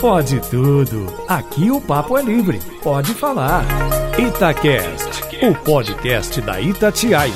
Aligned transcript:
Pode 0.00 0.40
tudo. 0.50 1.06
Aqui 1.28 1.70
o 1.70 1.80
papo 1.80 2.18
é 2.18 2.22
livre. 2.22 2.60
Pode 2.82 3.14
falar. 3.14 3.64
Itacast, 4.18 5.22
o 5.42 5.54
podcast 5.54 6.40
da 6.40 6.60
Itatiaia. 6.60 7.32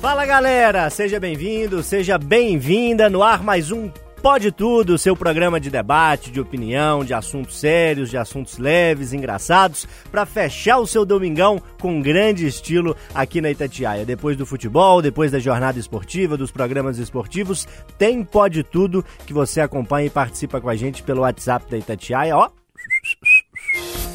Fala 0.00 0.26
galera, 0.26 0.90
seja 0.90 1.20
bem-vindo, 1.20 1.82
seja 1.82 2.18
bem-vinda 2.18 3.08
no 3.08 3.22
ar 3.22 3.42
mais 3.42 3.70
um 3.70 3.88
Pode 4.22 4.52
Tudo, 4.52 4.96
seu 4.96 5.16
programa 5.16 5.58
de 5.58 5.68
debate, 5.68 6.30
de 6.30 6.40
opinião, 6.40 7.04
de 7.04 7.12
assuntos 7.12 7.58
sérios, 7.58 8.08
de 8.08 8.16
assuntos 8.16 8.56
leves, 8.56 9.12
engraçados, 9.12 9.84
para 10.12 10.24
fechar 10.24 10.78
o 10.78 10.86
seu 10.86 11.04
domingão 11.04 11.60
com 11.80 12.00
grande 12.00 12.46
estilo 12.46 12.96
aqui 13.12 13.40
na 13.40 13.50
Itatiaia. 13.50 14.06
Depois 14.06 14.36
do 14.36 14.46
futebol, 14.46 15.02
depois 15.02 15.32
da 15.32 15.40
jornada 15.40 15.76
esportiva, 15.76 16.36
dos 16.36 16.52
programas 16.52 16.98
esportivos, 16.98 17.66
tem 17.98 18.22
Pode 18.22 18.62
Tudo 18.62 19.04
que 19.26 19.32
você 19.32 19.60
acompanha 19.60 20.06
e 20.06 20.10
participa 20.10 20.60
com 20.60 20.68
a 20.68 20.76
gente 20.76 21.02
pelo 21.02 21.22
WhatsApp 21.22 21.68
da 21.68 21.76
Itatiaia, 21.76 22.36
ó. 22.36 22.48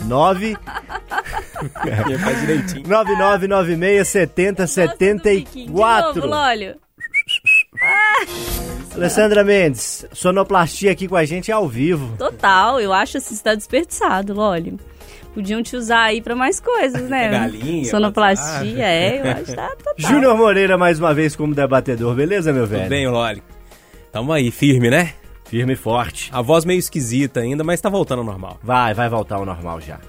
9 0.05 0.55
9996 2.87 4.07
70 4.07 4.67
74. 4.67 6.25
Lólio. 6.25 6.86
Alessandra 8.95 9.43
Mendes, 9.43 10.05
sonoplastia 10.11 10.91
aqui 10.91 11.07
com 11.07 11.15
a 11.15 11.23
gente 11.23 11.51
ao 11.51 11.67
vivo. 11.67 12.15
Total, 12.17 12.79
eu 12.79 12.91
acho 12.91 13.13
que 13.13 13.19
você 13.19 13.33
está 13.33 13.53
desperdiçado, 13.53 14.33
Lólio. 14.33 14.79
Podiam 15.33 15.61
te 15.61 15.75
usar 15.75 16.05
aí 16.05 16.19
pra 16.19 16.35
mais 16.35 16.59
coisas, 16.59 17.07
né? 17.07 17.29
Galinha, 17.29 17.85
Sonoplastia, 17.85 18.83
é, 18.83 19.21
eu 19.21 19.31
acho 19.31 19.43
que 19.43 19.55
tá 19.55 19.69
total. 19.75 19.93
Júnior 19.97 20.35
Moreira 20.35 20.79
mais 20.79 20.99
uma 20.99 21.13
vez 21.13 21.35
como 21.35 21.53
debatedor, 21.53 22.15
beleza, 22.15 22.51
meu 22.51 22.65
velho? 22.65 22.83
Tudo 22.83 22.89
bem, 22.89 23.07
Loli? 23.07 23.43
Tamo 24.11 24.33
aí, 24.33 24.49
firme, 24.49 24.89
né? 24.89 25.13
Firme 25.45 25.73
e 25.73 25.75
forte. 25.75 26.31
A 26.33 26.41
voz 26.41 26.65
meio 26.65 26.79
esquisita 26.79 27.39
ainda, 27.39 27.63
mas 27.63 27.79
tá 27.79 27.87
voltando 27.87 28.19
ao 28.19 28.25
normal. 28.25 28.57
Vai, 28.63 28.95
vai 28.95 29.07
voltar 29.07 29.35
ao 29.35 29.45
normal 29.45 29.79
já. 29.79 29.99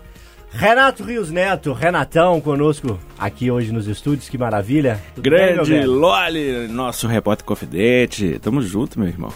Renato 0.51 1.05
Rios 1.05 1.31
Neto, 1.31 1.73
Renatão 1.73 2.41
conosco 2.41 2.99
aqui 3.19 3.51
hoje 3.51 3.73
nos 3.73 3.87
estúdios, 3.87 4.29
que 4.29 4.39
maravilha. 4.39 5.01
Tudo 5.15 5.25
Grande? 5.25 5.85
Loli, 5.85 6.69
nosso 6.69 7.07
repórter 7.07 7.45
confidente. 7.45 8.39
Tamo 8.41 8.63
junto, 8.63 8.99
meu 8.99 9.09
irmão. 9.09 9.33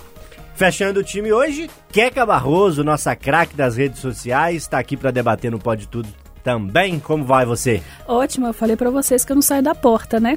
Fechando 0.55 1.01
o 1.01 1.05
time 1.05 1.33
hoje, 1.33 1.69
Queca 1.91 2.25
Barroso, 2.25 2.85
nossa 2.85 3.17
craque 3.17 3.57
das 3.57 3.77
redes 3.77 4.01
sociais, 4.01 4.63
está 4.63 4.79
aqui 4.79 4.97
para 4.97 5.11
debater 5.11 5.51
no 5.51 5.59
Pode 5.59 5.89
Tudo 5.89 6.09
também. 6.43 6.99
Como 6.99 7.25
vai 7.25 7.45
você? 7.45 7.83
Ótimo, 8.07 8.47
eu 8.47 8.53
falei 8.53 8.77
pra 8.77 8.91
vocês 8.91 9.25
que 9.25 9.33
eu 9.33 9.37
não 9.37 9.43
saio 9.43 9.63
da 9.63 9.75
porta, 9.75 10.21
né? 10.21 10.37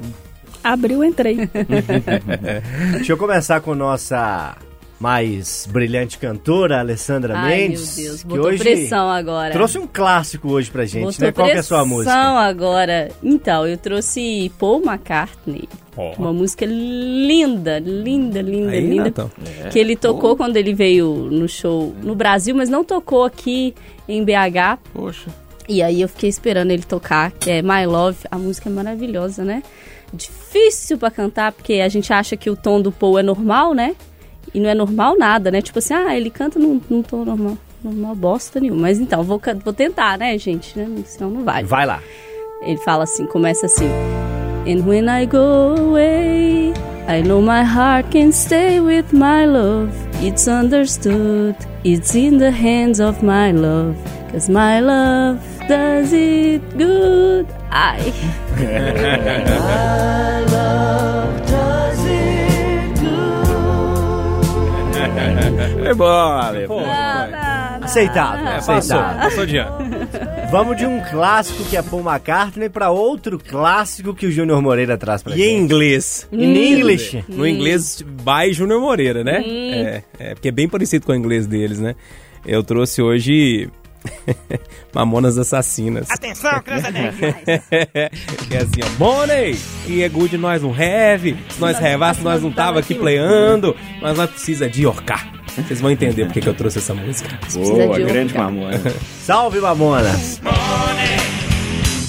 Abriu, 0.64 1.04
entrei. 1.04 1.48
Deixa 2.92 3.12
eu 3.12 3.16
começar 3.16 3.60
com 3.60 3.74
nossa 3.74 4.56
mais 4.98 5.68
brilhante 5.70 6.18
cantora, 6.18 6.80
Alessandra 6.80 7.36
Ai, 7.36 7.68
Mendes. 7.68 7.96
meu 7.96 8.06
Deus, 8.06 8.22
que 8.22 8.38
hoje 8.38 8.58
pressão 8.58 9.10
agora. 9.10 9.52
trouxe 9.52 9.78
um 9.78 9.86
clássico 9.86 10.50
hoje 10.50 10.70
pra 10.70 10.84
gente, 10.86 11.04
Botou 11.04 11.26
né? 11.26 11.32
Qual 11.32 11.46
que 11.48 11.52
é 11.54 11.58
a 11.58 11.62
sua 11.62 11.78
pressão 11.80 11.96
música? 11.96 12.14
agora. 12.14 13.08
Então, 13.22 13.66
eu 13.66 13.76
trouxe 13.76 14.50
Paul 14.58 14.82
McCartney. 14.82 15.68
Ó. 15.96 16.12
Uma 16.18 16.32
música 16.32 16.66
linda, 16.66 17.78
linda, 17.78 18.40
linda, 18.42 18.70
Aí, 18.72 18.80
linda. 18.86 19.04
Natão. 19.04 19.30
Que 19.70 19.78
ele 19.78 19.96
tocou 19.96 20.36
quando 20.36 20.56
ele 20.56 20.74
veio 20.74 21.28
no 21.30 21.48
show 21.48 21.94
no 22.02 22.14
Brasil, 22.14 22.54
mas 22.54 22.68
não 22.68 22.84
tocou 22.84 23.24
aqui 23.24 23.74
em 24.08 24.24
BH. 24.24 24.78
Poxa. 24.92 25.30
E 25.68 25.82
aí 25.82 26.00
eu 26.00 26.08
fiquei 26.08 26.28
esperando 26.28 26.70
ele 26.70 26.84
tocar, 26.84 27.32
que 27.32 27.50
é 27.50 27.62
My 27.62 27.84
Love. 27.86 28.18
A 28.30 28.38
música 28.38 28.68
é 28.68 28.72
maravilhosa, 28.72 29.42
né? 29.44 29.62
Difícil 30.12 30.96
pra 30.98 31.10
cantar, 31.10 31.52
porque 31.52 31.74
a 31.74 31.88
gente 31.88 32.12
acha 32.12 32.36
que 32.36 32.48
o 32.48 32.56
tom 32.56 32.80
do 32.80 32.92
Paul 32.92 33.18
é 33.18 33.22
normal, 33.22 33.74
né? 33.74 33.96
E 34.54 34.60
não 34.60 34.68
é 34.70 34.74
normal 34.74 35.16
nada, 35.18 35.50
né? 35.50 35.60
Tipo 35.60 35.78
assim, 35.78 35.94
ah, 35.94 36.16
ele 36.16 36.30
canta 36.30 36.58
num, 36.58 36.80
num 36.88 37.02
tom 37.02 37.24
normal. 37.24 37.58
Normal 37.82 38.14
bosta 38.14 38.58
nenhuma. 38.60 38.82
Mas 38.82 38.98
então, 38.98 39.22
vou, 39.22 39.40
vou 39.64 39.72
tentar, 39.72 40.18
né, 40.18 40.36
gente? 40.38 40.78
Né? 40.78 40.88
Senão 41.04 41.30
não 41.30 41.44
vale. 41.44 41.66
Vai 41.66 41.86
lá. 41.86 42.00
Ele 42.62 42.78
fala 42.78 43.04
assim, 43.04 43.26
começa 43.26 43.66
assim. 43.66 43.88
And 44.66 44.84
when 44.84 45.08
I 45.08 45.26
go 45.26 45.74
away, 45.78 46.72
I 47.06 47.22
know 47.22 47.40
my 47.40 47.62
heart 47.62 48.10
can 48.10 48.32
stay 48.32 48.80
with 48.80 49.12
my 49.12 49.46
love. 49.46 49.92
It's 50.20 50.48
understood, 50.48 51.54
it's 51.84 52.14
in 52.16 52.38
the 52.38 52.50
hands 52.50 52.98
of 53.00 53.22
my 53.22 53.52
love. 53.52 53.96
Cause 54.32 54.48
my 54.48 54.80
love 54.80 55.38
does 55.68 56.12
it 56.12 56.62
good. 56.76 57.46
Ai. 57.70 58.12
É 60.36 60.44
bom, 60.50 61.25
Ale. 66.04 66.66
Pô, 66.66 66.80
Aceitável, 67.82 68.46
é, 68.48 68.54
passou, 68.56 68.74
aceitável. 68.74 69.20
passou 69.20 69.42
adiante. 69.42 69.70
Vamos 70.50 70.76
de 70.76 70.86
um 70.86 71.00
clássico 71.10 71.64
que 71.64 71.76
é 71.76 71.82
Paul 71.82 72.02
McCartney 72.08 72.68
pra 72.68 72.90
outro 72.90 73.38
clássico 73.38 74.14
que 74.14 74.26
o 74.26 74.30
Júnior 74.30 74.60
Moreira 74.62 74.96
traz 74.96 75.22
pra 75.22 75.36
E 75.36 75.42
em 75.42 75.44
gente. 75.44 75.60
inglês? 75.62 76.28
In 76.32 76.54
English. 76.54 77.24
No 77.28 77.46
inglês, 77.46 78.02
by 78.02 78.52
Júnior 78.52 78.80
Moreira, 78.80 79.22
né? 79.24 79.42
É, 79.44 80.02
é, 80.18 80.34
porque 80.34 80.48
é 80.48 80.52
bem 80.52 80.68
parecido 80.68 81.04
com 81.06 81.12
o 81.12 81.14
inglês 81.14 81.46
deles, 81.46 81.78
né? 81.80 81.94
Eu 82.44 82.62
trouxe 82.62 83.02
hoje 83.02 83.68
Mamonas 84.94 85.36
Assassinas. 85.36 86.08
Atenção, 86.10 86.50
criança 86.62 86.92
que 86.92 88.54
é 88.54 88.58
assim, 88.58 88.80
ó, 88.84 88.88
Bonnie, 88.98 89.58
e 89.88 90.02
é 90.02 90.08
good 90.08 90.36
nós 90.38 90.62
não 90.62 90.70
have, 90.70 91.36
se 91.48 91.60
nós 91.60 91.78
revasse 91.78 92.20
nós 92.22 92.42
não 92.42 92.52
tava 92.52 92.78
aqui 92.80 92.94
playando, 92.94 93.74
mas 94.00 94.16
nós 94.16 94.30
precisa 94.30 94.68
de 94.68 94.86
orcar. 94.86 95.32
Vocês 95.66 95.80
vão 95.80 95.90
entender 95.90 96.24
porque 96.26 96.40
que 96.40 96.48
eu 96.48 96.54
trouxe 96.54 96.78
essa 96.78 96.94
música. 96.94 97.38
Boa, 97.52 97.96
de 97.98 98.04
grande 98.04 98.32
outra. 98.34 98.42
mamona. 98.44 98.80
Salve, 99.22 99.60
Mamonas! 99.60 100.40
Money, 100.42 100.54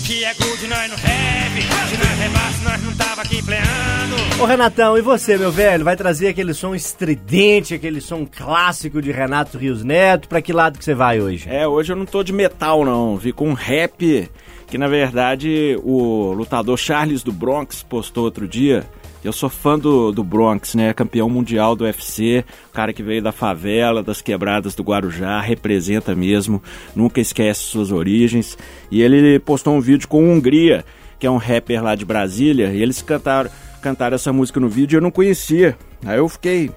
que 0.05 0.23
é 0.23 0.33
good, 0.33 0.67
nós 0.67 0.89
não 0.89 0.95
have. 0.95 1.61
Se 1.89 1.97
nós 1.97 2.19
rebaixo, 2.19 2.63
nós 2.63 2.83
não 2.83 2.93
tava 2.95 3.21
aqui 3.21 3.41
pleando. 3.41 4.41
Ô 4.41 4.45
Renatão, 4.45 4.97
e 4.97 5.01
você, 5.01 5.37
meu 5.37 5.51
velho? 5.51 5.83
Vai 5.85 5.95
trazer 5.95 6.27
aquele 6.27 6.53
som 6.53 6.75
estridente, 6.75 7.73
aquele 7.73 8.01
som 8.01 8.25
clássico 8.25 9.01
de 9.01 9.11
Renato 9.11 9.57
Rios 9.57 9.83
Neto? 9.83 10.27
Pra 10.27 10.41
que 10.41 10.51
lado 10.51 10.77
que 10.77 10.83
você 10.83 10.93
vai 10.93 11.21
hoje? 11.21 11.47
É, 11.49 11.65
hoje 11.67 11.93
eu 11.93 11.95
não 11.95 12.05
tô 12.05 12.23
de 12.23 12.33
metal, 12.33 12.83
não. 12.83 13.15
Vi 13.17 13.31
com 13.31 13.49
um 13.49 13.53
rap 13.53 14.29
que, 14.67 14.77
na 14.77 14.87
verdade, 14.87 15.79
o 15.81 16.33
lutador 16.33 16.77
Charles 16.77 17.23
do 17.23 17.31
Bronx 17.31 17.81
postou 17.81 18.25
outro 18.25 18.47
dia. 18.47 18.85
Eu 19.27 19.33
sou 19.33 19.49
fã 19.49 19.77
do, 19.77 20.09
do 20.13 20.23
Bronx, 20.23 20.73
né? 20.73 20.93
Campeão 20.93 21.29
mundial 21.29 21.75
do 21.75 21.83
UFC, 21.83 22.45
o 22.69 22.71
cara 22.71 22.93
que 22.93 23.03
veio 23.03 23.21
da 23.21 23.33
favela, 23.33 24.01
das 24.01 24.21
quebradas 24.21 24.73
do 24.73 24.83
Guarujá, 24.83 25.41
representa 25.41 26.15
mesmo, 26.15 26.63
nunca 26.95 27.19
esquece 27.19 27.59
suas 27.59 27.91
origens. 27.91 28.57
E 28.89 29.01
ele 29.01 29.37
postou 29.39 29.75
um 29.75 29.81
vídeo 29.81 30.07
com 30.07 30.23
o 30.23 30.31
Hungria, 30.31 30.85
que 31.19 31.27
é 31.27 31.29
um 31.29 31.35
rapper 31.35 31.83
lá 31.83 31.93
de 31.93 32.05
Brasília, 32.05 32.67
e 32.67 32.81
eles 32.81 33.01
cantaram, 33.01 33.49
cantaram 33.81 34.15
essa 34.15 34.31
música 34.31 34.61
no 34.61 34.69
vídeo 34.69 34.95
e 34.95 34.97
eu 34.97 35.01
não 35.01 35.11
conhecia. 35.11 35.77
Aí 36.05 36.19
eu 36.19 36.29
fiquei 36.29 36.71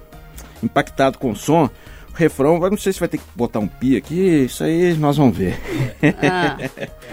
impactado 0.61 1.19
com 1.19 1.31
o 1.31 1.37
som. 1.37 1.71
O 2.13 2.17
refrão, 2.17 2.59
não 2.59 2.77
sei 2.77 2.93
se 2.93 2.99
vai 2.99 3.09
ter 3.09 3.19
que 3.19 3.25
botar 3.37 3.61
um 3.61 3.69
pi 3.69 3.97
aqui, 3.97 4.47
isso 4.47 4.65
aí 4.65 4.93
nós 4.95 5.17
vamos 5.17 5.39
ver. 5.39 5.57
Ah, 6.29 6.57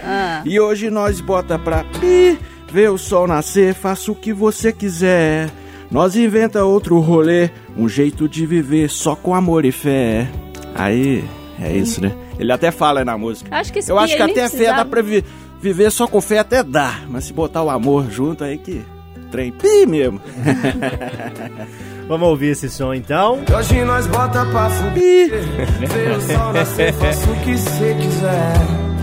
ah. 0.02 0.42
E 0.44 0.58
hoje 0.58 0.90
nós 0.90 1.20
bota 1.20 1.56
pra 1.56 1.84
pi, 1.84 2.36
vê 2.70 2.88
o 2.88 2.98
sol 2.98 3.26
nascer, 3.26 3.74
faça 3.74 4.10
o 4.10 4.14
que 4.14 4.32
você 4.32 4.72
quiser. 4.72 5.48
Nós 5.90 6.16
inventa 6.16 6.64
outro 6.64 6.98
rolê, 7.00 7.50
um 7.76 7.88
jeito 7.88 8.28
de 8.28 8.44
viver 8.44 8.90
só 8.90 9.16
com 9.16 9.34
amor 9.34 9.64
e 9.64 9.72
fé. 9.72 10.28
Aí, 10.74 11.24
é 11.60 11.72
isso, 11.76 12.00
né? 12.02 12.12
Ele 12.38 12.52
até 12.52 12.70
fala 12.70 13.04
na 13.04 13.16
música. 13.16 13.48
Acho 13.56 13.72
que 13.72 13.80
Eu 13.88 13.98
acho 13.98 14.14
que 14.16 14.22
até 14.22 14.32
a 14.44 14.48
fé 14.48 14.56
precisava. 14.56 14.76
dá 14.76 14.84
pra 14.84 15.02
vi- 15.02 15.24
viver 15.60 15.90
só 15.90 16.06
com 16.06 16.20
fé 16.20 16.38
até 16.38 16.62
dá, 16.62 17.00
mas 17.08 17.24
se 17.24 17.32
botar 17.32 17.62
o 17.62 17.70
amor 17.70 18.10
junto 18.10 18.44
aí 18.44 18.58
que 18.58 18.84
trem 19.30 19.50
pi 19.50 19.86
mesmo. 19.86 20.20
Vamos 22.06 22.28
ouvir 22.28 22.48
esse 22.52 22.70
som 22.70 22.94
então. 22.94 23.40
Hoje 23.54 23.82
nós 23.84 24.06
bota 24.06 24.44
pra 24.46 24.70
subir, 24.70 25.30
vê 25.30 26.10
o 26.16 26.20
sol 26.20 26.52
nascer, 26.52 26.92
faça 26.94 27.30
o 27.30 27.34
que 27.40 27.56
cê 27.58 27.94
quiser. 28.00 28.97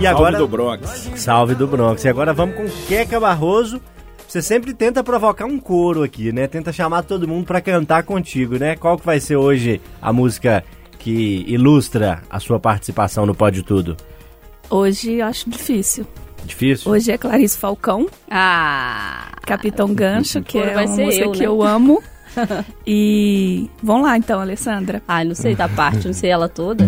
E 0.00 0.06
agora. 0.06 0.36
Salve 0.36 0.38
do 0.38 0.48
Bronx. 0.48 1.10
Salve 1.16 1.54
do 1.54 1.66
Bronx. 1.66 2.04
E 2.04 2.08
agora 2.08 2.32
vamos 2.32 2.54
com 2.56 2.68
Queca 2.86 3.18
Barroso. 3.18 3.80
Você 4.26 4.42
sempre 4.42 4.74
tenta 4.74 5.02
provocar 5.02 5.46
um 5.46 5.58
coro 5.58 6.02
aqui, 6.02 6.30
né? 6.32 6.46
Tenta 6.46 6.72
chamar 6.72 7.02
todo 7.02 7.26
mundo 7.26 7.46
pra 7.46 7.60
cantar 7.60 8.02
contigo, 8.02 8.56
né? 8.58 8.76
Qual 8.76 8.98
que 8.98 9.06
vai 9.06 9.18
ser 9.20 9.36
hoje 9.36 9.80
a 10.02 10.12
música 10.12 10.62
que 10.98 11.44
ilustra 11.48 12.22
a 12.28 12.38
sua 12.38 12.60
participação 12.60 13.24
no 13.24 13.34
Pode 13.34 13.62
Tudo? 13.62 13.96
Hoje 14.68 15.14
eu 15.14 15.26
acho 15.26 15.48
difícil. 15.48 16.06
Difícil? 16.44 16.92
Hoje 16.92 17.10
é 17.10 17.18
Clarice 17.18 17.58
Falcão, 17.58 18.06
Ah. 18.30 19.28
Capitão 19.46 19.92
Gancho, 19.94 20.42
que 20.42 20.58
é 20.58 20.74
vai 20.74 20.86
uma 20.86 20.94
ser 20.94 21.04
música 21.06 21.24
eu, 21.24 21.32
que 21.32 21.40
né? 21.40 21.46
eu 21.46 21.62
amo. 21.62 22.02
e 22.86 23.68
vamos 23.82 24.02
lá 24.06 24.16
então, 24.18 24.40
Alessandra. 24.40 25.02
Ai, 25.08 25.24
não 25.24 25.34
sei 25.34 25.56
da 25.56 25.68
parte, 25.68 26.06
não 26.06 26.12
sei 26.12 26.30
ela 26.30 26.48
toda. 26.48 26.86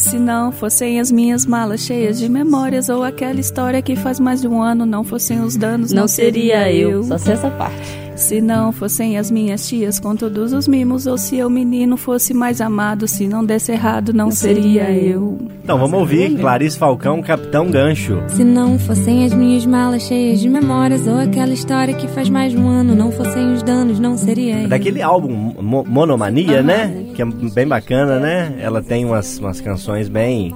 Se 0.00 0.18
não 0.18 0.50
fossem 0.50 0.98
as 0.98 1.12
minhas 1.12 1.44
malas 1.44 1.82
cheias 1.82 2.18
de 2.18 2.26
memórias 2.26 2.88
ou 2.88 3.04
aquela 3.04 3.38
história 3.38 3.82
que 3.82 3.94
faz 3.94 4.18
mais 4.18 4.40
de 4.40 4.48
um 4.48 4.62
ano 4.62 4.86
não 4.86 5.04
fossem 5.04 5.40
os 5.40 5.56
danos, 5.56 5.92
Não 5.92 6.08
seria 6.08 6.72
eu, 6.72 7.02
só 7.02 7.18
sei 7.18 7.34
essa 7.34 7.50
parte. 7.50 8.09
Se 8.16 8.40
não 8.40 8.70
fossem 8.70 9.16
as 9.16 9.30
minhas 9.30 9.66
tias 9.66 9.98
com 9.98 10.14
todos 10.14 10.52
os 10.52 10.68
mimos, 10.68 11.06
ou 11.06 11.16
se 11.16 11.38
eu 11.38 11.48
menino 11.48 11.96
fosse 11.96 12.34
mais 12.34 12.60
amado, 12.60 13.08
se 13.08 13.26
não 13.26 13.42
desse 13.44 13.72
errado, 13.72 14.12
não 14.12 14.30
seria 14.30 14.90
eu. 14.90 15.38
Então 15.64 15.78
vamos 15.78 15.98
ouvir 15.98 16.36
Clarice 16.38 16.76
Falcão, 16.78 17.22
Capitão 17.22 17.70
Gancho. 17.70 18.22
Se 18.28 18.44
não 18.44 18.78
fossem 18.78 19.24
as 19.24 19.32
minhas 19.32 19.64
malas 19.64 20.02
cheias 20.02 20.38
de 20.40 20.48
memórias, 20.50 21.06
ou 21.06 21.16
aquela 21.18 21.52
história 21.52 21.94
que 21.94 22.06
faz 22.08 22.28
mais 22.28 22.52
de 22.52 22.58
um 22.58 22.68
ano, 22.68 22.94
não 22.94 23.10
fossem 23.10 23.54
os 23.54 23.62
danos, 23.62 23.98
não 23.98 24.16
seria 24.18 24.62
eu. 24.62 24.68
Daquele 24.68 25.00
álbum 25.00 25.30
Mo- 25.60 25.84
Monomania, 25.88 26.62
né? 26.62 27.06
Que 27.14 27.22
é 27.22 27.24
bem 27.54 27.66
bacana, 27.66 28.18
né? 28.20 28.54
Ela 28.60 28.82
tem 28.82 29.04
umas, 29.04 29.38
umas 29.38 29.60
canções 29.60 30.08
bem. 30.08 30.54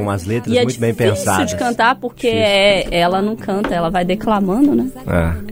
Com 0.00 0.06
umas 0.08 0.24
letras 0.24 0.54
E 0.54 0.58
é 0.58 0.62
muito 0.62 0.80
bem 0.80 0.92
difícil 0.92 1.14
pensadas. 1.14 1.50
de 1.50 1.56
cantar 1.56 1.94
porque 1.96 2.26
é, 2.28 2.86
ela 2.90 3.20
não 3.22 3.36
canta, 3.36 3.74
ela 3.74 3.90
vai 3.90 4.04
declamando, 4.04 4.74
né? 4.74 4.90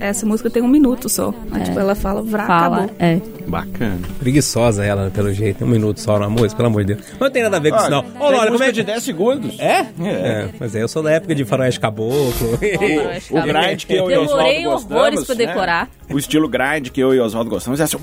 É, 0.00 0.08
Essa 0.08 0.26
música 0.26 0.50
tem 0.50 0.62
um 0.62 0.68
minuto 0.68 1.08
só. 1.08 1.32
Aí, 1.52 1.62
tipo, 1.62 1.78
ela 1.78 1.94
fala, 1.94 2.22
vrá, 2.22 2.46
Fala, 2.46 2.76
acabou. 2.84 2.96
é. 2.98 3.20
Bacana. 3.48 4.00
Preguiçosa 4.18 4.84
ela, 4.84 5.04
né, 5.04 5.10
pelo 5.12 5.32
jeito. 5.32 5.64
Um 5.64 5.68
minuto 5.68 6.00
só 6.00 6.18
na 6.18 6.28
música, 6.28 6.56
pelo 6.56 6.68
amor 6.68 6.84
de 6.84 6.94
Deus. 6.94 7.06
Não 7.18 7.30
tem 7.30 7.42
nada 7.42 7.56
a 7.56 7.60
ver 7.60 7.70
com 7.70 7.78
isso, 7.78 7.90
não. 7.90 8.00
Ô, 8.20 8.24
Lora, 8.24 8.38
como 8.40 8.50
música 8.52 8.68
é 8.68 8.72
de 8.72 8.82
10 8.82 9.02
segundos. 9.02 9.58
É? 9.58 9.86
É, 10.04 10.48
mas 10.60 10.74
aí 10.76 10.82
eu 10.82 10.88
sou 10.88 11.02
da 11.02 11.12
época 11.12 11.34
de 11.34 11.46
faroeste 11.46 11.80
caboclo. 11.80 12.28
O 13.30 13.42
grind 13.42 13.84
que 13.84 13.94
eu 13.94 14.10
e 14.10 14.14
Demorei 14.14 14.66
Oswaldo 14.66 14.94
horrores 14.94 15.18
gostamos, 15.20 15.24
pra 15.26 15.34
né? 15.34 15.46
decorar. 15.46 15.88
O 16.10 16.18
estilo 16.18 16.48
grind 16.48 16.88
que 16.90 17.00
eu 17.00 17.14
e 17.14 17.20
Oswaldo 17.20 17.48
gostamos 17.50 17.80
é 17.80 17.84
assim... 17.84 17.96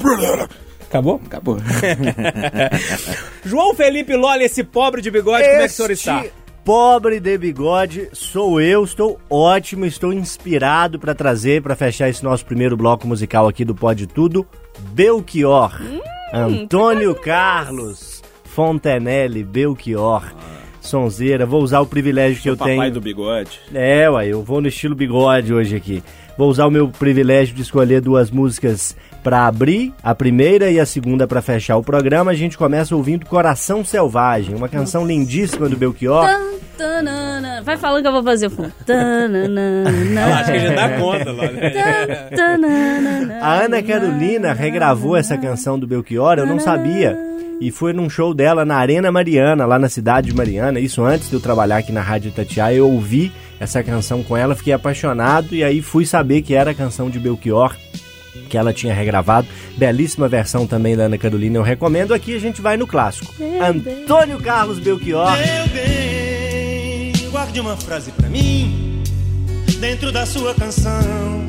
Acabou? 0.96 1.22
Acabou. 1.26 1.58
João 3.44 3.76
Felipe 3.76 4.16
Loli, 4.16 4.46
esse 4.46 4.64
pobre 4.64 5.02
de 5.02 5.12
bigode, 5.12 5.44
como 5.44 5.56
é 5.56 5.60
que 5.60 5.66
o 5.66 5.70
senhor 5.70 5.92
está? 5.92 6.20
Este 6.22 6.32
Pobre 6.64 7.20
de 7.20 7.38
bigode, 7.38 8.10
sou 8.14 8.60
eu, 8.60 8.84
estou 8.84 9.20
ótimo, 9.30 9.86
estou 9.86 10.12
inspirado 10.12 10.98
para 10.98 11.14
trazer, 11.14 11.62
para 11.62 11.76
fechar 11.76 12.10
esse 12.10 12.24
nosso 12.24 12.44
primeiro 12.44 12.76
bloco 12.76 13.08
musical 13.08 13.48
aqui 13.48 13.64
do 13.64 13.76
Pode 13.76 14.08
Tudo, 14.08 14.48
Belchior, 14.94 15.80
Hum, 15.80 16.00
Antônio 16.34 17.14
Carlos 17.14 18.24
Fontenelle 18.46 19.44
Belchior, 19.44 20.24
sonzeira, 20.82 21.46
vou 21.46 21.62
usar 21.62 21.82
o 21.82 21.86
privilégio 21.86 22.42
que 22.42 22.50
eu 22.50 22.58
Papai 22.58 22.78
tenho. 22.78 22.94
do 22.94 23.02
bigode. 23.02 23.60
É, 23.72 24.10
ué, 24.10 24.28
eu 24.30 24.42
vou 24.42 24.60
no 24.60 24.68
estilo 24.68 24.96
bigode 24.96 25.54
hoje 25.54 25.76
aqui. 25.76 26.02
Vou 26.36 26.50
usar 26.50 26.66
o 26.66 26.72
meu 26.72 26.88
privilégio 26.88 27.54
de 27.56 27.62
escolher 27.62 28.02
duas 28.02 28.32
músicas 28.32 28.96
para 29.26 29.48
abrir, 29.48 29.92
a 30.04 30.14
primeira 30.14 30.70
e 30.70 30.80
a 30.80 30.86
segunda 30.86 31.26
para 31.26 31.42
fechar 31.42 31.78
o 31.78 31.84
programa. 31.84 32.30
A 32.30 32.36
gente 32.36 32.56
começa 32.56 32.96
ouvindo 32.96 33.26
Coração 33.26 33.84
Selvagem, 33.84 34.54
uma 34.54 34.70
canção 34.70 35.04
lindíssima 35.04 35.68
do 35.68 35.76
Belchior. 35.76 36.28
Tan, 36.28 36.42
tanana. 36.78 37.64
Vai 37.64 37.76
falando 37.76 38.04
que 38.04 38.08
eu 38.08 38.12
vou 38.12 38.24
fazer 38.24 38.46
o 38.46 38.50
fundo. 38.52 38.72
Acho 40.32 40.52
que 40.52 40.60
já 40.60 40.76
dá 40.76 40.90
conta. 41.00 41.26
Tan, 41.26 42.36
tanana. 42.38 43.40
A 43.42 43.64
Ana 43.64 43.82
Carolina 43.82 44.54
regravou 44.54 45.18
essa 45.18 45.36
canção 45.40 45.80
do 45.80 45.88
Belchior, 45.88 46.38
eu 46.38 46.46
não 46.46 46.60
sabia. 46.60 47.18
E 47.60 47.72
foi 47.72 47.94
num 47.94 48.08
show 48.08 48.32
dela 48.32 48.64
na 48.64 48.76
Arena 48.76 49.12
Mariana, 49.12 49.66
lá 49.66 49.80
na 49.80 49.90
cidade 49.90 50.30
de 50.30 50.36
Mariana. 50.36 50.80
Isso 50.80 51.04
antes 51.04 51.32
de 51.32 51.34
eu 51.34 51.42
trabalhar 51.42 51.78
aqui 51.78 51.92
na 51.92 52.02
Rádio 52.02 52.30
Itatiaia, 52.30 52.76
eu 52.76 52.92
ouvi 52.92 53.32
essa 53.60 53.82
canção 53.82 54.22
com 54.22 54.38
ela, 54.38 54.54
fiquei 54.54 54.74
apaixonado 54.74 55.56
e 55.56 55.64
aí 55.64 55.82
fui 55.82 56.06
saber 56.06 56.44
que 56.44 56.54
era 56.54 56.70
a 56.72 56.76
canção 56.76 57.10
de 57.10 57.18
Belchior 57.18 57.76
que 58.50 58.58
ela 58.58 58.74
tinha 58.74 58.94
regravado. 58.94 59.48
Belíssima 59.78 60.28
versão 60.28 60.68
também 60.68 60.96
da 60.96 61.04
Ana 61.04 61.18
Carolina, 61.18 61.58
eu 61.58 61.64
recomendo. 61.64 62.14
Aqui 62.14 62.36
a 62.36 62.40
gente 62.40 62.62
vai 62.62 62.78
no 62.78 62.88
clássico. 62.88 63.34
Antônio 63.62 64.40
Carlos 64.40 64.80
Belchior. 64.80 65.32
Meu 65.32 65.68
bem, 65.68 67.30
guarde 67.32 67.60
uma 67.60 67.76
frase 67.76 68.12
pra 68.12 68.30
mim 68.30 68.85
dentro 69.76 70.12
da 70.12 70.26
sua 70.26 70.54
canção. 70.54 70.92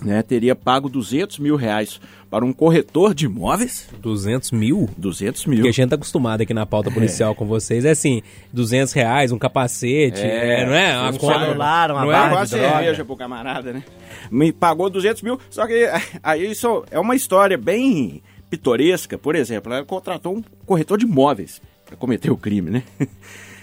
Né, 0.04 0.22
teria 0.22 0.54
pago 0.54 0.88
200 0.90 1.38
mil 1.38 1.56
reais 1.56 1.98
para 2.30 2.44
um 2.44 2.52
corretor 2.52 3.14
de 3.14 3.24
imóveis. 3.24 3.88
200 4.00 4.50
mil? 4.52 4.90
200 4.98 5.46
mil. 5.46 5.56
Porque 5.58 5.68
a 5.70 5.72
gente 5.72 5.88
tá 5.88 5.96
acostumado 5.96 6.42
aqui 6.42 6.52
na 6.52 6.66
pauta 6.66 6.90
policial 6.90 7.34
com 7.34 7.46
vocês. 7.46 7.86
É 7.86 7.90
assim, 7.92 8.20
200 8.52 8.92
reais, 8.92 9.32
um 9.32 9.38
capacete, 9.38 10.20
É, 10.20 10.66
não 10.66 10.74
é? 10.74 10.98
Uma 10.98 11.10
um 11.10 11.16
conta- 11.16 11.40
celular, 11.40 11.90
uma 11.90 12.00
não 12.02 12.08
barra 12.08 12.18
é? 12.18 12.28
Pagou 12.28 12.38
a 12.38 12.44
de 12.44 12.50
droga. 12.50 12.68
cerveja 12.76 13.04
pro 13.06 13.16
camarada, 13.16 13.72
né? 13.72 13.82
Me 14.30 14.52
pagou 14.52 14.90
200 14.90 15.22
mil, 15.22 15.40
só 15.48 15.66
que 15.66 15.88
aí 16.22 16.50
isso 16.50 16.84
é 16.90 16.98
uma 17.00 17.16
história 17.16 17.56
bem 17.56 18.22
pitoresca. 18.50 19.16
Por 19.16 19.34
exemplo, 19.34 19.72
ela 19.72 19.84
contratou 19.84 20.36
um 20.36 20.42
corretor 20.66 20.98
de 20.98 21.06
imóveis 21.06 21.62
para 21.86 21.96
cometer 21.96 22.30
o 22.30 22.36
crime, 22.36 22.70
né? 22.70 22.82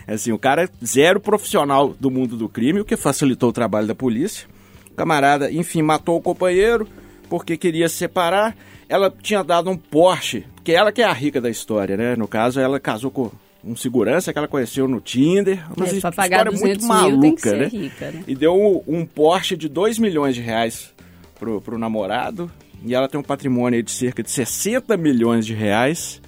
Assim, 0.08 0.32
o 0.32 0.40
cara 0.40 0.64
é 0.64 0.70
zero 0.84 1.20
profissional 1.20 1.96
do 2.00 2.10
mundo 2.10 2.36
do 2.36 2.50
crime, 2.50 2.80
o 2.82 2.86
que 2.86 2.98
facilitou 2.98 3.50
o 3.50 3.54
trabalho 3.54 3.86
da 3.86 3.94
polícia. 3.96 4.48
Camarada, 4.96 5.52
enfim, 5.52 5.82
matou 5.82 6.18
o 6.18 6.22
companheiro 6.22 6.88
porque 7.30 7.56
queria 7.56 7.88
se 7.88 7.96
separar. 7.96 8.56
Ela 8.90 9.10
tinha 9.22 9.42
dado 9.42 9.70
um 9.70 9.78
Porsche, 9.78 10.46
porque 10.56 10.74
ela 10.74 10.92
que 10.92 11.02
é 11.02 11.06
a 11.06 11.14
rica 11.14 11.40
da 11.40 11.50
história, 11.50 11.96
né? 11.96 12.16
No 12.18 12.28
caso, 12.28 12.60
ela 12.60 12.78
casou 12.78 13.10
com 13.10 13.32
um 13.64 13.74
segurança 13.74 14.34
que 14.34 14.38
ela 14.38 14.50
conheceu 14.50 14.86
no 14.88 15.00
Tinder. 15.00 15.64
Mas 15.78 15.94
É, 15.94 15.98
história 16.26 16.52
muito 16.52 16.82
200 16.82 16.88
mil 16.88 17.22
tem 17.22 17.36
que 17.36 17.48
maluca, 17.48 17.54
né? 17.56 17.68
rica, 17.68 18.12
né? 18.12 18.24
E 18.28 18.36
deu 18.36 18.54
um, 18.54 19.00
um 19.00 19.06
Porsche 19.06 19.56
de 19.56 19.70
2 19.70 19.98
milhões 19.98 20.36
de 20.36 20.42
reais 20.42 20.94
pro, 21.40 21.62
pro 21.62 21.78
namorado. 21.78 22.52
E 22.84 22.94
ela 22.94 23.08
tem 23.08 23.20
um 23.20 23.24
patrimônio 23.24 23.82
de 23.82 23.92
cerca 23.92 24.22
de 24.22 24.30
60 24.30 24.98
milhões 24.98 25.46
de 25.46 25.54
reais. 25.54 26.22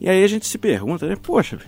E 0.00 0.08
aí 0.08 0.24
a 0.24 0.28
gente 0.28 0.46
se 0.46 0.56
pergunta, 0.56 1.06
né? 1.06 1.16
Poxa, 1.20 1.58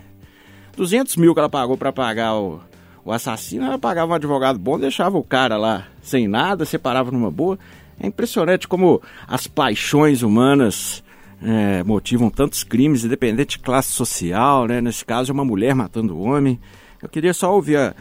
200 0.77 1.17
mil 1.17 1.35
que 1.35 1.41
ela 1.41 1.51
pagou 1.51 1.77
pra 1.77 1.93
pagar 1.93 2.35
o, 2.37 2.61
o 3.05 3.13
assassino, 3.13 3.79
pagava 3.79 4.13
um 4.13 4.15
advogado 4.15 4.59
bom, 4.59 4.79
deixava 4.79 5.17
o 5.17 5.25
cara 5.25 5.57
lá 5.57 5.87
sem 6.03 6.29
nada, 6.29 6.65
separava 6.65 7.11
numa 7.11 7.31
boa. 7.31 7.59
É 7.99 8.07
impressionante 8.07 8.67
como 8.67 9.01
as 9.27 9.47
paixões 9.47 10.23
humanas 10.23 11.03
é, 11.43 11.83
motivam 11.83 12.31
tantos 12.31 12.65
crimes, 12.65 13.05
independente 13.05 13.59
de 13.59 13.65
classe 13.65 13.93
social, 13.93 14.67
né? 14.67 14.81
Nesse 14.81 15.05
caso, 15.05 15.31
é 15.31 15.35
uma 15.35 15.45
mulher 15.45 15.75
matando 15.75 16.17
o 16.17 16.23
homem. 16.23 16.59
Eu 17.03 17.09
queria 17.09 17.33
só 17.33 17.55
ouvir 17.55 17.77
a, 17.77 17.95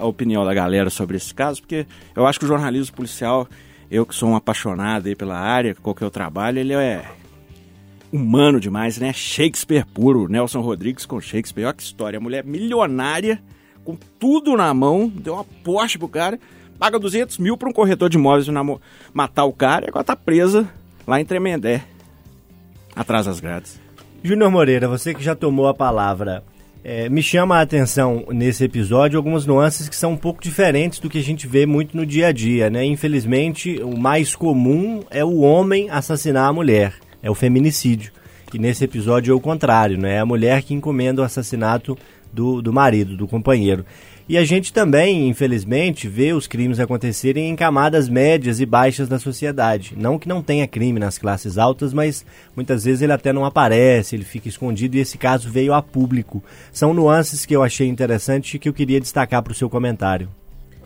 a 0.00 0.06
opinião 0.06 0.44
da 0.44 0.52
galera 0.52 0.90
sobre 0.90 1.16
esse 1.16 1.34
caso, 1.34 1.60
porque 1.60 1.86
eu 2.14 2.26
acho 2.26 2.38
que 2.38 2.44
o 2.44 2.48
jornalismo 2.48 2.96
policial, 2.96 3.48
eu 3.90 4.04
que 4.04 4.14
sou 4.14 4.30
um 4.30 4.36
apaixonado 4.36 5.08
aí 5.08 5.14
pela 5.14 5.38
área, 5.38 5.74
que 5.74 6.02
eu 6.02 6.10
trabalho, 6.10 6.58
ele 6.58 6.74
é 6.74 7.04
humano 8.12 8.60
demais, 8.60 8.98
né? 8.98 9.12
Shakespeare 9.12 9.86
puro, 9.86 10.28
Nelson 10.28 10.60
Rodrigues 10.60 11.06
com 11.06 11.20
Shakespeare. 11.20 11.64
Olha 11.64 11.74
que 11.74 11.82
história, 11.82 12.18
a 12.18 12.20
mulher 12.20 12.44
milionária, 12.44 13.42
com 13.88 13.96
tudo 14.20 14.54
na 14.54 14.74
mão, 14.74 15.08
deu 15.08 15.32
uma 15.32 15.44
Porsche 15.64 15.96
pro 15.96 16.10
cara, 16.10 16.38
paga 16.78 16.98
200 16.98 17.38
mil 17.38 17.56
pra 17.56 17.70
um 17.70 17.72
corretor 17.72 18.10
de 18.10 18.18
imóveis 18.18 18.46
matar 19.14 19.46
o 19.46 19.52
cara 19.52 19.86
e 19.86 19.88
agora 19.88 20.04
tá 20.04 20.14
presa 20.14 20.68
lá 21.06 21.18
em 21.18 21.24
Tremendé, 21.24 21.82
atrás 22.94 23.24
das 23.24 23.40
grades. 23.40 23.80
Júnior 24.22 24.50
Moreira, 24.50 24.86
você 24.86 25.14
que 25.14 25.24
já 25.24 25.34
tomou 25.34 25.68
a 25.68 25.72
palavra, 25.72 26.44
é, 26.84 27.08
me 27.08 27.22
chama 27.22 27.56
a 27.56 27.62
atenção 27.62 28.26
nesse 28.28 28.62
episódio 28.62 29.16
algumas 29.16 29.46
nuances 29.46 29.88
que 29.88 29.96
são 29.96 30.12
um 30.12 30.18
pouco 30.18 30.42
diferentes 30.42 30.98
do 30.98 31.08
que 31.08 31.16
a 31.16 31.24
gente 31.24 31.46
vê 31.46 31.64
muito 31.64 31.96
no 31.96 32.04
dia 32.04 32.26
a 32.26 32.32
dia, 32.32 32.68
né? 32.68 32.84
Infelizmente, 32.84 33.80
o 33.82 33.96
mais 33.96 34.36
comum 34.36 35.02
é 35.08 35.24
o 35.24 35.38
homem 35.38 35.88
assassinar 35.88 36.46
a 36.46 36.52
mulher, 36.52 36.92
é 37.22 37.30
o 37.30 37.34
feminicídio. 37.34 38.12
E 38.52 38.58
nesse 38.58 38.84
episódio 38.84 39.32
é 39.32 39.34
o 39.34 39.40
contrário, 39.40 39.96
né? 39.96 40.16
É 40.16 40.18
a 40.18 40.26
mulher 40.26 40.62
que 40.62 40.74
encomenda 40.74 41.22
o 41.22 41.24
assassinato 41.24 41.96
do, 42.32 42.62
do 42.62 42.72
marido, 42.72 43.16
do 43.16 43.26
companheiro. 43.26 43.84
E 44.28 44.36
a 44.36 44.44
gente 44.44 44.74
também, 44.74 45.26
infelizmente, 45.26 46.06
vê 46.06 46.34
os 46.34 46.46
crimes 46.46 46.78
acontecerem 46.78 47.48
em 47.48 47.56
camadas 47.56 48.10
médias 48.10 48.60
e 48.60 48.66
baixas 48.66 49.08
da 49.08 49.18
sociedade. 49.18 49.94
Não 49.96 50.18
que 50.18 50.28
não 50.28 50.42
tenha 50.42 50.68
crime 50.68 51.00
nas 51.00 51.16
classes 51.16 51.56
altas, 51.56 51.94
mas 51.94 52.26
muitas 52.54 52.84
vezes 52.84 53.00
ele 53.00 53.12
até 53.14 53.32
não 53.32 53.46
aparece, 53.46 54.14
ele 54.14 54.24
fica 54.24 54.46
escondido 54.46 54.96
e 54.96 55.00
esse 55.00 55.16
caso 55.16 55.50
veio 55.50 55.72
a 55.72 55.80
público. 55.80 56.44
São 56.70 56.92
nuances 56.92 57.46
que 57.46 57.56
eu 57.56 57.62
achei 57.62 57.88
interessante 57.88 58.56
e 58.56 58.58
que 58.58 58.68
eu 58.68 58.74
queria 58.74 59.00
destacar 59.00 59.42
para 59.42 59.52
o 59.52 59.56
seu 59.56 59.70
comentário. 59.70 60.28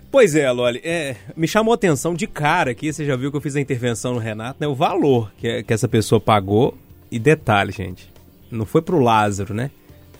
Pois 0.08 0.36
é, 0.36 0.48
Loli, 0.52 0.80
é, 0.84 1.16
me 1.34 1.48
chamou 1.48 1.72
a 1.72 1.74
atenção 1.74 2.14
de 2.14 2.28
cara 2.28 2.70
aqui, 2.70 2.92
você 2.92 3.04
já 3.04 3.16
viu 3.16 3.32
que 3.32 3.36
eu 3.38 3.40
fiz 3.40 3.56
a 3.56 3.60
intervenção 3.60 4.12
no 4.12 4.20
Renato, 4.20 4.58
né? 4.60 4.68
O 4.68 4.74
valor 4.74 5.32
que, 5.38 5.64
que 5.64 5.72
essa 5.72 5.88
pessoa 5.88 6.20
pagou. 6.20 6.78
E 7.10 7.18
detalhe, 7.18 7.72
gente, 7.72 8.08
não 8.50 8.64
foi 8.64 8.82
pro 8.82 9.00
Lázaro, 9.00 9.52
né? 9.52 9.70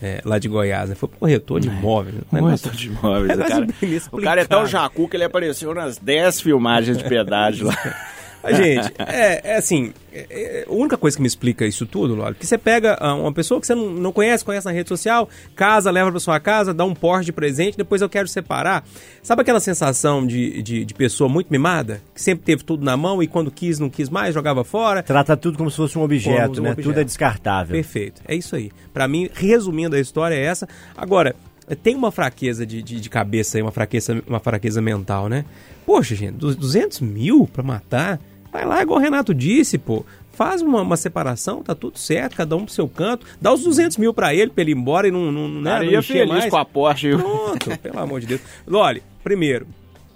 É, 0.05 0.21
lá 0.25 0.37
de 0.37 0.49
Goiás, 0.49 0.89
né? 0.89 0.95
Foi 0.95 1.07
corretor 1.07 1.61
de 1.61 1.69
imóveis. 1.69 2.15
né? 2.29 2.39
Corretor 2.41 2.71
de 2.73 2.87
imóveis. 2.87 3.39
É 3.39 3.43
o, 3.43 3.47
cara, 3.47 3.67
o 4.11 4.21
cara 4.21 4.41
é 4.41 4.45
tão 4.45 4.67
jacu 4.67 5.07
que 5.07 5.15
ele 5.15 5.23
apareceu 5.23 5.73
nas 5.73 5.97
10 5.97 6.41
filmagens 6.41 6.97
de 6.97 7.05
pedágio 7.05 7.67
lá. 7.67 7.73
Gente, 8.53 8.93
é, 8.99 9.51
é 9.51 9.55
assim, 9.55 9.93
é, 10.11 10.25
é, 10.29 10.65
a 10.67 10.71
única 10.73 10.97
coisa 10.97 11.15
que 11.15 11.21
me 11.21 11.27
explica 11.27 11.65
isso 11.65 11.85
tudo, 11.85 12.13
Lolo, 12.13 12.35
que 12.35 12.45
você 12.45 12.57
pega 12.57 12.97
ah, 12.99 13.15
uma 13.15 13.31
pessoa 13.31 13.61
que 13.61 13.65
você 13.67 13.73
não, 13.73 13.89
não 13.89 14.11
conhece, 14.11 14.43
conhece 14.43 14.65
na 14.65 14.71
rede 14.73 14.89
social, 14.89 15.29
casa, 15.55 15.89
leva 15.89 16.11
pra 16.11 16.19
sua 16.19 16.39
casa, 16.39 16.73
dá 16.73 16.83
um 16.83 16.93
Porsche 16.93 17.25
de 17.25 17.31
presente, 17.31 17.77
depois 17.77 18.01
eu 18.01 18.09
quero 18.09 18.27
separar. 18.27 18.83
Sabe 19.21 19.41
aquela 19.41 19.59
sensação 19.59 20.25
de, 20.25 20.61
de, 20.61 20.83
de 20.83 20.93
pessoa 20.93 21.29
muito 21.29 21.47
mimada? 21.49 22.01
Que 22.13 22.21
sempre 22.21 22.43
teve 22.43 22.63
tudo 22.63 22.83
na 22.83 22.97
mão 22.97 23.23
e 23.23 23.27
quando 23.27 23.49
quis, 23.49 23.79
não 23.79 23.89
quis 23.89 24.09
mais, 24.09 24.33
jogava 24.33 24.63
fora? 24.63 25.01
Trata 25.01 25.37
tudo 25.37 25.57
como 25.57 25.71
se 25.71 25.77
fosse 25.77 25.97
um 25.97 26.01
objeto, 26.01 26.59
um 26.59 26.63
né? 26.63 26.71
objeto. 26.71 26.89
Tudo 26.89 26.99
é 26.99 27.03
descartável. 27.03 27.73
Perfeito, 27.73 28.21
é 28.27 28.35
isso 28.35 28.55
aí. 28.55 28.71
Pra 28.93 29.07
mim, 29.07 29.29
resumindo 29.33 29.95
a 29.95 29.99
história, 29.99 30.35
é 30.35 30.43
essa. 30.43 30.67
Agora, 30.97 31.33
tem 31.81 31.95
uma 31.95 32.11
fraqueza 32.11 32.65
de, 32.65 32.83
de, 32.83 32.99
de 32.99 33.09
cabeça 33.09 33.57
aí, 33.57 33.61
uma 33.61 33.71
fraqueza, 33.71 34.21
uma 34.27 34.39
fraqueza 34.39 34.81
mental, 34.81 35.29
né? 35.29 35.45
Poxa, 35.85 36.15
gente, 36.15 36.33
du- 36.33 36.55
200 36.55 37.01
mil 37.01 37.47
pra 37.51 37.63
matar? 37.63 38.19
Vai 38.53 38.65
lá, 38.65 38.83
igual 38.83 38.99
o 38.99 39.01
Renato 39.01 39.33
disse, 39.33 39.79
pô. 39.79 40.05
Faz 40.33 40.61
uma, 40.61 40.81
uma 40.81 40.97
separação, 40.97 41.61
tá 41.61 41.75
tudo 41.75 41.99
certo, 41.99 42.35
cada 42.35 42.55
um 42.55 42.65
pro 42.65 42.73
seu 42.73 42.87
canto. 42.87 43.25
Dá 43.39 43.53
os 43.53 43.63
200 43.63 43.97
mil 43.97 44.13
pra 44.13 44.33
ele, 44.33 44.49
pra 44.49 44.61
ele 44.61 44.71
ir 44.71 44.77
embora 44.77 45.07
e 45.07 45.11
não, 45.11 45.31
não, 45.31 45.63
Cara, 45.63 45.83
não 45.83 45.91
encher 45.91 46.13
feliz 46.19 46.27
mais. 46.29 46.49
com 46.49 46.57
a 46.57 46.65
Porsche. 46.65 47.15
Pronto, 47.15 47.77
pelo 47.79 47.99
amor 47.99 48.19
de 48.19 48.27
Deus. 48.27 48.41
Loli, 48.65 49.03
primeiro, 49.23 49.67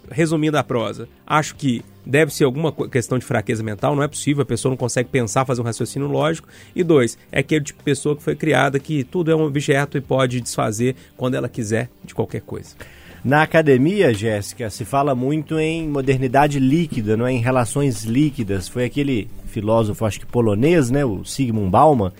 resumindo 0.10 0.58
a 0.58 0.63
prosa, 0.63 1.08
acho 1.25 1.56
que 1.56 1.84
deve 2.03 2.34
ser 2.34 2.46
alguma 2.46 2.72
questão 2.72 3.20
de 3.20 3.25
fraqueza 3.25 3.62
mental, 3.62 3.96
não 3.96 4.01
é 4.01 4.08
possível, 4.08 4.41
a 4.41 4.46
pessoa 4.46 4.72
não 4.72 4.77
consegue 4.77 5.10
pensar, 5.10 5.46
fazer 5.46 5.62
um 5.62 5.65
raciocínio 5.65 6.08
lógico. 6.08 6.48
E 6.75 6.84
dois, 6.84 7.17
é 7.32 7.39
aquele 7.39 7.63
tipo 7.65 7.79
de 7.79 7.84
pessoa 7.84 8.15
que 8.15 8.24
foi 8.24 8.36
criada 8.36 8.79
que 8.79 9.03
tudo 9.03 9.29
é 9.29 9.36
um 9.36 9.44
objeto 9.44 9.98
e 9.98 10.01
pode 10.01 10.41
desfazer 10.41 10.96
quando 11.15 11.36
ela 11.36 11.50
quiser 11.50 11.89
de 12.03 12.15
qualquer 12.15 12.41
coisa. 12.41 12.75
Na 13.24 13.41
academia, 13.41 14.13
Jéssica, 14.13 14.69
se 14.69 14.86
fala 14.86 15.13
muito 15.15 15.59
em 15.59 15.88
modernidade 15.88 16.59
líquida, 16.59 17.17
não 17.17 17.27
é? 17.27 17.33
em 17.33 17.39
relações 17.39 18.03
líquidas. 18.03 18.67
Foi 18.67 18.86
aquele 18.86 19.27
filósofo, 19.47 20.05
acho 20.05 20.19
que 20.19 20.25
polonês, 20.25 20.89
né? 20.89 21.03
o 21.03 21.25
Sigmund 21.25 21.69
Bauman, 21.69 22.12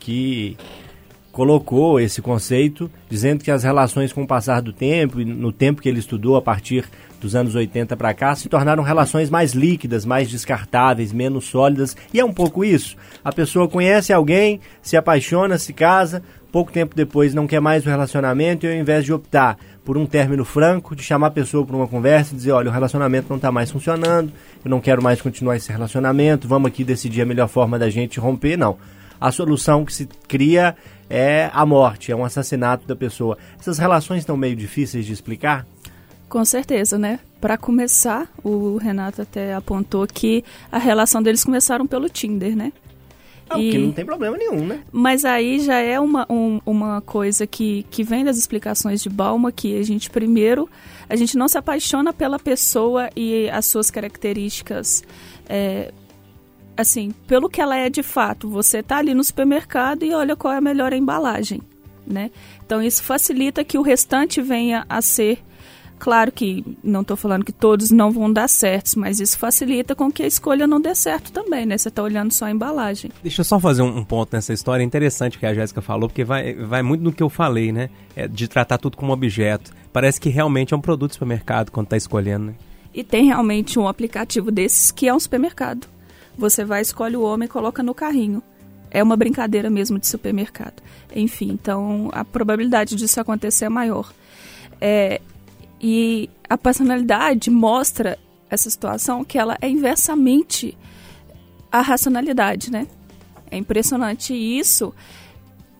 que 0.00 0.56
colocou 1.38 2.00
esse 2.00 2.20
conceito, 2.20 2.90
dizendo 3.08 3.44
que 3.44 3.50
as 3.52 3.62
relações 3.62 4.12
com 4.12 4.24
o 4.24 4.26
passar 4.26 4.60
do 4.60 4.72
tempo, 4.72 5.20
no 5.20 5.52
tempo 5.52 5.80
que 5.80 5.88
ele 5.88 6.00
estudou 6.00 6.34
a 6.34 6.42
partir 6.42 6.84
dos 7.20 7.36
anos 7.36 7.54
80 7.54 7.96
para 7.96 8.12
cá, 8.12 8.34
se 8.34 8.48
tornaram 8.48 8.82
relações 8.82 9.30
mais 9.30 9.52
líquidas, 9.52 10.04
mais 10.04 10.28
descartáveis, 10.28 11.12
menos 11.12 11.44
sólidas. 11.44 11.96
E 12.12 12.18
é 12.18 12.24
um 12.24 12.32
pouco 12.32 12.64
isso. 12.64 12.96
A 13.22 13.32
pessoa 13.32 13.68
conhece 13.68 14.12
alguém, 14.12 14.58
se 14.82 14.96
apaixona, 14.96 15.58
se 15.58 15.72
casa, 15.72 16.24
pouco 16.50 16.72
tempo 16.72 16.96
depois 16.96 17.32
não 17.32 17.46
quer 17.46 17.60
mais 17.60 17.86
o 17.86 17.88
relacionamento 17.88 18.66
e 18.66 18.72
ao 18.72 18.74
invés 18.74 19.04
de 19.04 19.12
optar 19.12 19.56
por 19.84 19.96
um 19.96 20.06
término 20.06 20.44
franco, 20.44 20.96
de 20.96 21.04
chamar 21.04 21.28
a 21.28 21.30
pessoa 21.30 21.64
para 21.64 21.76
uma 21.76 21.86
conversa 21.86 22.34
e 22.34 22.36
dizer, 22.36 22.50
olha, 22.50 22.68
o 22.68 22.72
relacionamento 22.72 23.28
não 23.28 23.36
está 23.36 23.52
mais 23.52 23.70
funcionando, 23.70 24.32
eu 24.64 24.68
não 24.68 24.80
quero 24.80 25.00
mais 25.00 25.22
continuar 25.22 25.54
esse 25.54 25.70
relacionamento, 25.70 26.48
vamos 26.48 26.66
aqui 26.66 26.82
decidir 26.82 27.22
a 27.22 27.26
melhor 27.26 27.46
forma 27.46 27.78
da 27.78 27.88
gente 27.88 28.18
romper, 28.18 28.56
não. 28.56 28.76
A 29.20 29.30
solução 29.32 29.84
que 29.84 29.92
se 29.92 30.06
cria 30.26 30.76
é 31.10 31.50
a 31.52 31.64
morte, 31.64 32.12
é 32.12 32.16
um 32.16 32.24
assassinato 32.24 32.86
da 32.86 32.94
pessoa. 32.94 33.36
Essas 33.58 33.78
relações 33.78 34.18
estão 34.20 34.36
meio 34.36 34.54
difíceis 34.54 35.04
de 35.06 35.12
explicar? 35.12 35.66
Com 36.28 36.44
certeza, 36.44 36.98
né? 36.98 37.18
Para 37.40 37.56
começar, 37.56 38.28
o 38.44 38.76
Renato 38.76 39.22
até 39.22 39.54
apontou 39.54 40.06
que 40.06 40.44
a 40.70 40.78
relação 40.78 41.22
deles 41.22 41.42
começaram 41.44 41.86
pelo 41.86 42.08
Tinder, 42.08 42.54
né? 42.54 42.72
Ah, 43.48 43.58
E- 43.58 43.62
Porque 43.64 43.78
não 43.78 43.92
tem 43.92 44.04
problema 44.04 44.36
nenhum, 44.36 44.66
né? 44.66 44.80
Mas 44.92 45.24
aí 45.24 45.58
já 45.60 45.78
é 45.78 45.98
uma, 45.98 46.26
um- 46.28 46.60
uma 46.66 47.00
coisa 47.00 47.46
que, 47.46 47.86
que 47.90 48.02
vem 48.04 48.22
das 48.22 48.36
explicações 48.36 49.02
de 49.02 49.08
Balma, 49.08 49.50
que 49.50 49.78
a 49.80 49.82
gente 49.82 50.10
primeiro, 50.10 50.68
a 51.08 51.16
gente 51.16 51.38
não 51.38 51.48
se 51.48 51.56
apaixona 51.56 52.12
pela 52.12 52.38
pessoa 52.38 53.08
e 53.16 53.48
as 53.48 53.64
suas 53.64 53.90
características, 53.90 55.02
é, 55.48 55.92
assim, 56.78 57.12
pelo 57.26 57.48
que 57.48 57.60
ela 57.60 57.76
é 57.76 57.90
de 57.90 58.02
fato. 58.02 58.48
Você 58.48 58.82
tá 58.82 58.98
ali 58.98 59.12
no 59.12 59.24
supermercado 59.24 60.04
e 60.04 60.14
olha 60.14 60.36
qual 60.36 60.54
é 60.54 60.58
a 60.58 60.60
melhor 60.60 60.92
embalagem, 60.92 61.60
né? 62.06 62.30
Então 62.64 62.80
isso 62.80 63.02
facilita 63.02 63.64
que 63.64 63.76
o 63.76 63.82
restante 63.82 64.40
venha 64.40 64.86
a 64.88 65.02
ser 65.02 65.42
Claro 65.98 66.30
que 66.30 66.64
não 66.82 67.00
estou 67.00 67.16
falando 67.16 67.44
que 67.44 67.52
todos 67.52 67.90
não 67.90 68.10
vão 68.10 68.32
dar 68.32 68.48
certos, 68.48 68.94
mas 68.94 69.18
isso 69.18 69.36
facilita 69.36 69.94
com 69.94 70.10
que 70.10 70.22
a 70.22 70.26
escolha 70.26 70.66
não 70.66 70.80
dê 70.80 70.94
certo 70.94 71.32
também, 71.32 71.66
né? 71.66 71.76
Você 71.76 71.88
está 71.88 72.02
olhando 72.02 72.32
só 72.32 72.44
a 72.44 72.50
embalagem. 72.50 73.10
Deixa 73.22 73.40
eu 73.40 73.44
só 73.44 73.58
fazer 73.58 73.82
um, 73.82 73.98
um 73.98 74.04
ponto 74.04 74.32
nessa 74.32 74.52
história 74.52 74.84
interessante 74.84 75.38
que 75.38 75.44
a 75.44 75.52
Jéssica 75.52 75.82
falou, 75.82 76.08
porque 76.08 76.24
vai, 76.24 76.54
vai 76.54 76.82
muito 76.82 77.02
no 77.02 77.12
que 77.12 77.22
eu 77.22 77.28
falei, 77.28 77.72
né? 77.72 77.90
É, 78.14 78.28
de 78.28 78.46
tratar 78.46 78.78
tudo 78.78 78.96
como 78.96 79.12
objeto. 79.12 79.72
Parece 79.92 80.20
que 80.20 80.28
realmente 80.28 80.72
é 80.72 80.76
um 80.76 80.80
produto 80.80 81.10
do 81.10 81.14
supermercado 81.14 81.70
quando 81.70 81.88
tá 81.88 81.96
escolhendo, 81.96 82.46
né? 82.46 82.54
E 82.94 83.02
tem 83.02 83.26
realmente 83.26 83.78
um 83.78 83.88
aplicativo 83.88 84.50
desses 84.50 84.92
que 84.92 85.08
é 85.08 85.14
um 85.14 85.20
supermercado. 85.20 85.86
Você 86.38 86.64
vai, 86.64 86.80
escolhe 86.80 87.16
o 87.16 87.22
homem 87.22 87.46
e 87.46 87.50
coloca 87.50 87.82
no 87.82 87.92
carrinho. 87.92 88.40
É 88.90 89.02
uma 89.02 89.16
brincadeira 89.16 89.68
mesmo 89.68 89.98
de 89.98 90.06
supermercado. 90.06 90.80
Enfim, 91.14 91.50
então 91.50 92.08
a 92.12 92.24
probabilidade 92.24 92.94
disso 92.94 93.20
acontecer 93.20 93.64
é 93.64 93.68
maior. 93.68 94.12
É, 94.80 95.20
e 95.80 96.30
a 96.48 96.56
personalidade 96.56 97.50
mostra 97.50 98.16
essa 98.48 98.70
situação 98.70 99.24
que 99.24 99.36
ela 99.36 99.58
é 99.60 99.68
inversamente 99.68 100.78
a 101.70 101.82
racionalidade, 101.82 102.70
né? 102.70 102.86
É 103.50 103.58
impressionante. 103.58 104.32
E 104.32 104.58
isso 104.58 104.94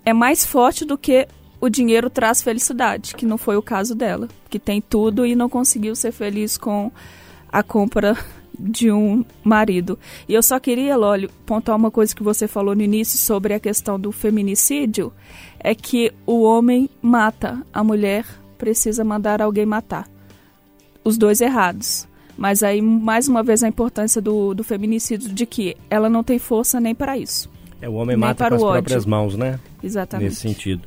é 0.05 0.12
mais 0.12 0.45
forte 0.45 0.85
do 0.85 0.99
que 0.99 1.29
o 1.61 1.69
dinheiro 1.69 2.11
traz 2.11 2.43
felicidade, 2.43 3.15
que 3.15 3.25
não 3.25 3.38
foi 3.38 3.57
o 3.57 3.62
caso 3.62 3.95
dela, 3.95 4.29
que 4.50 4.59
tem 4.59 4.81
tudo 4.81 5.25
e 5.25 5.35
não 5.35 5.49
conseguiu 5.49 5.95
ser 5.95 6.12
feliz 6.12 6.59
com 6.59 6.91
a 7.50 7.62
compra 7.62 8.17
de 8.59 8.91
um 8.91 9.25
marido. 9.45 9.99
E 10.29 10.35
eu 10.35 10.43
só 10.43 10.59
queria, 10.59 10.97
Lólio, 10.97 11.31
pontuar 11.47 11.77
uma 11.77 11.91
coisa 11.91 12.15
que 12.15 12.23
você 12.23 12.49
falou 12.49 12.75
no 12.75 12.83
início 12.83 13.19
sobre 13.19 13.55
a 13.55 13.61
questão 13.61 13.99
do 13.99 14.11
feminicídio, 14.11 15.12
é 15.61 15.75
que 15.75 16.12
o 16.27 16.43
homem 16.43 16.88
mata, 17.00 17.62
a 17.73 17.85
mulher 17.85 18.25
precisa 18.57 19.05
mandar 19.05 19.41
alguém 19.41 19.65
matar. 19.65 20.09
Os 21.05 21.17
dois 21.17 21.41
errados. 21.41 22.07
Mas 22.37 22.62
aí, 22.62 22.81
mais 22.81 23.27
uma 23.27 23.43
vez, 23.43 23.62
a 23.65 23.69
importância 23.69 24.23
do, 24.23 24.55
do 24.55 24.62
feminicídio, 24.62 25.33
de 25.33 25.45
que 25.45 25.77
ela 25.91 26.09
não 26.09 26.23
tem 26.23 26.38
força 26.38 26.79
nem 26.81 26.95
para 26.95 27.19
isso. 27.19 27.50
É, 27.81 27.88
o 27.88 27.95
homem 27.95 28.17
Nem 28.17 28.29
mata 28.29 28.37
para 28.45 28.50
com 28.50 28.57
as 28.57 28.62
ódio. 28.62 28.73
próprias 28.83 29.07
mãos, 29.07 29.37
né? 29.37 29.59
Exatamente. 29.83 30.29
Nesse 30.29 30.41
sentido. 30.41 30.83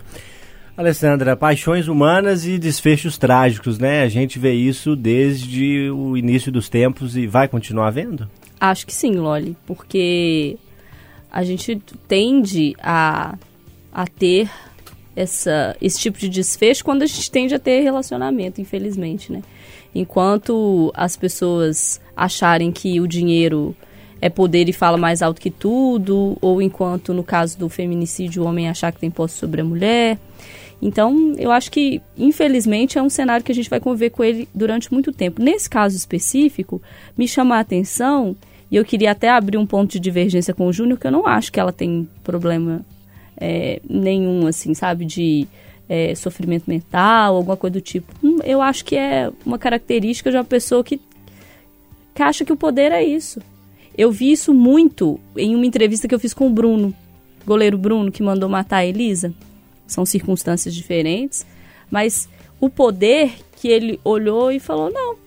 Alessandra, 0.82 1.38
paixões 1.38 1.88
humanas 1.88 2.46
e 2.46 2.58
desfechos 2.58 3.18
trágicos, 3.18 3.78
né? 3.78 4.04
A 4.04 4.10
gente 4.10 4.38
vê 4.40 4.54
isso 4.54 4.96
desde 4.96 5.90
o 5.92 6.18
início 6.18 6.52
dos 6.52 6.68
tempos 6.68 7.16
e 7.16 7.28
vai 7.28 7.48
continuar 7.48 7.92
vendo? 7.92 8.28
Acho 8.60 8.86
que 8.86 8.94
sim, 8.94 9.16
Loli, 9.16 9.56
porque 9.66 10.58
a 11.32 11.44
gente 11.44 11.82
tende 12.08 12.76
a, 12.82 13.38
a 13.94 14.08
ter 14.08 14.50
essa, 15.16 15.76
esse 15.82 16.00
tipo 16.00 16.18
de 16.18 16.28
desfecho 16.28 16.84
quando 16.84 17.04
a 17.04 17.06
gente 17.06 17.30
tende 17.30 17.56
a 17.56 17.60
ter 17.60 17.82
relacionamento, 17.82 18.60
infelizmente, 18.60 19.32
né? 19.32 19.42
Enquanto 19.94 20.92
as 20.96 21.16
pessoas 21.16 22.02
acharem 22.16 22.72
que 22.72 23.00
o 23.00 23.08
dinheiro 23.08 23.76
é 24.22 24.30
poder 24.30 24.70
e 24.70 24.74
fala 24.74 24.98
mais 24.98 25.22
alto 25.22 25.42
que 25.42 25.50
tudo, 25.50 26.38
ou 26.42 26.62
enquanto 26.62 27.14
no 27.14 27.24
caso 27.24 27.58
do 27.58 27.68
feminicídio 27.68 28.44
o 28.44 28.46
homem 28.46 28.70
achar 28.70 28.92
que 28.92 29.00
tem 29.00 29.10
posse 29.12 29.36
sobre 29.36 29.62
a 29.62 29.66
mulher. 29.66 30.20
Então, 30.82 31.34
eu 31.38 31.52
acho 31.52 31.72
que, 31.72 32.02
infelizmente, 32.18 32.98
é 32.98 33.02
um 33.04 33.10
cenário 33.10 33.46
que 33.46 33.52
a 33.52 33.56
gente 33.56 33.70
vai 33.70 33.80
conviver 33.80 34.10
com 34.10 34.24
ele 34.24 34.50
durante 34.54 34.92
muito 34.92 35.12
tempo. 35.12 35.42
Nesse 35.42 35.70
caso 35.70 35.96
específico, 35.96 36.82
me 37.16 37.28
chama 37.28 37.58
a 37.58 37.60
atenção, 37.60 38.36
e 38.72 38.78
eu 38.78 38.84
queria 38.84 39.12
até 39.12 39.30
abrir 39.30 39.58
um 39.58 39.66
ponto 39.66 39.92
de 39.92 40.00
divergência 40.00 40.54
com 40.54 40.66
o 40.66 40.74
Júnior, 40.74 40.98
que 40.98 41.06
eu 41.06 41.12
não 41.12 41.28
acho 41.28 41.52
que 41.52 41.60
ela 41.60 41.72
tem 41.72 42.10
problema 42.24 42.84
é, 43.38 43.80
nenhum, 43.88 44.48
assim, 44.48 44.74
sabe, 44.74 45.06
de 45.06 45.48
é, 45.88 46.16
sofrimento 46.16 46.64
mental, 46.68 47.36
alguma 47.36 47.58
coisa 47.58 47.74
do 47.74 47.82
tipo. 47.82 48.14
Hum, 48.24 48.38
Eu 48.44 48.62
acho 48.62 48.84
que 48.84 48.96
é 48.96 49.30
uma 49.46 49.60
característica 49.60 50.32
de 50.32 50.38
uma 50.38 50.44
pessoa 50.44 50.84
que, 50.84 51.00
que 52.16 52.24
acha 52.24 52.44
que 52.44 52.54
o 52.54 52.58
poder 52.58 52.92
é 52.92 53.04
isso. 53.04 53.40
Eu 53.96 54.12
vi 54.12 54.32
isso 54.32 54.54
muito 54.54 55.20
em 55.38 55.54
uma 55.54 55.66
entrevista 55.66 56.08
que 56.08 56.16
eu 56.16 56.20
fiz 56.20 56.34
com 56.34 56.48
o 56.48 56.50
Bruno, 56.50 56.94
goleiro 57.46 57.78
Bruno, 57.78 58.12
que 58.12 58.24
mandou 58.24 58.50
matar 58.50 58.78
a 58.78 58.86
Elisa. 58.86 59.34
São 59.92 60.06
circunstâncias 60.06 60.74
diferentes, 60.74 61.46
mas 61.90 62.30
o 62.60 62.70
poder 62.70 63.34
que 63.58 63.68
ele 63.68 64.00
olhou 64.04 64.52
e 64.52 64.60
falou: 64.60 64.90
não, 64.90 65.14
não 65.14 65.18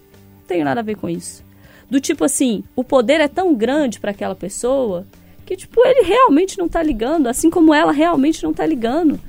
tenho 0.46 0.64
nada 0.64 0.80
a 0.80 0.84
ver 0.84 0.96
com 0.96 1.08
isso. 1.08 1.44
Do 1.90 2.00
tipo 2.00 2.24
assim, 2.24 2.64
o 2.74 2.82
poder 2.82 3.20
é 3.20 3.28
tão 3.28 3.54
grande 3.54 4.00
para 4.00 4.10
aquela 4.10 4.34
pessoa 4.34 5.06
que, 5.44 5.56
tipo, 5.56 5.80
ele 5.84 6.02
realmente 6.02 6.56
não 6.58 6.68
tá 6.68 6.82
ligando, 6.82 7.26
assim 7.26 7.50
como 7.50 7.74
ela 7.74 7.92
realmente 7.92 8.42
não 8.42 8.54
tá 8.54 8.64
ligando. 8.64 9.20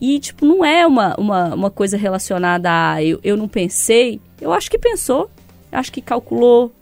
E, 0.00 0.18
tipo, 0.18 0.46
não 0.46 0.64
é 0.64 0.86
uma, 0.86 1.14
uma, 1.18 1.54
uma 1.54 1.70
coisa 1.70 1.96
relacionada 1.96 2.70
a 2.70 3.02
eu, 3.02 3.20
eu 3.22 3.36
não 3.36 3.46
pensei. 3.46 4.20
Eu 4.40 4.52
acho 4.52 4.70
que 4.70 4.78
pensou, 4.78 5.30
acho 5.70 5.92
que 5.92 6.00
calculou, 6.00 6.72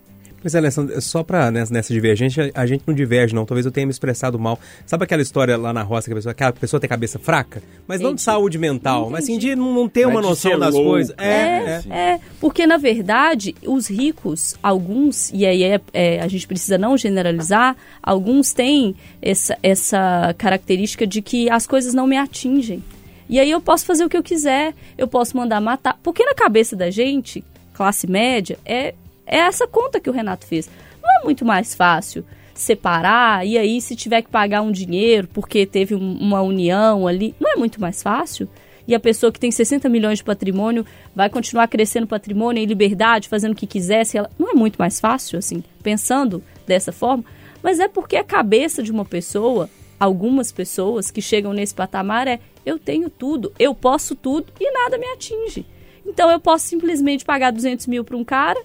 Pois 0.47 0.55
é, 0.55 0.59
Alessandro, 0.59 1.03
só 1.03 1.25
pra 1.25 1.51
nessa, 1.51 1.75
nessa 1.75 1.93
divergência, 1.93 2.53
a 2.55 2.65
gente 2.67 2.85
não 2.87 2.95
diverge, 2.95 3.35
não. 3.35 3.45
Talvez 3.45 3.67
eu 3.67 3.73
tenha 3.73 3.85
me 3.85 3.91
expressado 3.91 4.39
mal. 4.39 4.57
Sabe 4.87 5.03
aquela 5.03 5.21
história 5.21 5.57
lá 5.57 5.73
na 5.73 5.83
roça 5.83 6.07
que 6.07 6.13
a 6.13 6.15
pessoa, 6.15 6.35
que 6.35 6.45
a 6.45 6.53
pessoa 6.53 6.79
tem 6.79 6.89
cabeça 6.89 7.19
fraca? 7.19 7.61
Mas 7.85 8.01
não 8.01 8.11
de 8.11 8.13
Entendi. 8.13 8.23
saúde 8.23 8.57
mental, 8.57 9.11
mas 9.11 9.25
sim 9.25 9.39
de 9.39 9.57
não, 9.57 9.75
não 9.75 9.89
ter 9.89 10.07
Mas 10.07 10.15
uma 10.15 10.23
de 10.23 10.29
noção 10.29 10.57
das 10.57 10.73
louco. 10.73 10.91
coisas. 10.91 11.17
É, 11.19 11.25
É, 11.25 11.83
é. 11.91 11.99
é, 12.13 12.21
porque 12.41 12.65
na 12.65 12.77
verdade 12.77 13.57
os 13.67 13.89
ricos, 13.91 14.55
alguns, 14.63 15.33
e 15.33 15.45
aí 15.45 15.65
é, 15.65 15.81
é, 15.93 16.21
a 16.21 16.29
gente 16.29 16.47
precisa 16.47 16.79
não 16.79 16.97
generalizar, 16.97 17.77
alguns 18.01 18.53
têm 18.53 18.95
essa, 19.21 19.59
essa 19.65 20.33
característica 20.39 21.05
de 21.05 21.23
que 21.23 21.51
as 21.51 21.67
coisas 21.67 21.93
não 21.93 22.07
me 22.07 22.17
atingem. 22.17 22.85
E 23.29 23.41
aí 23.41 23.51
eu 23.51 23.61
posso 23.61 23.85
fazer 23.85 24.05
o 24.05 24.09
que 24.09 24.17
eu 24.17 24.23
quiser, 24.23 24.75
eu 24.97 25.09
posso 25.09 25.37
mandar 25.37 25.61
matar. 25.61 25.99
Porque 26.05 26.25
na 26.25 26.35
cabeça 26.37 26.77
da 26.77 26.89
gente, 26.89 27.43
classe 27.75 28.09
média, 28.09 28.57
é, 28.65 28.95
é 29.27 29.39
essa 29.39 29.67
conta 29.67 30.01
que 30.01 30.09
o 30.09 30.13
Renato 30.13 30.47
fez. 30.47 30.71
Não 31.03 31.21
é 31.21 31.25
muito 31.25 31.45
mais 31.45 31.75
fácil 31.75 32.25
separar 32.55 33.47
e 33.47 33.59
aí 33.59 33.81
se 33.81 33.95
tiver 33.95 34.23
que 34.23 34.31
pagar 34.31 34.63
um 34.63 34.73
dinheiro 34.73 35.29
porque 35.33 35.67
teve 35.67 35.95
um- 35.95 36.19
uma 36.19 36.41
união 36.41 37.07
ali, 37.07 37.35
não 37.39 37.53
é 37.53 37.57
muito 37.57 37.81
mais 37.81 38.03
fácil? 38.03 38.49
E 38.89 38.95
a 38.95 39.01
pessoa 39.01 39.33
que 39.33 39.41
tem 39.41 39.51
60 39.51 39.89
milhões 39.89 40.19
de 40.19 40.25
patrimônio 40.25 40.87
vai 41.15 41.29
continuar 41.29 41.67
crescendo 41.69 42.07
patrimônio 42.07 42.63
em 42.63 42.67
liberdade, 42.67 43.29
fazendo 43.29 43.53
o 43.53 43.57
que 43.57 43.67
quiser, 43.67 44.05
se 44.05 44.17
ela... 44.17 44.31
não 44.39 44.51
é 44.51 44.55
muito 44.55 44.77
mais 44.77 45.01
fácil 45.01 45.39
assim, 45.39 45.63
pensando 45.83 46.43
dessa 46.67 46.93
forma, 46.93 47.25
mas 47.63 47.79
é 47.81 47.89
porque 47.89 48.17
a 48.17 48.25
cabeça 48.25 48.83
de 48.83 48.93
uma 48.93 49.05
pessoa, 49.05 49.69
algumas 49.99 50.53
pessoas 50.53 51.11
que 51.11 51.21
chegam 51.21 51.53
nesse 51.53 51.75
patamar 51.75 52.29
é 52.29 52.39
eu 52.65 52.79
tenho 52.79 53.11
tudo, 53.11 53.53
eu 53.59 53.75
posso 53.75 54.15
tudo 54.15 54.53
e 54.61 54.71
nada 54.73 54.97
me 54.99 55.07
atinge. 55.07 55.67
Então 56.07 56.31
eu 56.31 56.39
posso 56.39 56.65
simplesmente 56.67 57.25
pagar 57.25 57.51
200 57.51 57.87
mil 57.89 58.05
para 58.05 58.17
um 58.17 58.25
cara 58.25 58.61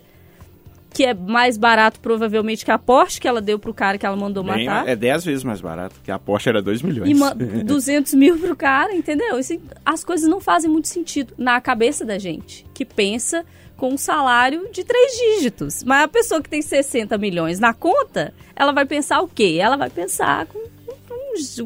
que 0.93 1.05
é 1.05 1.13
mais 1.13 1.57
barato 1.57 1.99
provavelmente 1.99 2.65
que 2.65 2.71
a 2.71 2.77
Porsche 2.77 3.19
que 3.21 3.27
ela 3.27 3.39
deu 3.41 3.57
pro 3.57 3.73
cara 3.73 3.97
que 3.97 4.05
ela 4.05 4.15
mandou 4.15 4.43
Bem, 4.43 4.65
matar. 4.65 4.87
é 4.87 4.95
10 4.95 5.23
vezes 5.25 5.43
mais 5.43 5.61
barato, 5.61 5.95
porque 5.95 6.11
a 6.11 6.19
Porsche 6.19 6.49
era 6.49 6.61
2 6.61 6.81
milhões. 6.81 7.09
E 7.09 7.13
ma- 7.13 7.33
200 7.65 8.13
mil 8.13 8.37
pro 8.37 8.55
cara, 8.55 8.93
entendeu? 8.93 9.39
Isso- 9.39 9.59
as 9.85 10.03
coisas 10.03 10.29
não 10.29 10.41
fazem 10.41 10.69
muito 10.69 10.87
sentido 10.87 11.33
na 11.37 11.59
cabeça 11.61 12.03
da 12.05 12.17
gente, 12.19 12.65
que 12.73 12.83
pensa 12.85 13.45
com 13.77 13.93
um 13.93 13.97
salário 13.97 14.69
de 14.71 14.83
três 14.83 15.11
dígitos. 15.17 15.83
Mas 15.83 16.03
a 16.03 16.07
pessoa 16.07 16.41
que 16.41 16.49
tem 16.49 16.61
60 16.61 17.17
milhões 17.17 17.59
na 17.59 17.73
conta, 17.73 18.31
ela 18.55 18.71
vai 18.71 18.85
pensar 18.85 19.21
o 19.21 19.27
quê? 19.27 19.57
Ela 19.59 19.75
vai 19.77 19.89
pensar 19.89 20.45
com, 20.45 20.59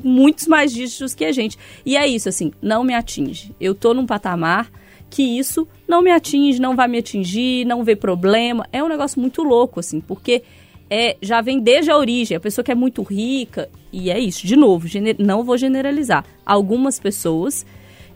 muitos 0.04 0.48
mais 0.48 0.72
dígitos 0.72 1.14
que 1.16 1.26
a 1.26 1.32
gente. 1.32 1.58
E 1.86 1.98
é 1.98 2.08
isso, 2.08 2.30
assim, 2.30 2.54
não 2.62 2.84
me 2.84 2.94
atinge. 2.94 3.54
Eu 3.60 3.74
tô 3.74 3.94
num 3.94 4.06
patamar 4.06 4.70
que 5.10 5.24
isso 5.24 5.68
não 5.88 6.02
me 6.02 6.12
atinge, 6.12 6.60
não 6.60 6.76
vai 6.76 6.88
me 6.88 6.98
atingir, 6.98 7.66
não 7.66 7.84
vê 7.84 7.96
problema. 7.96 8.68
É 8.72 8.84
um 8.84 8.88
negócio 8.88 9.20
muito 9.22 9.44
louco, 9.44 9.80
assim, 9.80 10.02
porque 10.02 10.44
é, 10.90 11.16
já 11.22 11.42
vem 11.42 11.60
desde 11.60 11.92
a 11.92 11.98
origem. 11.98 12.36
A 12.36 12.40
pessoa 12.40 12.64
que 12.64 12.72
é 12.72 12.76
muito 12.76 13.02
rica, 13.04 13.70
e 13.94 14.10
é 14.12 14.20
isso, 14.20 14.46
de 14.46 14.56
novo, 14.56 14.88
não 15.18 15.44
vou 15.44 15.58
generalizar. 15.58 16.26
Algumas 16.46 17.00
pessoas 17.00 17.66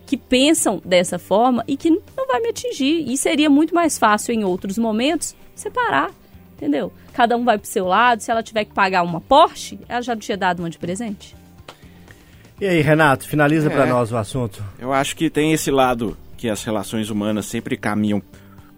que 0.05 0.17
pensam 0.17 0.81
dessa 0.83 1.19
forma 1.19 1.63
e 1.67 1.77
que 1.77 1.89
não 1.91 2.27
vai 2.27 2.41
me 2.41 2.49
atingir. 2.49 3.05
E 3.07 3.15
seria 3.15 3.49
muito 3.49 3.73
mais 3.75 3.97
fácil 3.97 4.33
em 4.33 4.43
outros 4.43 4.77
momentos 4.77 5.35
separar, 5.55 6.11
entendeu? 6.57 6.91
Cada 7.13 7.37
um 7.37 7.43
vai 7.45 7.57
pro 7.57 7.67
seu 7.67 7.85
lado. 7.85 8.21
Se 8.21 8.31
ela 8.31 8.41
tiver 8.41 8.65
que 8.65 8.73
pagar 8.73 9.03
uma 9.03 9.21
Porsche, 9.21 9.79
ela 9.87 10.01
já 10.01 10.15
não 10.15 10.19
tinha 10.19 10.37
dado 10.37 10.59
uma 10.61 10.69
de 10.69 10.79
presente. 10.79 11.35
E 12.59 12.65
aí, 12.65 12.81
Renato, 12.81 13.27
finaliza 13.27 13.67
É. 13.67 13.69
pra 13.73 13.85
nós 13.85 14.11
o 14.11 14.17
assunto. 14.17 14.63
Eu 14.79 14.91
acho 14.91 15.15
que 15.15 15.29
tem 15.29 15.53
esse 15.53 15.69
lado 15.71 16.17
que 16.39 16.49
as 16.49 16.63
relações 16.63 17.09
humanas 17.09 17.45
sempre 17.45 17.75
caminham 17.75 18.23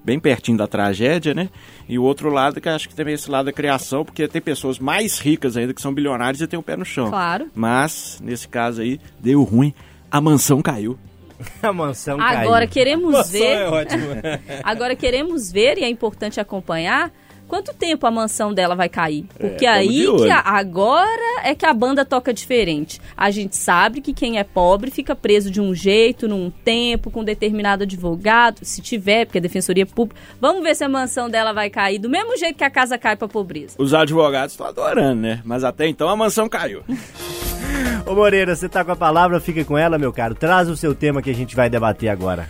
bem 0.04 0.20
pertinho 0.20 0.58
da 0.58 0.66
tragédia, 0.66 1.32
né? 1.32 1.48
E 1.88 2.00
o 2.00 2.04
outro 2.04 2.32
lado 2.32 2.60
que 2.60 2.68
eu 2.68 2.74
acho 2.74 2.90
que 2.90 2.96
também 2.96 3.12
é 3.12 3.16
esse 3.16 3.30
lado 3.30 3.46
da 3.46 3.54
criação, 3.54 4.04
porque 4.04 4.28
tem 4.28 4.42
pessoas 4.42 4.80
mais 4.80 5.20
ricas 5.20 5.56
ainda 5.56 5.72
que 5.72 5.80
são 5.82 5.94
bilionários 5.94 6.42
e 6.42 6.48
tem 6.48 6.58
o 6.58 6.64
pé 6.64 6.76
no 6.76 6.84
chão. 6.84 7.12
Claro. 7.12 7.52
Mas, 7.54 8.20
nesse 8.24 8.48
caso 8.48 8.82
aí, 8.82 9.00
deu 9.20 9.44
ruim, 9.44 9.76
a 10.10 10.20
mansão 10.20 10.60
caiu. 10.60 10.98
A 11.62 11.72
mansão 11.72 12.18
caiu. 12.18 12.40
Agora 12.40 12.68
queremos 12.68 13.12
Nossa, 13.14 13.32
ver. 13.32 13.44
é 13.44 13.68
ótimo. 13.68 14.06
Agora 14.64 14.96
queremos 14.96 15.52
ver, 15.52 15.78
e 15.78 15.84
é 15.84 15.90
importante 15.90 16.40
acompanhar, 16.40 17.12
quanto 17.52 17.74
tempo 17.74 18.08
a 18.08 18.12
mansão 18.12 18.54
dela 18.54 18.76
vai 18.78 18.88
cair. 18.88 19.26
Porque 19.38 19.66
tamo 19.66 19.76
aí 19.78 20.06
que 20.06 20.30
a- 20.30 20.40
agora 20.40 21.42
é 21.44 21.54
que 21.54 21.66
a 21.66 21.74
banda 21.74 22.06
toca 22.06 22.34
diferente. 22.34 23.02
A 23.18 23.30
gente 23.30 23.58
sabe 23.58 24.00
que 24.00 24.14
quem 24.14 24.40
é 24.40 24.44
pobre 24.46 24.90
fica 24.90 25.14
preso 25.14 25.52
de 25.52 25.60
um 25.60 25.76
jeito, 25.76 26.30
num 26.30 26.50
tempo, 26.50 27.12
com 27.12 27.26
determinado 27.26 27.84
advogado, 27.84 28.60
se 28.64 28.82
tiver, 28.82 29.26
porque 29.26 29.40
a 29.40 29.42
defensoria 29.42 29.86
pública. 29.86 30.22
Vamos 30.40 30.64
ver 30.64 30.76
se 30.78 30.86
a 30.86 30.88
mansão 30.90 31.30
dela 31.30 31.52
vai 31.52 31.70
cair 31.70 32.00
do 32.00 32.10
mesmo 32.10 32.38
jeito 32.38 32.56
que 32.58 32.64
a 32.64 32.70
casa 32.70 32.98
cai 32.98 33.18
pra 33.18 33.28
pobreza. 33.28 33.76
Os 33.78 33.94
advogados 33.94 34.54
estão 34.54 34.68
adorando, 34.68 35.22
né? 35.22 35.42
Mas 35.44 35.66
até 35.66 35.88
então 35.88 36.08
a 36.08 36.16
mansão 36.16 36.48
caiu. 36.48 36.84
Ô 38.08 38.16
Moreira, 38.16 38.56
você 38.56 38.70
tá 38.70 38.86
com 38.86 38.92
a 38.94 38.96
palavra, 38.96 39.40
fica 39.42 39.66
com 39.66 39.78
ela, 39.78 39.98
meu 39.98 40.14
caro. 40.14 40.36
Traz 40.36 40.70
o 40.70 40.78
seu 40.78 40.96
tema 40.96 41.22
que 41.22 41.30
a 41.30 41.36
gente 41.36 41.56
vai 41.56 41.70
debater 41.70 42.10
agora. 42.10 42.48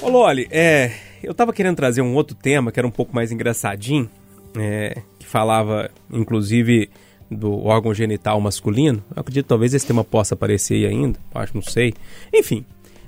Ô, 0.00 0.08
Loli, 0.08 0.48
é, 0.50 0.90
eu 1.22 1.32
tava 1.32 1.52
querendo 1.52 1.76
trazer 1.76 2.02
um 2.02 2.14
outro 2.14 2.34
tema 2.34 2.72
que 2.72 2.80
era 2.80 2.86
um 2.86 2.90
pouco 2.90 3.14
mais 3.14 3.30
engraçadinho, 3.30 4.10
é, 4.56 5.02
que 5.18 5.26
falava, 5.26 5.90
inclusive, 6.10 6.90
do 7.30 7.64
órgão 7.64 7.94
genital 7.94 8.40
masculino. 8.40 9.02
Eu 9.14 9.20
acredito 9.20 9.44
que 9.44 9.48
talvez 9.48 9.74
esse 9.74 9.86
tema 9.86 10.04
possa 10.04 10.34
aparecer 10.34 10.74
aí 10.74 10.86
ainda, 10.86 11.18
acho, 11.34 11.54
não 11.54 11.62
sei. 11.62 11.94
Enfim, 12.32 12.64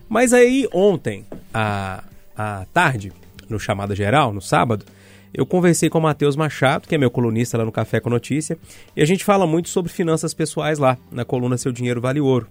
mas 0.09 0.33
aí 0.33 0.69
ontem, 0.73 1.25
à, 1.53 2.05
à 2.37 2.67
tarde, 2.73 3.13
no 3.49 3.59
Chamada 3.59 3.95
Geral, 3.95 4.33
no 4.33 4.41
sábado, 4.41 4.85
eu 5.33 5.45
conversei 5.45 5.91
com 5.91 5.99
o 5.99 6.03
Matheus 6.03 6.37
Machado, 6.37 6.87
que 6.89 6.95
é 6.95 6.99
meu 6.99 7.11
colunista 7.11 7.59
lá 7.59 7.65
no 7.65 7.73
Café 7.73 8.01
com 8.01 8.09
Notícia, 8.09 8.57
e 8.97 9.03
a 9.03 9.05
gente 9.05 9.25
fala 9.25 9.47
muito 9.47 9.69
sobre 9.69 9.93
finanças 9.93 10.33
pessoais 10.33 10.79
lá, 10.79 10.97
na 11.11 11.25
coluna 11.25 11.59
Seu 11.59 11.73
Dinheiro 11.73 12.01
Vale 12.01 12.21
Ouro. 12.21 12.47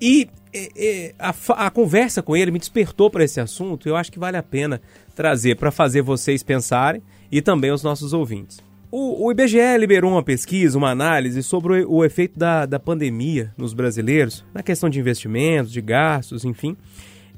E 0.00 0.28
é, 0.54 1.14
a, 1.18 1.34
a 1.66 1.70
conversa 1.70 2.22
com 2.22 2.36
ele 2.36 2.50
me 2.50 2.58
despertou 2.58 3.10
para 3.10 3.24
esse 3.24 3.40
assunto 3.40 3.88
e 3.88 3.90
eu 3.90 3.96
acho 3.96 4.12
que 4.12 4.18
vale 4.18 4.36
a 4.36 4.42
pena 4.42 4.80
trazer 5.14 5.56
para 5.56 5.70
fazer 5.70 6.02
vocês 6.02 6.42
pensarem 6.42 7.02
e 7.30 7.40
também 7.42 7.70
os 7.70 7.82
nossos 7.82 8.12
ouvintes. 8.12 8.60
O, 8.90 9.26
o 9.26 9.32
IBGE 9.32 9.76
liberou 9.78 10.12
uma 10.12 10.22
pesquisa, 10.22 10.78
uma 10.78 10.90
análise 10.90 11.42
sobre 11.42 11.82
o, 11.82 11.96
o 11.96 12.04
efeito 12.04 12.38
da, 12.38 12.66
da 12.66 12.78
pandemia 12.78 13.52
nos 13.56 13.74
brasileiros, 13.74 14.44
na 14.54 14.62
questão 14.62 14.88
de 14.88 15.00
investimentos, 15.00 15.72
de 15.72 15.80
gastos, 15.80 16.44
enfim. 16.44 16.76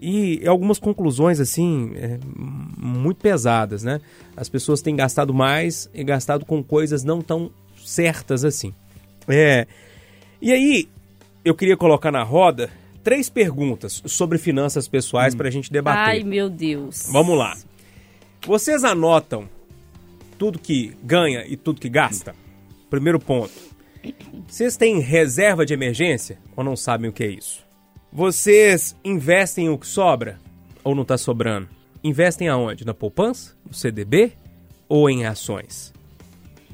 E 0.01 0.47
algumas 0.47 0.79
conclusões, 0.79 1.41
assim, 1.41 1.93
é, 1.97 2.19
muito 2.37 3.19
pesadas, 3.19 3.83
né? 3.83 4.01
As 4.37 4.49
pessoas 4.49 4.81
têm 4.81 4.95
gastado 4.95 5.35
mais 5.35 5.91
e 5.93 6.05
gastado 6.05 6.45
com 6.45 6.63
coisas 6.63 7.03
não 7.03 7.21
tão 7.21 7.51
certas 7.85 8.45
assim. 8.45 8.73
É, 9.27 9.67
e 10.41 10.53
aí, 10.53 10.89
eu 11.45 11.55
queria 11.55 11.77
colocar 11.77 12.13
na 12.13 12.23
roda 12.23 12.71
três 13.03 13.29
perguntas 13.29 14.03
sobre 14.07 14.39
finanças 14.39 14.87
pessoais 14.87 15.35
para 15.35 15.49
a 15.49 15.51
gente 15.51 15.73
debater. 15.73 16.15
Ai, 16.15 16.23
meu 16.23 16.49
Deus. 16.49 17.09
Vamos 17.11 17.37
lá. 17.37 17.57
Vocês 18.47 18.85
anotam 18.85 19.49
tudo 20.39 20.59
que 20.59 20.97
ganha 21.03 21.45
e 21.47 21.57
tudo 21.57 21.81
que 21.81 21.89
gasta? 21.89 22.35
Primeiro 22.89 23.19
ponto. 23.19 23.53
Vocês 24.47 24.77
têm 24.77 25.01
reserva 25.01 25.67
de 25.67 25.75
emergência 25.75 26.39
ou 26.57 26.63
não 26.63 26.77
sabem 26.77 27.11
o 27.11 27.13
que 27.13 27.25
é 27.25 27.29
isso? 27.29 27.67
Vocês 28.13 28.97
investem 29.05 29.69
o 29.69 29.77
que 29.77 29.87
sobra 29.87 30.39
ou 30.83 30.95
não 30.95 31.03
está 31.03 31.19
sobrando? 31.19 31.69
Investem 32.03 32.49
aonde? 32.49 32.87
Na 32.87 32.95
poupança? 32.95 33.55
No 33.67 33.75
CDB? 33.75 34.33
Ou 34.89 35.11
em 35.11 35.27
ações? 35.27 35.93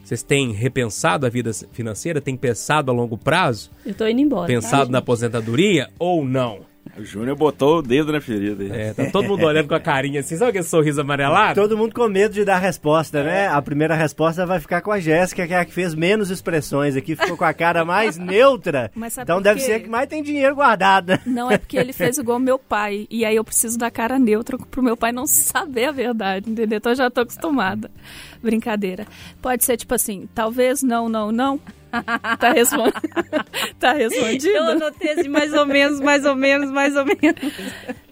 Vocês 0.04 0.22
têm 0.22 0.52
repensado 0.52 1.26
a 1.26 1.30
vida 1.30 1.50
financeira? 1.72 2.20
Têm 2.20 2.36
pensado 2.36 2.90
a 2.90 2.94
longo 2.94 3.16
prazo? 3.16 3.70
Eu 3.84 3.94
tô 3.94 4.06
indo 4.06 4.20
embora. 4.20 4.46
Pensado 4.46 4.86
tá, 4.86 4.92
na 4.92 4.98
aposentadoria 4.98 5.88
ou 5.98 6.24
não? 6.24 6.60
O 6.96 7.04
Júnior 7.04 7.36
botou 7.36 7.78
o 7.78 7.82
dedo 7.82 8.12
na 8.12 8.20
ferida 8.20 8.62
aí. 8.62 8.70
É, 8.70 8.92
tá 8.94 9.06
todo 9.10 9.26
mundo 9.28 9.44
olhando 9.44 9.68
com 9.68 9.74
a 9.74 9.80
carinha 9.80 10.20
assim, 10.20 10.36
sabe 10.36 10.50
aquele 10.50 10.64
sorriso 10.64 11.00
amarelado? 11.00 11.60
Todo 11.60 11.76
mundo 11.76 11.94
com 11.94 12.08
medo 12.08 12.34
de 12.34 12.44
dar 12.44 12.58
resposta, 12.58 13.22
né? 13.22 13.48
A 13.48 13.60
primeira 13.60 13.94
resposta 13.94 14.46
vai 14.46 14.60
ficar 14.60 14.80
com 14.80 14.92
a 14.92 15.00
Jéssica, 15.00 15.46
que 15.46 15.52
é 15.52 15.58
a 15.58 15.64
que 15.64 15.72
fez 15.72 15.94
menos 15.94 16.30
expressões 16.30 16.96
aqui, 16.96 17.16
ficou 17.16 17.36
com 17.36 17.44
a 17.44 17.52
cara 17.52 17.84
mais 17.84 18.16
neutra. 18.18 18.90
Mas 18.94 19.14
sabe 19.14 19.24
Então 19.24 19.42
deve 19.42 19.60
ser 19.60 19.72
a 19.74 19.80
que 19.80 19.88
mais 19.88 20.08
tem 20.08 20.22
dinheiro 20.22 20.54
guardado. 20.54 21.08
né? 21.10 21.20
Não 21.26 21.50
é 21.50 21.58
porque 21.58 21.76
ele 21.76 21.92
fez 21.92 22.18
igual 22.18 22.38
meu 22.38 22.58
pai. 22.58 23.06
E 23.10 23.24
aí 23.24 23.36
eu 23.36 23.44
preciso 23.44 23.76
da 23.78 23.90
cara 23.90 24.18
neutra 24.18 24.56
pro 24.56 24.82
meu 24.82 24.96
pai 24.96 25.10
não 25.10 25.26
saber 25.26 25.86
a 25.86 25.92
verdade, 25.92 26.50
entendeu? 26.50 26.78
Então 26.78 26.92
eu 26.92 26.96
já 26.96 27.10
tô 27.10 27.22
acostumada. 27.22 27.90
Brincadeira. 28.42 29.06
Pode 29.42 29.64
ser 29.64 29.76
tipo 29.76 29.94
assim, 29.94 30.28
talvez 30.34 30.82
não, 30.82 31.08
não, 31.08 31.32
não. 31.32 31.60
Tá, 32.38 32.52
respon... 32.52 32.90
tá 33.78 33.92
respondido? 33.92 34.48
Eu 34.48 34.64
anotei 34.68 35.12
assim, 35.12 35.28
mais 35.28 35.52
ou 35.52 35.66
menos, 35.66 36.00
mais 36.00 36.24
ou 36.24 36.34
menos, 36.34 36.70
mais 36.70 36.96
ou 36.96 37.04
menos. 37.04 37.52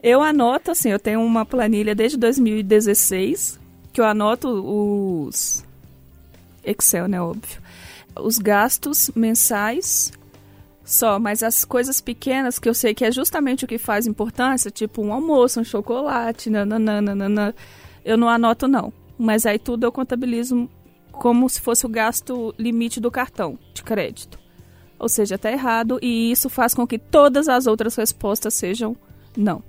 Eu 0.02 0.22
anoto, 0.22 0.70
assim, 0.70 0.90
eu 0.90 0.98
tenho 0.98 1.22
uma 1.22 1.44
planilha 1.44 1.94
desde 1.94 2.16
2016, 2.16 3.58
que 3.92 4.00
eu 4.00 4.04
anoto 4.04 4.48
os... 4.48 5.64
Excel, 6.64 7.08
né, 7.08 7.20
óbvio. 7.20 7.60
Os 8.14 8.38
gastos 8.38 9.10
mensais 9.14 10.12
só, 10.84 11.18
mas 11.18 11.42
as 11.42 11.64
coisas 11.64 12.00
pequenas 12.00 12.58
que 12.58 12.68
eu 12.68 12.74
sei 12.74 12.94
que 12.94 13.04
é 13.04 13.10
justamente 13.10 13.64
o 13.64 13.68
que 13.68 13.78
faz 13.78 14.06
importância, 14.06 14.70
tipo 14.70 15.02
um 15.02 15.12
almoço, 15.12 15.60
um 15.60 15.64
chocolate, 15.64 16.50
nananana, 16.50 17.54
eu 18.04 18.16
não 18.16 18.28
anoto 18.28 18.68
não. 18.68 18.92
Mas 19.18 19.46
aí 19.46 19.58
tudo 19.58 19.84
eu 19.84 19.92
contabilizo 19.92 20.68
como 21.12 21.48
se 21.48 21.60
fosse 21.60 21.86
o 21.86 21.88
gasto 21.88 22.54
limite 22.58 23.00
do 23.00 23.10
cartão 23.10 23.58
de 23.72 23.82
crédito. 23.82 24.38
Ou 24.98 25.08
seja, 25.08 25.38
tá 25.38 25.50
errado 25.50 25.98
e 26.02 26.30
isso 26.30 26.48
faz 26.48 26.74
com 26.74 26.86
que 26.86 26.98
todas 26.98 27.48
as 27.48 27.66
outras 27.66 27.94
respostas 27.94 28.54
sejam 28.54 28.96
não. 29.36 29.62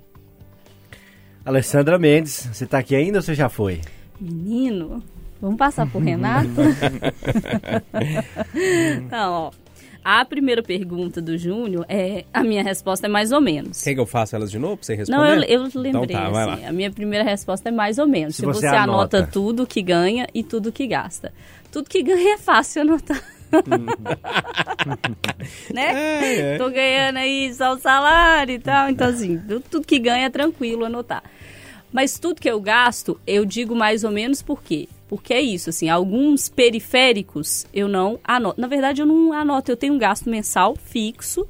Alessandra 1.46 2.00
Mendes, 2.00 2.48
você 2.52 2.66
tá 2.66 2.80
aqui 2.80 2.96
ainda 2.96 3.18
ou 3.18 3.22
você 3.22 3.36
já 3.36 3.50
foi? 3.50 3.82
Menino, 4.20 5.04
vamos 5.42 5.58
passar 5.58 5.90
por 5.90 6.02
Renato? 6.02 6.48
Não, 9.12 9.34
ó. 9.34 9.52
A 10.04 10.26
primeira 10.26 10.62
pergunta 10.62 11.22
do 11.22 11.38
Júnior 11.38 11.86
é. 11.88 12.26
A 12.34 12.44
minha 12.44 12.64
resposta 12.64 13.08
é 13.08 13.10
mais 13.10 13.32
ou 13.32 13.40
menos. 13.40 13.82
Quer 13.82 13.94
que 13.94 14.00
eu 14.00 14.06
faça 14.06 14.36
elas 14.36 14.52
de 14.52 14.60
novo 14.60 14.78
pra 14.78 14.86
você 14.86 14.96
responder? 14.96 15.22
Não, 15.22 15.44
eu, 15.44 15.44
eu 15.44 15.64
lembrei. 15.82 15.90
Então 15.90 16.08
tá, 16.08 16.30
vai 16.30 16.50
assim, 16.54 16.64
lá. 16.64 16.70
a 16.70 16.74
minha 16.74 16.92
primeira 16.92 17.24
resposta 17.24 17.70
é 17.70 17.72
mais 17.72 17.98
ou 17.98 18.08
menos. 18.08 18.36
Se 18.36 18.42
Se, 18.42 18.46
você 18.46 18.60
você, 18.62 18.68
anota. 18.68 19.18
anota. 19.18 19.30
tudo 19.32 19.66
que 19.66 19.82
ganha 19.82 20.28
e 20.34 20.44
tudo 20.44 20.72
que 20.72 20.86
gasta. 20.88 21.32
Tudo 21.72 21.90
que 21.90 22.04
ganha 22.04 22.36
é 22.36 22.38
fácil 22.38 22.82
anotar. 22.82 23.22
né? 25.74 26.58
Tô 26.58 26.70
ganhando 26.70 27.18
aí 27.18 27.54
só 27.54 27.74
o 27.74 27.80
salário 27.80 28.56
e 28.56 28.60
tal. 28.60 28.90
Então, 28.90 29.08
assim, 29.08 29.38
tu- 29.48 29.60
tudo 29.62 29.86
que 29.88 30.00
ganha 30.00 30.26
é 30.26 30.30
tranquilo 30.30 30.86
anotar. 30.86 31.24
Mas 31.92 32.18
tudo 32.18 32.42
que 32.42 32.50
eu 32.50 32.60
gasto, 32.60 33.20
eu 33.26 33.46
digo 33.46 33.76
mais 33.76 34.04
ou 34.04 34.12
menos 34.12 34.42
por 34.42 34.62
quê? 34.64 34.88
Porque 35.14 35.32
é 35.32 35.40
isso, 35.40 35.70
assim, 35.70 35.90
alguns 35.90 36.50
periféricos 36.50 37.68
eu 37.72 37.88
não 37.88 38.20
anoto. 38.24 38.60
Na 38.60 38.66
verdade, 38.66 39.00
eu 39.00 39.06
não 39.06 39.32
anoto, 39.32 39.72
eu 39.72 39.78
tenho 39.78 39.94
um 39.94 39.98
gasto 40.00 40.28
mensal 40.28 40.76
fixo, 40.76 41.48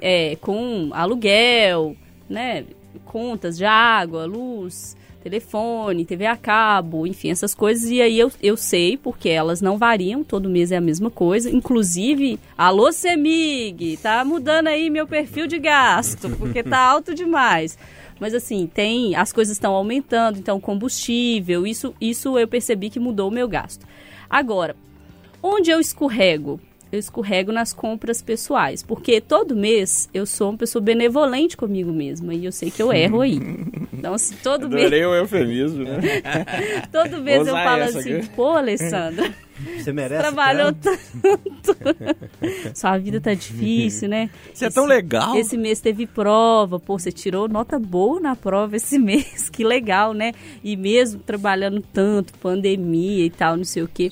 é, 0.00 0.34
com 0.40 0.90
aluguel, 0.92 1.96
né? 2.28 2.64
Contas 3.04 3.56
de 3.56 3.64
água, 3.64 4.26
luz, 4.26 4.96
telefone, 5.22 6.04
TV 6.04 6.26
a 6.26 6.36
cabo, 6.36 7.06
enfim, 7.06 7.30
essas 7.30 7.54
coisas. 7.54 7.88
E 7.88 8.02
aí 8.02 8.18
eu, 8.18 8.32
eu 8.42 8.56
sei, 8.56 8.96
porque 8.96 9.28
elas 9.28 9.60
não 9.60 9.78
variam, 9.78 10.24
todo 10.24 10.50
mês 10.50 10.72
é 10.72 10.76
a 10.76 10.80
mesma 10.80 11.08
coisa. 11.08 11.48
Inclusive, 11.48 12.36
alô 12.58 12.90
Semig, 12.90 13.96
tá 13.98 14.24
mudando 14.24 14.66
aí 14.66 14.90
meu 14.90 15.06
perfil 15.06 15.46
de 15.46 15.60
gasto, 15.60 16.28
porque 16.30 16.64
tá 16.64 16.80
alto 16.80 17.14
demais. 17.14 17.78
Mas 18.22 18.34
assim, 18.34 18.70
tem. 18.72 19.16
As 19.16 19.32
coisas 19.32 19.56
estão 19.56 19.74
aumentando, 19.74 20.38
então 20.38 20.60
combustível, 20.60 21.66
isso, 21.66 21.92
isso 22.00 22.38
eu 22.38 22.46
percebi 22.46 22.88
que 22.88 23.00
mudou 23.00 23.28
o 23.28 23.32
meu 23.32 23.48
gasto. 23.48 23.84
Agora, 24.30 24.76
onde 25.42 25.72
eu 25.72 25.80
escorrego? 25.80 26.60
Eu 26.92 26.98
escorrego 26.98 27.50
nas 27.50 27.72
compras 27.72 28.20
pessoais, 28.20 28.82
porque 28.82 29.18
todo 29.20 29.56
mês 29.56 30.10
eu 30.12 30.26
sou 30.26 30.50
uma 30.50 30.58
pessoa 30.58 30.82
benevolente 30.82 31.56
comigo 31.56 31.90
mesma 31.90 32.34
e 32.34 32.44
eu 32.44 32.52
sei 32.52 32.70
que 32.70 32.82
eu 32.82 32.92
erro 32.92 33.22
aí. 33.22 33.40
Então, 34.02 34.14
assim, 34.14 34.34
todo 34.42 34.68
mês, 34.68 34.86
Adorei 34.86 35.04
o 35.06 35.14
eufemismo, 35.14 35.84
né? 35.84 36.00
todo 36.90 37.22
mês 37.22 37.46
eu 37.46 37.54
falo 37.54 37.82
essa 37.82 38.00
assim, 38.00 38.16
aqui. 38.16 38.28
pô, 38.30 38.48
Alessandra, 38.48 39.32
Você 39.78 39.92
merece. 39.92 40.20
trabalhou 40.22 40.72
tanto? 40.72 41.00
tanto. 41.62 42.74
Sua 42.74 42.98
vida 42.98 43.20
tá 43.20 43.32
difícil, 43.32 44.08
né? 44.08 44.28
Você 44.52 44.64
é 44.64 44.70
tão 44.70 44.86
legal. 44.86 45.36
Esse 45.36 45.56
mês 45.56 45.80
teve 45.80 46.04
prova, 46.06 46.80
pô, 46.80 46.98
você 46.98 47.12
tirou 47.12 47.46
nota 47.48 47.78
boa 47.78 48.18
na 48.18 48.34
prova 48.34 48.74
esse 48.74 48.98
mês, 48.98 49.48
que 49.48 49.62
legal, 49.62 50.12
né? 50.14 50.32
E 50.64 50.76
mesmo 50.76 51.20
trabalhando 51.20 51.80
tanto, 51.92 52.32
pandemia 52.40 53.24
e 53.24 53.30
tal, 53.30 53.56
não 53.56 53.64
sei 53.64 53.84
o 53.84 53.88
quê. 53.88 54.10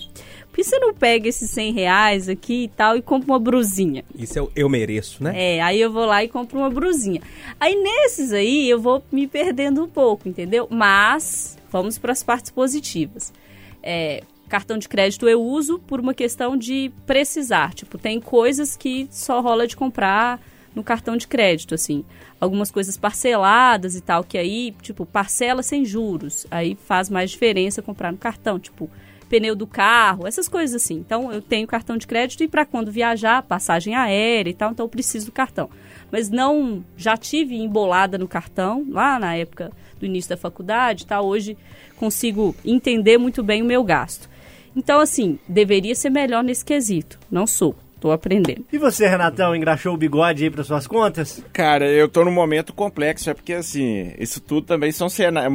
Por 0.50 0.56
que 0.56 0.64
você 0.64 0.78
não 0.80 0.92
pega 0.92 1.28
esses 1.28 1.48
100 1.50 1.72
reais 1.72 2.28
aqui 2.28 2.64
e 2.64 2.68
tal 2.68 2.96
e 2.96 3.02
compra 3.02 3.32
uma 3.32 3.38
brusinha? 3.38 4.04
Isso 4.14 4.38
é 4.38 4.42
o 4.42 4.50
eu 4.56 4.68
mereço, 4.68 5.22
né? 5.22 5.32
É, 5.34 5.60
aí 5.62 5.80
eu 5.80 5.92
vou 5.92 6.04
lá 6.04 6.24
e 6.24 6.28
compro 6.28 6.58
uma 6.58 6.68
brusinha. 6.68 7.22
Aí 7.58 7.74
nesses 7.76 8.32
aí 8.32 8.68
eu 8.68 8.80
vou 8.80 9.02
me 9.12 9.28
perdendo 9.28 9.84
um 9.84 9.88
pouco, 9.88 10.28
entendeu? 10.28 10.66
Mas 10.68 11.56
vamos 11.70 11.98
para 11.98 12.12
as 12.12 12.22
partes 12.22 12.50
positivas. 12.50 13.32
É, 13.80 14.24
cartão 14.48 14.76
de 14.76 14.88
crédito 14.88 15.28
eu 15.28 15.40
uso 15.40 15.78
por 15.78 16.00
uma 16.00 16.12
questão 16.12 16.56
de 16.56 16.90
precisar. 17.06 17.72
Tipo, 17.72 17.96
tem 17.96 18.20
coisas 18.20 18.76
que 18.76 19.08
só 19.10 19.40
rola 19.40 19.66
de 19.66 19.76
comprar 19.76 20.40
no 20.74 20.82
cartão 20.82 21.16
de 21.16 21.26
crédito, 21.26 21.74
assim. 21.74 22.04
Algumas 22.40 22.70
coisas 22.70 22.96
parceladas 22.96 23.94
e 23.94 24.00
tal, 24.00 24.24
que 24.24 24.36
aí, 24.36 24.74
tipo, 24.82 25.06
parcela 25.06 25.62
sem 25.62 25.84
juros. 25.84 26.46
Aí 26.50 26.76
faz 26.86 27.08
mais 27.08 27.30
diferença 27.30 27.80
comprar 27.80 28.10
no 28.10 28.18
cartão, 28.18 28.58
tipo, 28.58 28.90
pneu 29.30 29.54
do 29.56 29.66
carro, 29.66 30.26
essas 30.26 30.48
coisas 30.48 30.82
assim. 30.82 30.96
Então, 30.96 31.32
eu 31.32 31.40
tenho 31.40 31.66
cartão 31.66 31.96
de 31.96 32.06
crédito 32.06 32.42
e 32.44 32.48
para 32.48 32.66
quando 32.66 32.90
viajar, 32.92 33.42
passagem 33.44 33.94
aérea 33.94 34.50
e 34.50 34.54
tal, 34.54 34.72
então 34.72 34.84
eu 34.84 34.90
preciso 34.90 35.26
do 35.26 35.32
cartão. 35.32 35.70
Mas 36.10 36.28
não, 36.28 36.84
já 36.96 37.16
tive 37.16 37.54
embolada 37.56 38.18
no 38.18 38.26
cartão, 38.26 38.84
lá 38.90 39.18
na 39.20 39.36
época 39.36 39.70
do 40.00 40.04
início 40.04 40.28
da 40.30 40.36
faculdade 40.36 41.04
e 41.04 41.06
tal, 41.06 41.24
hoje 41.24 41.56
consigo 41.96 42.54
entender 42.64 43.16
muito 43.18 43.42
bem 43.42 43.62
o 43.62 43.64
meu 43.64 43.84
gasto. 43.84 44.28
Então, 44.74 44.98
assim, 45.00 45.38
deveria 45.48 45.94
ser 45.94 46.10
melhor 46.10 46.42
nesse 46.42 46.64
quesito. 46.64 47.18
Não 47.30 47.46
sou, 47.46 47.74
tô 48.00 48.10
aprendendo. 48.10 48.64
E 48.72 48.78
você, 48.78 49.06
Renatão, 49.06 49.54
engraxou 49.54 49.94
o 49.94 49.96
bigode 49.96 50.42
aí 50.44 50.50
para 50.50 50.64
suas 50.64 50.86
contas? 50.86 51.44
Cara, 51.52 51.88
eu 51.88 52.08
tô 52.08 52.24
num 52.24 52.32
momento 52.32 52.72
complexo, 52.72 53.30
é 53.30 53.34
porque 53.34 53.52
assim, 53.52 54.12
isso 54.18 54.40
tudo 54.40 54.66
também 54.66 54.90
são 54.90 55.08
cena, 55.08 55.44
é, 55.44 55.48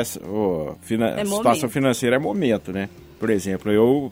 é, 0.00 0.04
fina- 0.82 1.10
É 1.10 1.24
situação 1.24 1.44
momento. 1.44 1.68
financeira 1.68 2.16
é 2.16 2.18
momento, 2.18 2.72
né? 2.72 2.88
Por 3.22 3.30
exemplo, 3.30 3.70
eu 3.70 4.10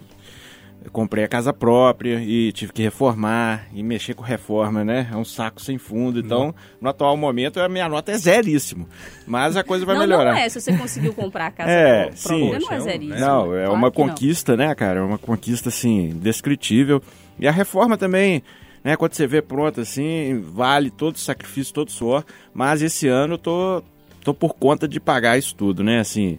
comprei 0.92 1.24
a 1.24 1.28
casa 1.28 1.52
própria 1.52 2.20
e 2.22 2.52
tive 2.52 2.72
que 2.72 2.80
reformar 2.80 3.66
e 3.74 3.82
mexer 3.82 4.14
com 4.14 4.22
reforma, 4.22 4.84
né? 4.84 5.08
É 5.12 5.16
um 5.16 5.24
saco 5.24 5.60
sem 5.60 5.78
fundo. 5.78 6.20
Então, 6.20 6.54
no 6.80 6.88
atual 6.88 7.16
momento, 7.16 7.58
a 7.58 7.68
minha 7.68 7.88
nota 7.88 8.12
é 8.12 8.16
zeríssimo. 8.16 8.88
Mas 9.26 9.56
a 9.56 9.64
coisa 9.64 9.84
vai 9.84 9.96
não, 9.96 10.02
melhorar. 10.02 10.30
não 10.30 10.38
é 10.38 10.48
se 10.48 10.60
você 10.60 10.72
conseguiu 10.78 11.12
comprar 11.12 11.46
a 11.46 11.50
casa 11.50 11.72
É, 11.72 12.04
pró- 12.06 12.12
sim. 12.14 12.50
própria, 12.50 12.58
não 12.60 12.72
é 12.72 12.76
é 12.76 12.80
zeríssimo. 12.80 13.18
Não, 13.18 13.52
é 13.52 13.64
Claro 13.64 13.72
uma 13.72 13.80
não. 13.88 13.90
conquista, 13.90 14.56
né, 14.56 14.72
cara? 14.76 15.00
É 15.00 15.02
uma 15.02 15.18
conquista, 15.18 15.70
assim, 15.70 16.10
descritível. 16.22 17.02
E 17.36 17.48
a 17.48 17.50
reforma 17.50 17.98
também, 17.98 18.40
né, 18.84 18.94
quando 18.94 19.14
você 19.14 19.26
vê 19.26 19.42
pronta, 19.42 19.80
assim, 19.80 20.40
vale 20.40 20.88
todo 20.88 21.16
o 21.16 21.18
sacrifício, 21.18 21.74
todo 21.74 21.88
o 21.88 21.92
suor. 21.92 22.24
Mas 22.54 22.80
esse 22.80 23.08
ano 23.08 23.34
eu 23.34 23.38
tô, 23.38 23.82
tô 24.22 24.32
por 24.32 24.54
conta 24.54 24.86
de 24.86 25.00
pagar 25.00 25.36
isso 25.36 25.52
tudo, 25.56 25.82
né? 25.82 25.98
Assim, 25.98 26.38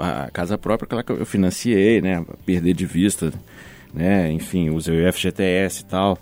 a 0.00 0.30
casa 0.32 0.56
própria, 0.56 0.86
aquela 0.86 1.02
que 1.02 1.12
eu 1.12 1.26
financiei, 1.26 2.00
né? 2.00 2.24
Perder 2.44 2.74
de 2.74 2.86
vista, 2.86 3.32
né? 3.92 4.30
Enfim, 4.32 4.70
usei 4.70 5.06
o 5.06 5.12
FGTS 5.12 5.82
e 5.82 5.84
tal. 5.84 6.18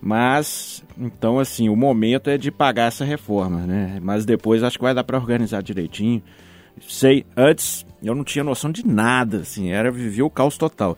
Mas, 0.00 0.84
então, 0.96 1.38
assim, 1.38 1.68
o 1.68 1.74
momento 1.74 2.30
é 2.30 2.38
de 2.38 2.50
pagar 2.50 2.86
essa 2.86 3.04
reforma, 3.04 3.66
né? 3.66 3.98
Mas 4.00 4.24
depois 4.24 4.62
acho 4.62 4.78
que 4.78 4.84
vai 4.84 4.94
dar 4.94 5.04
para 5.04 5.18
organizar 5.18 5.62
direitinho. 5.62 6.22
Sei, 6.88 7.26
antes 7.36 7.84
eu 8.02 8.14
não 8.14 8.22
tinha 8.22 8.44
noção 8.44 8.70
de 8.70 8.86
nada, 8.86 9.38
assim, 9.38 9.70
era 9.70 9.90
viver 9.90 10.22
o 10.22 10.30
caos 10.30 10.56
total. 10.56 10.96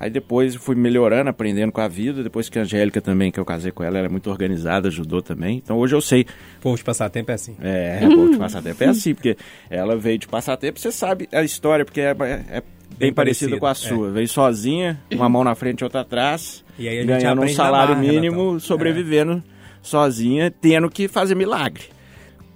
Aí 0.00 0.08
depois 0.08 0.54
eu 0.54 0.60
fui 0.60 0.74
melhorando, 0.74 1.28
aprendendo 1.28 1.70
com 1.70 1.80
a 1.82 1.86
vida, 1.86 2.22
depois 2.22 2.48
que 2.48 2.58
a 2.58 2.62
Angélica 2.62 3.02
também, 3.02 3.30
que 3.30 3.38
eu 3.38 3.44
casei 3.44 3.70
com 3.70 3.84
ela, 3.84 3.98
ela 3.98 4.06
é 4.06 4.10
muito 4.10 4.30
organizada, 4.30 4.88
ajudou 4.88 5.20
também. 5.20 5.58
Então 5.62 5.76
hoje 5.76 5.94
eu 5.94 6.00
sei, 6.00 6.24
Pô, 6.58 6.74
de 6.74 6.82
passar 6.82 7.10
tempo 7.10 7.30
é 7.30 7.34
assim. 7.34 7.54
é, 7.60 8.00
é 8.02 8.08
bom 8.08 8.30
de 8.30 8.38
passatempo, 8.38 8.82
é 8.82 8.86
assim, 8.88 9.14
porque 9.14 9.36
ela 9.68 9.98
veio 9.98 10.16
de 10.18 10.26
passatempo, 10.26 10.80
você 10.80 10.90
sabe 10.90 11.28
a 11.30 11.42
história, 11.44 11.84
porque 11.84 12.00
é, 12.00 12.16
é- 12.18 12.44
é 12.48 12.60
bem, 12.60 12.62
Bem 12.98 13.12
parecida 13.12 13.58
com 13.58 13.66
a 13.66 13.74
sua. 13.74 14.10
Veio 14.10 14.26
sozinha, 14.26 14.98
uma 15.12 15.28
mão 15.28 15.44
na 15.44 15.54
frente 15.54 15.80
e 15.80 15.84
outra 15.84 16.00
atrás, 16.00 16.64
E 16.78 16.88
aí 16.88 16.96
a 16.98 17.00
gente 17.02 17.08
ganhando 17.10 17.42
um 17.42 17.48
salário 17.48 17.94
marra, 17.94 18.06
mínimo, 18.06 18.36
Renatão. 18.38 18.58
sobrevivendo 18.60 19.42
sozinha, 19.82 20.50
tendo 20.50 20.88
que 20.90 21.08
fazer 21.08 21.34
milagre. 21.34 21.84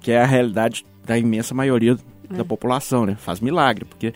Que 0.00 0.12
é 0.12 0.20
a 0.20 0.26
realidade 0.26 0.85
da 1.07 1.18
imensa 1.18 1.54
maioria 1.54 1.96
É. 2.30 2.35
da 2.37 2.44
população, 2.44 3.04
né? 3.07 3.16
Faz 3.18 3.40
milagre, 3.40 3.85
porque 3.85 4.12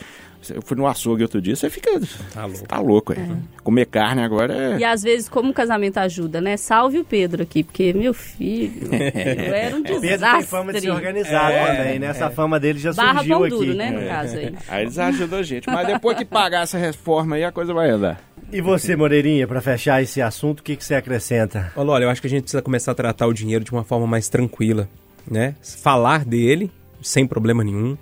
eu 0.51 0.63
fui 0.63 0.77
no 0.77 0.87
açougue 0.87 1.23
outro 1.23 1.41
dia, 1.41 1.57
você 1.57 1.69
fica... 1.69 1.91
Tá 2.33 2.47
louco. 2.47 2.69
Tá 2.69 2.81
louco, 2.81 3.13
é. 3.13 3.17
Comer 3.63 3.87
carne 3.87 4.23
agora 4.23 4.55
é... 4.55 4.79
E 4.79 4.85
às 4.85 5.03
vezes, 5.03 5.29
como 5.29 5.51
o 5.51 5.55
casamento 5.55 5.99
ajuda, 5.99 6.41
né? 6.41 6.57
Salve 6.57 6.99
o 6.99 7.05
Pedro 7.05 7.43
aqui, 7.43 7.63
porque, 7.63 7.93
meu 7.93 8.15
filho, 8.15 8.89
eu 8.93 8.95
era 9.55 9.77
um 9.77 9.83
desastre. 9.83 10.09
Pedro 10.09 10.31
tem 10.31 10.43
fama 10.43 10.73
de 10.73 10.81
ser 10.81 10.91
organizado 10.91 11.55
também, 11.67 11.99
né? 11.99 12.07
Essa 12.07 12.31
fama 12.31 12.61
dele 12.61 12.79
já 12.79 12.93
Barra 12.93 13.19
surgiu 13.19 13.37
pão 13.37 13.45
aqui. 13.45 13.57
duro, 13.57 13.75
né, 13.75 13.91
no 13.91 14.07
caso 14.07 14.37
aí. 14.37 14.55
Aí 14.69 14.83
eles 14.83 14.99
ajudam 14.99 15.39
a 15.39 15.43
gente. 15.43 15.69
Mas 15.69 15.87
depois 15.87 16.17
que 16.17 16.25
pagar 16.25 16.63
essa 16.63 16.79
reforma 16.79 17.37
aí, 17.37 17.45
a 17.45 17.53
coisa 17.53 17.75
vai 17.75 17.91
andar. 17.91 18.21
E 18.51 18.61
você, 18.61 18.97
Moreirinha, 18.97 19.47
para 19.47 19.61
fechar 19.61 20.03
esse 20.03 20.23
assunto, 20.23 20.61
o 20.61 20.63
que, 20.63 20.77
que 20.77 20.85
você 20.85 20.95
acrescenta? 20.95 21.71
Olha, 21.77 21.91
olha, 21.91 22.05
eu 22.05 22.11
acho 22.11 22.21
que 22.21 22.27
a 22.27 22.31
gente 22.31 22.43
precisa 22.43 22.63
começar 22.63 22.93
a 22.93 22.95
tratar 22.95 23.27
o 23.27 23.35
dinheiro 23.35 23.63
de 23.65 23.71
uma 23.73 23.85
forma 23.85 24.07
mais 24.07 24.29
tranquila, 24.29 24.89
né? 25.31 25.55
Falar 25.83 26.25
dele 26.25 26.71
sem 27.03 27.27
problema 27.27 27.63
nenhum. 27.63 27.97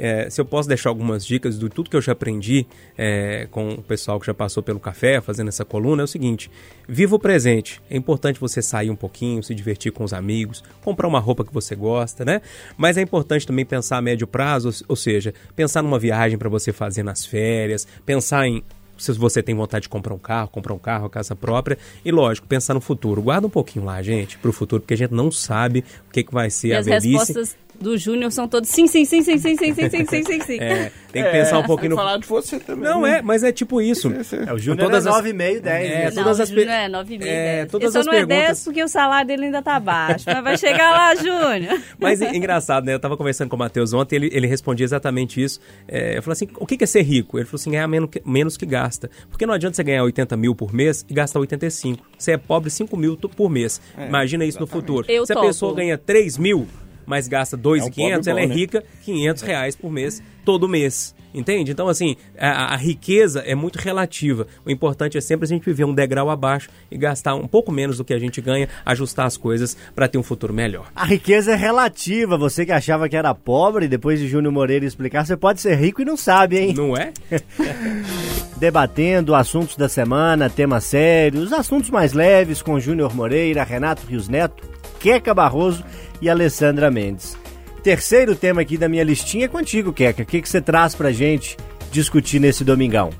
É, 0.00 0.30
se 0.30 0.40
eu 0.40 0.46
posso 0.46 0.66
deixar 0.66 0.88
algumas 0.88 1.26
dicas 1.26 1.58
do 1.58 1.68
tudo 1.68 1.90
que 1.90 1.96
eu 1.96 2.00
já 2.00 2.12
aprendi 2.12 2.66
é, 2.96 3.46
com 3.50 3.74
o 3.74 3.82
pessoal 3.82 4.18
que 4.18 4.26
já 4.26 4.32
passou 4.32 4.62
pelo 4.62 4.80
café, 4.80 5.20
fazendo 5.20 5.48
essa 5.48 5.62
coluna, 5.62 6.02
é 6.02 6.04
o 6.04 6.08
seguinte: 6.08 6.50
viva 6.88 7.14
o 7.14 7.18
presente. 7.18 7.82
É 7.90 7.98
importante 7.98 8.40
você 8.40 8.62
sair 8.62 8.88
um 8.88 8.96
pouquinho, 8.96 9.42
se 9.42 9.54
divertir 9.54 9.92
com 9.92 10.02
os 10.02 10.14
amigos, 10.14 10.64
comprar 10.82 11.06
uma 11.06 11.20
roupa 11.20 11.44
que 11.44 11.52
você 11.52 11.76
gosta, 11.76 12.24
né? 12.24 12.40
Mas 12.78 12.96
é 12.96 13.02
importante 13.02 13.46
também 13.46 13.66
pensar 13.66 13.98
a 13.98 14.02
médio 14.02 14.26
prazo, 14.26 14.70
ou 14.88 14.96
seja, 14.96 15.34
pensar 15.54 15.82
numa 15.82 15.98
viagem 15.98 16.38
para 16.38 16.48
você 16.48 16.72
fazer 16.72 17.02
nas 17.02 17.26
férias, 17.26 17.86
pensar 18.06 18.46
em 18.46 18.64
se 18.96 19.12
você 19.12 19.42
tem 19.42 19.54
vontade 19.54 19.84
de 19.84 19.88
comprar 19.88 20.14
um 20.14 20.18
carro, 20.18 20.48
comprar 20.48 20.74
um 20.74 20.78
carro, 20.78 21.06
a 21.06 21.10
casa 21.10 21.34
própria. 21.34 21.78
E 22.04 22.10
lógico, 22.12 22.46
pensar 22.46 22.74
no 22.74 22.80
futuro. 22.82 23.22
Guarda 23.22 23.46
um 23.46 23.50
pouquinho 23.50 23.84
lá, 23.86 24.02
gente, 24.02 24.36
pro 24.38 24.52
futuro, 24.52 24.82
porque 24.82 24.92
a 24.94 24.96
gente 24.96 25.12
não 25.14 25.30
sabe 25.30 25.84
o 26.08 26.12
que, 26.12 26.22
que 26.22 26.32
vai 26.32 26.50
ser 26.50 26.68
E 26.68 26.74
a 26.74 26.78
as 26.80 26.86
velhice. 26.86 27.32
respostas 27.32 27.56
do 27.80 27.96
Júnior 27.96 28.30
são 28.30 28.46
todas 28.46 28.68
sim, 28.68 28.86
sim, 28.86 29.04
sim, 29.04 29.22
sim, 29.22 29.38
sim, 29.38 29.56
sim, 29.56 29.74
sim, 29.74 29.88
sim, 29.90 30.06
sim, 30.06 30.22
sim, 30.24 30.40
sim. 30.40 30.58
É, 30.60 30.92
tem 31.10 31.24
que 31.24 31.30
pensar 31.30 31.58
um 31.58 31.62
pouquinho 31.64 31.90
no. 31.90 31.96
falar 31.96 32.18
de 32.18 32.26
você 32.26 32.60
também. 32.60 32.84
Não, 32.84 33.06
é, 33.06 33.22
mas 33.22 33.42
é 33.42 33.50
tipo 33.50 33.80
isso. 33.80 34.12
É, 34.46 34.52
o 34.52 34.58
Júnior 34.58 34.86
Todas 34.88 35.06
é 35.06 35.08
as- 35.08 35.14
9,5, 35.16 35.60
10. 35.60 35.64
É, 35.64 35.88
né? 35.88 36.04
Não, 36.04 36.22
todas 36.22 36.38
o 36.38 36.42
as 36.42 36.48
Júnior 36.50 36.68
é 36.68 36.88
9 36.88 37.18
mil, 37.18 37.26
É, 37.26 37.56
10. 37.62 37.70
todas 37.72 37.84
Ele 37.86 37.92
só 37.92 38.00
as 38.00 38.06
não 38.06 38.12
é 38.12 38.16
perguntas- 38.16 38.46
10 38.46 38.64
porque 38.64 38.84
o 38.84 38.88
salário 38.88 39.26
dele 39.26 39.44
ainda 39.46 39.62
tá 39.62 39.80
baixo. 39.80 40.24
Mas 40.26 40.44
vai 40.44 40.58
chegar 40.58 40.90
lá, 40.92 41.14
Júnior. 41.16 41.80
Mas 41.98 42.20
é 42.22 42.36
engraçado, 42.36 42.84
né? 42.84 42.94
Eu 42.94 43.00
tava 43.00 43.16
conversando 43.16 43.48
com 43.48 43.56
o 43.56 43.58
Matheus 43.58 43.92
ontem 43.92 44.16
ele, 44.16 44.30
ele 44.32 44.46
respondia 44.46 44.84
exatamente 44.84 45.42
isso. 45.42 45.58
É, 45.88 46.18
eu 46.18 46.22
falei 46.22 46.32
assim: 46.34 46.48
o 46.58 46.66
que 46.66 46.82
é 46.84 46.86
ser 46.86 47.02
rico? 47.02 47.38
Ele 47.38 47.46
falou 47.46 47.58
assim: 47.60 47.70
ganhar 47.70 47.88
menos 47.88 48.10
que, 48.10 48.22
menos 48.24 48.56
que 48.56 48.66
gasta. 48.66 49.10
Porque 49.30 49.46
não 49.46 49.54
adianta 49.54 49.74
você 49.76 49.82
ganhar 49.82 50.04
80 50.04 50.36
mil 50.36 50.54
por 50.54 50.72
mês 50.72 51.04
e 51.08 51.14
gastar 51.14 51.40
85. 51.40 52.04
Você 52.18 52.32
é 52.32 52.36
pobre 52.36 52.68
5 52.70 52.96
mil 52.96 53.16
por 53.16 53.48
mês. 53.50 53.80
Imagina 53.98 54.44
isso 54.44 54.60
no 54.60 54.66
futuro. 54.66 55.06
Eu 55.08 55.24
Se 55.26 55.32
a 55.32 55.34
topo. 55.34 55.46
pessoa 55.48 55.74
ganha 55.74 55.96
3 55.98 56.36
mil, 56.38 56.68
mas 57.10 57.26
gasta 57.26 57.56
2,500, 57.56 58.26
É 58.28 58.30
um 58.30 58.32
ela 58.32 58.44
é 58.44 58.46
né? 58.46 58.54
rica 58.54 58.84
500 59.04 59.42
reais 59.42 59.74
por 59.74 59.90
mês, 59.90 60.22
todo 60.44 60.68
mês. 60.68 61.12
Entende? 61.32 61.70
Então, 61.70 61.88
assim, 61.88 62.16
a, 62.38 62.74
a 62.74 62.76
riqueza 62.76 63.40
é 63.40 63.54
muito 63.54 63.76
relativa. 63.76 64.46
O 64.64 64.70
importante 64.70 65.16
é 65.16 65.20
sempre 65.20 65.44
a 65.44 65.48
gente 65.48 65.64
viver 65.64 65.84
um 65.84 65.94
degrau 65.94 66.28
abaixo 66.28 66.68
e 66.90 66.96
gastar 66.98 67.34
um 67.34 67.46
pouco 67.46 67.70
menos 67.70 67.98
do 67.98 68.04
que 68.04 68.12
a 68.12 68.18
gente 68.18 68.40
ganha, 68.40 68.68
ajustar 68.84 69.26
as 69.26 69.36
coisas 69.36 69.76
para 69.94 70.08
ter 70.08 70.18
um 70.18 70.22
futuro 70.22 70.52
melhor. 70.52 70.90
A 70.94 71.04
riqueza 71.04 71.52
é 71.52 71.56
relativa. 71.56 72.36
Você 72.36 72.66
que 72.66 72.72
achava 72.72 73.08
que 73.08 73.16
era 73.16 73.34
pobre, 73.34 73.86
depois 73.86 74.18
de 74.18 74.26
Júnior 74.28 74.52
Moreira 74.52 74.84
explicar, 74.84 75.24
você 75.24 75.36
pode 75.36 75.60
ser 75.60 75.76
rico 75.76 76.02
e 76.02 76.04
não 76.04 76.16
sabe, 76.16 76.58
hein? 76.58 76.74
Não 76.76 76.96
é? 76.96 77.12
Debatendo 78.58 79.34
assuntos 79.34 79.76
da 79.76 79.88
semana, 79.88 80.50
temas 80.50 80.84
sérios, 80.84 81.52
assuntos 81.52 81.90
mais 81.90 82.12
leves 82.12 82.60
com 82.60 82.78
Júnior 82.80 83.14
Moreira, 83.14 83.62
Renato 83.62 84.06
Rios 84.06 84.28
Neto, 84.28 84.68
Queca 84.98 85.32
Barroso 85.32 85.84
e 86.20 86.28
Alessandra 86.28 86.90
Mendes. 86.90 87.36
Terceiro 87.82 88.36
tema 88.36 88.60
aqui 88.60 88.76
da 88.76 88.88
minha 88.88 89.02
listinha 89.02 89.46
é 89.46 89.48
contigo, 89.48 89.92
Queca. 89.92 90.22
O 90.22 90.26
que, 90.26 90.42
que 90.42 90.48
você 90.48 90.60
traz 90.60 90.94
pra 90.94 91.12
gente 91.12 91.56
discutir 91.90 92.38
nesse 92.38 92.62
domingão? 92.62 93.10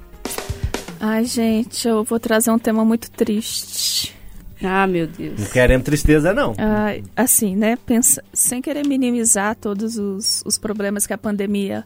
Ai, 1.01 1.25
gente, 1.25 1.89
eu 1.89 2.05
vou 2.05 2.21
trazer 2.21 2.51
um 2.51 2.59
tema 2.59 2.85
muito 2.85 3.11
triste. 3.11 4.15
Ah, 4.63 4.87
meu 4.87 5.07
Deus. 5.07 5.41
Não 5.41 5.47
queremos 5.47 5.85
tristeza, 5.85 6.35
não. 6.35 6.55
Ai, 6.59 7.03
assim, 7.17 7.57
né? 7.57 7.79
Pensa, 7.87 8.23
sem 8.35 8.61
querer 8.61 8.87
minimizar 8.87 9.57
todos 9.57 9.97
os, 9.97 10.43
os 10.45 10.59
problemas 10.59 11.07
que 11.07 11.15
a 11.15 11.19
pandemia 11.19 11.85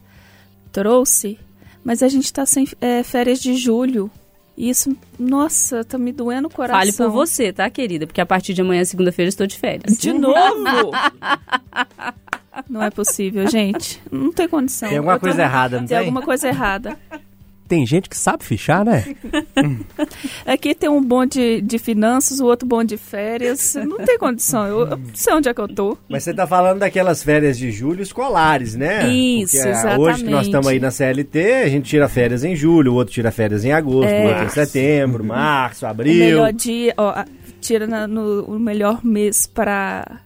trouxe, 0.73 1.39
mas 1.81 2.03
a 2.03 2.09
gente 2.09 2.33
tá 2.33 2.45
sem 2.45 2.67
é, 2.81 3.01
férias 3.01 3.39
de 3.39 3.55
julho. 3.55 4.11
E 4.57 4.69
isso, 4.69 4.95
nossa, 5.19 5.83
tá 5.83 5.97
me 5.97 6.11
doendo 6.13 6.47
o 6.47 6.51
coração. 6.51 6.79
Fale 6.79 6.93
por 6.93 7.09
você, 7.09 7.51
tá, 7.51 7.69
querida? 7.69 8.07
Porque 8.07 8.21
a 8.21 8.25
partir 8.25 8.53
de 8.53 8.61
amanhã, 8.61 8.83
segunda-feira, 8.85 9.27
eu 9.27 9.29
estou 9.29 9.45
de 9.47 9.57
férias. 9.57 9.97
De 9.97 10.13
novo? 10.13 10.63
Não 12.69 12.81
é 12.81 12.89
possível, 12.89 13.45
gente. 13.49 14.01
Não 14.11 14.31
tem 14.31 14.47
condição. 14.47 14.87
Tem 14.87 14.97
alguma 14.97 15.15
Eu 15.15 15.19
tô- 15.19 15.25
coisa 15.25 15.41
errada, 15.41 15.75
não 15.77 15.87
Tem 15.87 15.89
tem? 15.89 15.97
alguma 15.97 16.21
coisa 16.21 16.47
errada. 16.47 16.97
Tem 17.67 17.83
gente 17.85 18.07
que 18.07 18.15
sabe 18.17 18.43
fichar, 18.43 18.85
né? 18.85 19.03
Aqui 20.45 20.75
tem 20.75 20.89
um 20.89 21.01
bom 21.03 21.25
de, 21.25 21.61
de 21.61 21.79
finanças, 21.79 22.39
o 22.39 22.45
outro 22.45 22.67
bom 22.67 22.83
de 22.83 22.95
férias. 22.97 23.75
Não 23.75 23.97
tem 23.97 24.17
condição. 24.19 24.67
Eu, 24.67 24.79
eu 24.81 24.97
não 24.97 25.01
sei 25.13 25.33
onde 25.33 25.49
é 25.49 25.53
que 25.53 25.61
eu 25.61 25.67
tô. 25.67 25.97
Mas 26.07 26.23
você 26.23 26.33
tá 26.33 26.45
falando 26.45 26.79
daquelas 26.79 27.23
férias 27.23 27.57
de 27.57 27.71
julho 27.71 28.01
escolares, 28.03 28.75
né? 28.75 29.07
Isso, 29.11 29.57
Porque, 29.57 29.69
ah, 29.69 29.97
Hoje 29.97 30.23
que 30.23 30.29
nós 30.29 30.45
exatamente. 30.45 30.45
estamos 30.45 30.67
aí 30.67 30.79
na 30.79 30.91
CLT, 30.91 31.39
a 31.63 31.67
gente 31.69 31.89
tira 31.89 32.07
férias 32.07 32.43
em 32.43 32.55
julho, 32.55 32.91
o 32.93 32.95
outro 32.95 33.13
tira 33.13 33.31
férias 33.31 33.65
em 33.65 33.71
agosto, 33.71 34.09
É. 34.09 34.25
o 34.25 34.29
outro 34.29 34.45
em 34.45 34.49
setembro, 34.49 35.23
março, 35.23 35.85
O 35.85 35.87
abril. 35.89 36.13
melhor 36.13 36.53
dia, 36.53 36.93
ó, 36.97 37.09
a- 37.09 37.25
tira 37.59 37.87
na- 37.87 38.07
no, 38.07 38.43
o 38.43 38.59
melhor 38.59 39.03
mês 39.03 39.47
para 39.47 40.19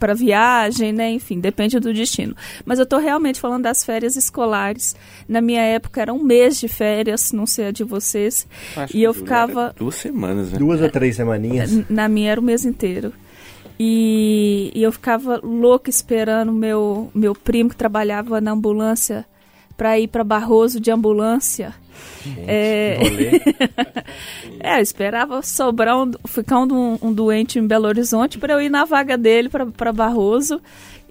para 0.00 0.14
viagem, 0.14 0.92
né? 0.92 1.10
Enfim, 1.12 1.38
depende 1.38 1.78
do 1.78 1.92
destino. 1.92 2.34
Mas 2.64 2.78
eu 2.78 2.86
tô 2.86 2.98
realmente 2.98 3.38
falando 3.38 3.62
das 3.62 3.84
férias 3.84 4.16
escolares. 4.16 4.96
Na 5.28 5.40
minha 5.40 5.62
época 5.62 6.00
era 6.00 6.12
um 6.12 6.22
mês 6.22 6.58
de 6.58 6.66
férias, 6.66 7.30
não 7.30 7.46
sei 7.46 7.66
a 7.66 7.70
de 7.70 7.84
vocês. 7.84 8.48
Acho 8.74 8.96
E 8.96 9.02
eu 9.02 9.12
ficava 9.12 9.74
Duas 9.76 9.94
semanas, 9.96 10.50
né? 10.50 10.58
Duas 10.58 10.80
ou 10.80 10.90
três 10.90 11.16
semaninhas. 11.16 11.88
Na 11.88 12.08
minha 12.08 12.32
era 12.32 12.40
o 12.40 12.44
mês 12.44 12.64
inteiro. 12.64 13.12
E, 13.78 14.72
e 14.74 14.82
eu 14.82 14.90
ficava 14.90 15.40
louca 15.42 15.88
esperando 15.88 16.52
meu 16.52 17.10
meu 17.14 17.34
primo 17.34 17.70
que 17.70 17.76
trabalhava 17.76 18.40
na 18.40 18.50
ambulância 18.50 19.24
para 19.80 19.98
ir 19.98 20.08
para 20.08 20.22
Barroso 20.22 20.78
de 20.78 20.90
ambulância. 20.90 21.74
é, 22.46 22.98
é, 24.60 24.76
eu 24.78 24.82
esperava 24.82 25.40
sobrar 25.40 25.96
um, 25.98 26.12
ficar 26.28 26.58
um, 26.58 26.98
um 27.00 27.10
doente 27.10 27.58
em 27.58 27.66
Belo 27.66 27.86
Horizonte 27.88 28.36
para 28.36 28.52
eu 28.52 28.60
ir 28.60 28.68
na 28.68 28.84
vaga 28.84 29.16
dele 29.16 29.48
para 29.48 29.90
Barroso 29.90 30.60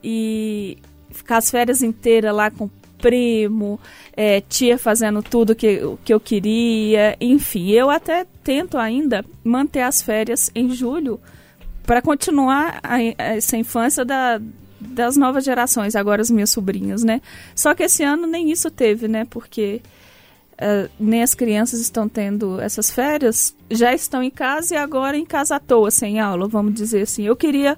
e 0.03 0.77
ficar 1.09 1.37
as 1.37 1.49
férias 1.49 1.81
inteiras 1.81 2.31
lá 2.35 2.51
com 2.51 2.65
o 2.65 2.71
primo, 2.99 3.79
é, 4.15 4.39
tia 4.41 4.77
fazendo 4.77 5.23
tudo 5.23 5.55
que, 5.55 5.81
que 6.05 6.13
eu 6.13 6.19
queria, 6.19 7.17
enfim, 7.19 7.71
eu 7.71 7.89
até 7.89 8.23
tento 8.43 8.77
ainda 8.77 9.25
manter 9.43 9.81
as 9.81 9.99
férias 9.99 10.51
em 10.53 10.69
julho 10.69 11.19
para 11.87 12.03
continuar 12.03 12.79
a- 12.83 13.01
essa 13.17 13.57
infância 13.57 14.05
da, 14.05 14.39
das 14.79 15.17
novas 15.17 15.43
gerações, 15.43 15.95
agora 15.95 16.21
as 16.21 16.29
minhas 16.29 16.49
sobrinhas, 16.49 17.03
né? 17.03 17.21
Só 17.55 17.73
que 17.73 17.83
esse 17.83 18.03
ano 18.03 18.25
nem 18.25 18.51
isso 18.51 18.71
teve, 18.71 19.07
né? 19.07 19.25
Porque 19.29 19.81
eh, 20.57 20.89
nem 20.99 21.23
as 21.23 21.33
crianças 21.33 21.79
estão 21.79 22.09
tendo 22.09 22.59
essas 22.59 22.91
férias, 22.91 23.55
já 23.71 23.93
estão 23.93 24.21
em 24.21 24.29
casa 24.29 24.73
e 24.73 24.77
agora 24.77 25.17
em 25.17 25.25
casa 25.25 25.55
à 25.55 25.59
toa, 25.59 25.89
sem 25.89 26.19
aula, 26.19 26.47
vamos 26.47 26.73
dizer 26.73 27.03
assim. 27.03 27.23
Eu 27.23 27.35
queria 27.35 27.77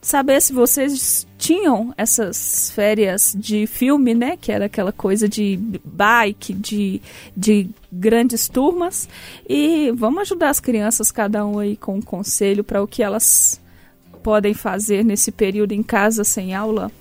saber 0.00 0.40
se 0.40 0.52
vocês 0.52 1.26
tinham 1.36 1.92
essas 1.96 2.70
férias 2.70 3.34
de 3.36 3.66
filme, 3.66 4.14
né? 4.14 4.36
Que 4.36 4.52
era 4.52 4.66
aquela 4.66 4.92
coisa 4.92 5.28
de 5.28 5.58
bike, 5.84 6.52
de, 6.52 7.00
de 7.36 7.70
grandes 7.90 8.48
turmas. 8.48 9.08
E 9.48 9.90
vamos 9.92 10.22
ajudar 10.22 10.50
as 10.50 10.60
crianças, 10.60 11.10
cada 11.10 11.46
um 11.46 11.58
aí 11.58 11.76
com 11.76 11.96
um 11.96 12.02
conselho 12.02 12.62
para 12.62 12.82
o 12.82 12.86
que 12.86 13.02
elas 13.02 13.60
podem 14.28 14.52
fazer 14.52 15.02
nesse 15.02 15.32
período 15.32 15.72
em 15.72 15.82
casa 15.82 16.22
sem 16.22 16.54
aula. 16.54 16.92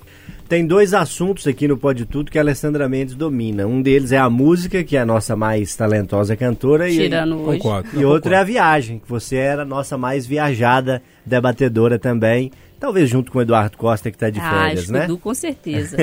Tem 0.47 0.65
dois 0.65 0.93
assuntos 0.93 1.45
aqui 1.45 1.67
no 1.67 1.77
Pode 1.77 2.05
Tudo 2.05 2.31
que 2.31 2.37
a 2.37 2.41
Alessandra 2.41 2.87
Mendes 2.87 3.15
domina. 3.15 3.67
Um 3.67 3.81
deles 3.81 4.13
é 4.13 4.17
a 4.17 4.29
música, 4.29 4.81
que 4.81 4.95
é 4.95 5.01
a 5.01 5.05
nossa 5.05 5.35
mais 5.35 5.75
talentosa 5.75 6.37
cantora. 6.37 6.89
e- 6.89 6.95
Tirando 6.95 7.35
hoje. 7.41 7.59
Concordo. 7.59 7.89
E 7.99 8.05
outro 8.05 8.33
é 8.33 8.37
a 8.37 8.45
viagem, 8.45 8.99
que 8.99 9.09
você 9.09 9.35
era 9.35 9.63
a 9.63 9.65
nossa 9.65 9.97
mais 9.97 10.25
viajada 10.25 11.01
debatedora 11.25 11.99
também. 11.99 12.49
Talvez 12.79 13.09
junto 13.09 13.29
com 13.29 13.39
o 13.39 13.41
Eduardo 13.41 13.75
Costa, 13.77 14.09
que 14.09 14.15
está 14.15 14.29
de 14.29 14.39
Ah, 14.39 14.49
férias, 14.49 14.83
acho 14.83 14.93
né? 14.93 15.03
Edu, 15.03 15.17
com 15.17 15.33
certeza. 15.33 15.97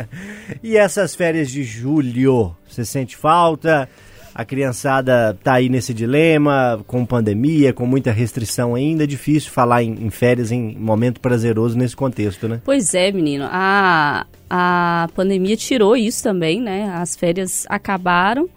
e 0.64 0.74
essas 0.74 1.14
férias 1.14 1.50
de 1.50 1.62
julho, 1.62 2.56
você 2.66 2.82
sente 2.82 3.14
falta? 3.14 3.86
A 4.34 4.44
criançada 4.44 5.38
tá 5.44 5.54
aí 5.54 5.68
nesse 5.68 5.92
dilema, 5.92 6.82
com 6.86 7.04
pandemia, 7.04 7.72
com 7.72 7.84
muita 7.86 8.10
restrição 8.10 8.74
ainda. 8.74 9.04
É 9.04 9.06
difícil 9.06 9.50
falar 9.50 9.82
em, 9.82 9.92
em 9.92 10.10
férias 10.10 10.50
em 10.50 10.74
momento 10.78 11.20
prazeroso 11.20 11.76
nesse 11.76 11.94
contexto, 11.94 12.48
né? 12.48 12.60
Pois 12.64 12.94
é, 12.94 13.12
menino. 13.12 13.46
A, 13.50 14.26
a 14.48 15.08
pandemia 15.14 15.56
tirou 15.56 15.94
isso 15.96 16.22
também, 16.22 16.62
né? 16.62 16.90
As 16.94 17.14
férias 17.14 17.66
acabaram 17.68 18.48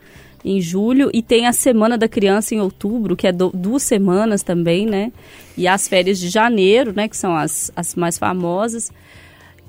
em 0.46 0.62
julho 0.62 1.10
e 1.14 1.22
tem 1.22 1.46
a 1.48 1.52
Semana 1.52 1.98
da 1.98 2.08
Criança 2.08 2.56
em 2.56 2.62
outubro, 2.62 3.16
que 3.16 3.28
é 3.28 3.32
do- 3.34 3.52
duas 3.54 3.84
semanas 3.84 4.44
também, 4.44 4.86
né? 4.86 5.12
E 5.58 5.68
as 5.68 5.88
férias 5.90 6.20
de 6.20 6.30
janeiro, 6.30 6.94
né? 6.96 7.10
Que 7.10 7.18
são 7.18 7.36
as, 7.36 7.70
as 7.76 7.96
mais 7.96 8.18
famosas. 8.18 8.92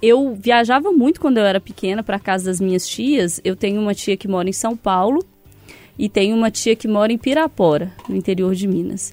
Eu 0.01 0.37
viajava 0.39 0.93
muito 0.93 1.21
quando 1.21 1.39
eu 1.39 1.45
era 1.45 1.59
pequena 1.61 2.03
para 2.03 2.19
casa 2.21 2.45
das 2.45 2.61
minhas 2.61 2.87
tias. 2.87 3.41
Eu 3.43 3.57
tenho 3.57 3.81
uma 3.81 3.95
tia 3.95 4.17
que 4.17 4.29
mora 4.29 4.49
em 4.49 4.53
São 4.53 4.77
Paulo 4.77 5.25
e 5.99 6.09
tenho 6.09 6.37
uma 6.37 6.51
tia 6.51 6.77
que 6.77 6.89
mora 6.89 7.13
em 7.13 7.19
Pirapora, 7.19 7.91
no 8.09 8.17
interior 8.17 8.55
de 8.55 8.67
Minas. 8.67 9.13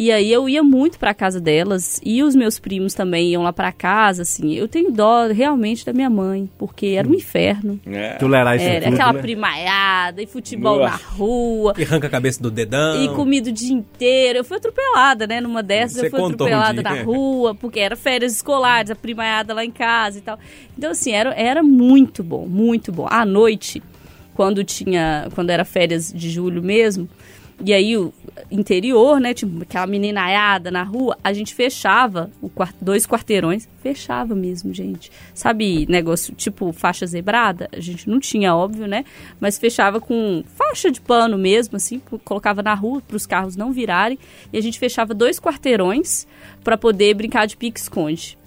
E 0.00 0.10
aí 0.10 0.32
eu 0.32 0.48
ia 0.48 0.62
muito 0.62 0.98
pra 0.98 1.12
casa 1.12 1.38
delas 1.38 2.00
e 2.02 2.22
os 2.22 2.34
meus 2.34 2.58
primos 2.58 2.94
também 2.94 3.32
iam 3.32 3.42
lá 3.42 3.52
pra 3.52 3.70
casa, 3.70 4.22
assim. 4.22 4.54
Eu 4.54 4.66
tenho 4.66 4.90
dó 4.90 5.26
realmente 5.26 5.84
da 5.84 5.92
minha 5.92 6.08
mãe, 6.08 6.48
porque 6.56 6.94
era 6.98 7.06
um 7.06 7.12
inferno. 7.12 7.78
É. 7.84 8.14
Tolerar 8.14 8.56
isso 8.56 8.64
Era 8.64 8.86
tudo, 8.86 8.94
aquela 8.94 9.12
né? 9.12 9.20
primaiada 9.20 10.22
e 10.22 10.26
futebol 10.26 10.78
Nossa. 10.78 10.92
na 10.92 10.96
rua. 10.96 11.74
E 11.76 11.82
arranca 11.82 12.06
a 12.06 12.10
cabeça 12.10 12.42
do 12.42 12.50
dedão. 12.50 13.04
E 13.04 13.14
comida 13.14 13.50
o 13.50 13.52
dia 13.52 13.74
inteiro. 13.74 14.38
Eu 14.38 14.44
fui 14.44 14.56
atropelada, 14.56 15.26
né? 15.26 15.38
Numa 15.38 15.62
dessas, 15.62 15.98
Você 15.98 16.06
eu 16.06 16.10
fui 16.10 16.20
um 16.20 16.26
atropelada 16.28 16.82
dia. 16.82 16.94
na 16.94 17.02
rua, 17.02 17.54
porque 17.54 17.78
era 17.78 17.94
férias 17.94 18.34
escolares, 18.34 18.90
a 18.90 18.96
primaiada 18.96 19.52
lá 19.52 19.62
em 19.66 19.70
casa 19.70 20.16
e 20.16 20.22
tal. 20.22 20.38
Então, 20.78 20.92
assim, 20.92 21.12
era, 21.12 21.34
era 21.34 21.62
muito 21.62 22.22
bom, 22.22 22.46
muito 22.46 22.90
bom. 22.90 23.06
À 23.10 23.26
noite, 23.26 23.82
quando 24.34 24.64
tinha. 24.64 25.28
Quando 25.34 25.50
era 25.50 25.64
férias 25.64 26.12
de 26.12 26.30
julho 26.30 26.62
mesmo, 26.62 27.08
e 27.62 27.74
aí 27.74 27.94
o 27.96 28.10
interior, 28.50 29.20
né? 29.20 29.34
Tipo, 29.34 29.62
aquela 29.62 29.86
meninaiada 29.86 30.70
na 30.70 30.82
rua, 30.82 31.16
a 31.22 31.30
gente 31.32 31.54
fechava 31.54 32.30
o 32.40 32.50
dois 32.80 33.06
quarteirões, 33.06 33.68
fechava 33.82 34.34
mesmo, 34.34 34.72
gente. 34.72 35.10
Sabe, 35.34 35.84
negócio 35.86 36.34
tipo 36.34 36.72
faixa 36.72 37.04
zebrada? 37.06 37.68
A 37.70 37.78
gente 37.78 38.08
não 38.08 38.18
tinha, 38.18 38.54
óbvio, 38.54 38.86
né? 38.86 39.04
Mas 39.38 39.58
fechava 39.58 40.00
com 40.00 40.42
faixa 40.56 40.90
de 40.90 41.00
pano 41.02 41.36
mesmo, 41.36 41.76
assim, 41.76 41.98
co- 41.98 42.18
colocava 42.18 42.62
na 42.62 42.72
rua 42.72 43.02
para 43.06 43.16
os 43.16 43.26
carros 43.26 43.56
não 43.56 43.72
virarem. 43.72 44.18
E 44.52 44.56
a 44.56 44.62
gente 44.62 44.78
fechava 44.78 45.12
dois 45.12 45.38
quarteirões 45.38 46.26
para 46.64 46.78
poder 46.78 47.12
brincar 47.14 47.46
de 47.46 47.56
pique-esconde 47.58 48.39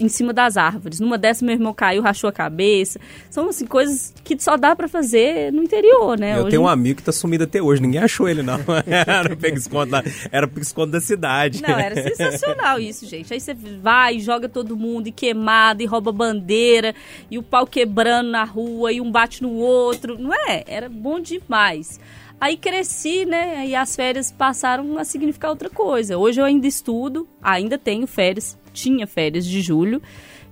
em 0.00 0.08
cima 0.08 0.32
das 0.32 0.56
árvores. 0.56 1.00
Numa 1.00 1.18
dessas, 1.18 1.42
meu 1.42 1.52
irmão 1.54 1.72
caiu, 1.74 2.02
rachou 2.02 2.28
a 2.28 2.32
cabeça. 2.32 3.00
São, 3.30 3.48
assim, 3.48 3.66
coisas 3.66 4.12
que 4.24 4.36
só 4.42 4.56
dá 4.56 4.74
pra 4.76 4.88
fazer 4.88 5.52
no 5.52 5.62
interior, 5.62 6.18
né? 6.18 6.34
Eu 6.36 6.42
Hoje 6.42 6.50
tenho 6.50 6.62
um 6.62 6.68
amigo 6.68 6.98
que 6.98 7.02
tá 7.02 7.12
sumido 7.12 7.44
até 7.44 7.60
hoje, 7.62 7.82
ninguém 7.82 8.00
achou 8.00 8.28
ele, 8.28 8.42
não. 8.42 8.58
Era 8.86 9.32
o 9.32 9.36
pega-esconde 9.36 9.90
lá- 9.90 10.02
era 10.30 10.46
pega-esconde 10.46 10.92
da 10.92 11.00
cidade. 11.00 11.62
Não, 11.62 11.70
era 11.78 11.94
sensacional 12.02 12.78
isso, 12.78 13.06
gente. 13.06 13.32
Aí 13.32 13.40
você 13.40 13.54
vai, 13.54 14.18
joga 14.18 14.48
todo 14.48 14.76
mundo, 14.76 15.06
e 15.08 15.12
queimada, 15.12 15.82
e 15.82 15.86
rouba 15.86 16.12
bandeira, 16.12 16.94
e 17.30 17.38
o 17.38 17.42
pau 17.42 17.66
quebrando 17.66 18.30
na 18.30 18.44
rua, 18.44 18.92
e 18.92 19.00
um 19.00 19.10
bate 19.10 19.42
no 19.42 19.50
outro. 19.52 20.18
Não 20.18 20.32
é? 20.34 20.64
Era 20.66 20.88
bom 20.88 21.18
demais. 21.20 21.98
Aí 22.40 22.56
cresci, 22.56 23.24
né? 23.24 23.66
E 23.68 23.74
as 23.76 23.94
férias 23.94 24.32
passaram 24.32 24.98
a 24.98 25.04
significar 25.04 25.50
outra 25.50 25.70
coisa. 25.70 26.18
Hoje 26.18 26.40
eu 26.40 26.44
ainda 26.44 26.66
estudo, 26.66 27.28
ainda 27.40 27.78
tenho 27.78 28.04
férias, 28.06 28.58
tinha 28.72 29.06
férias 29.06 29.44
de 29.44 29.60
julho 29.60 30.00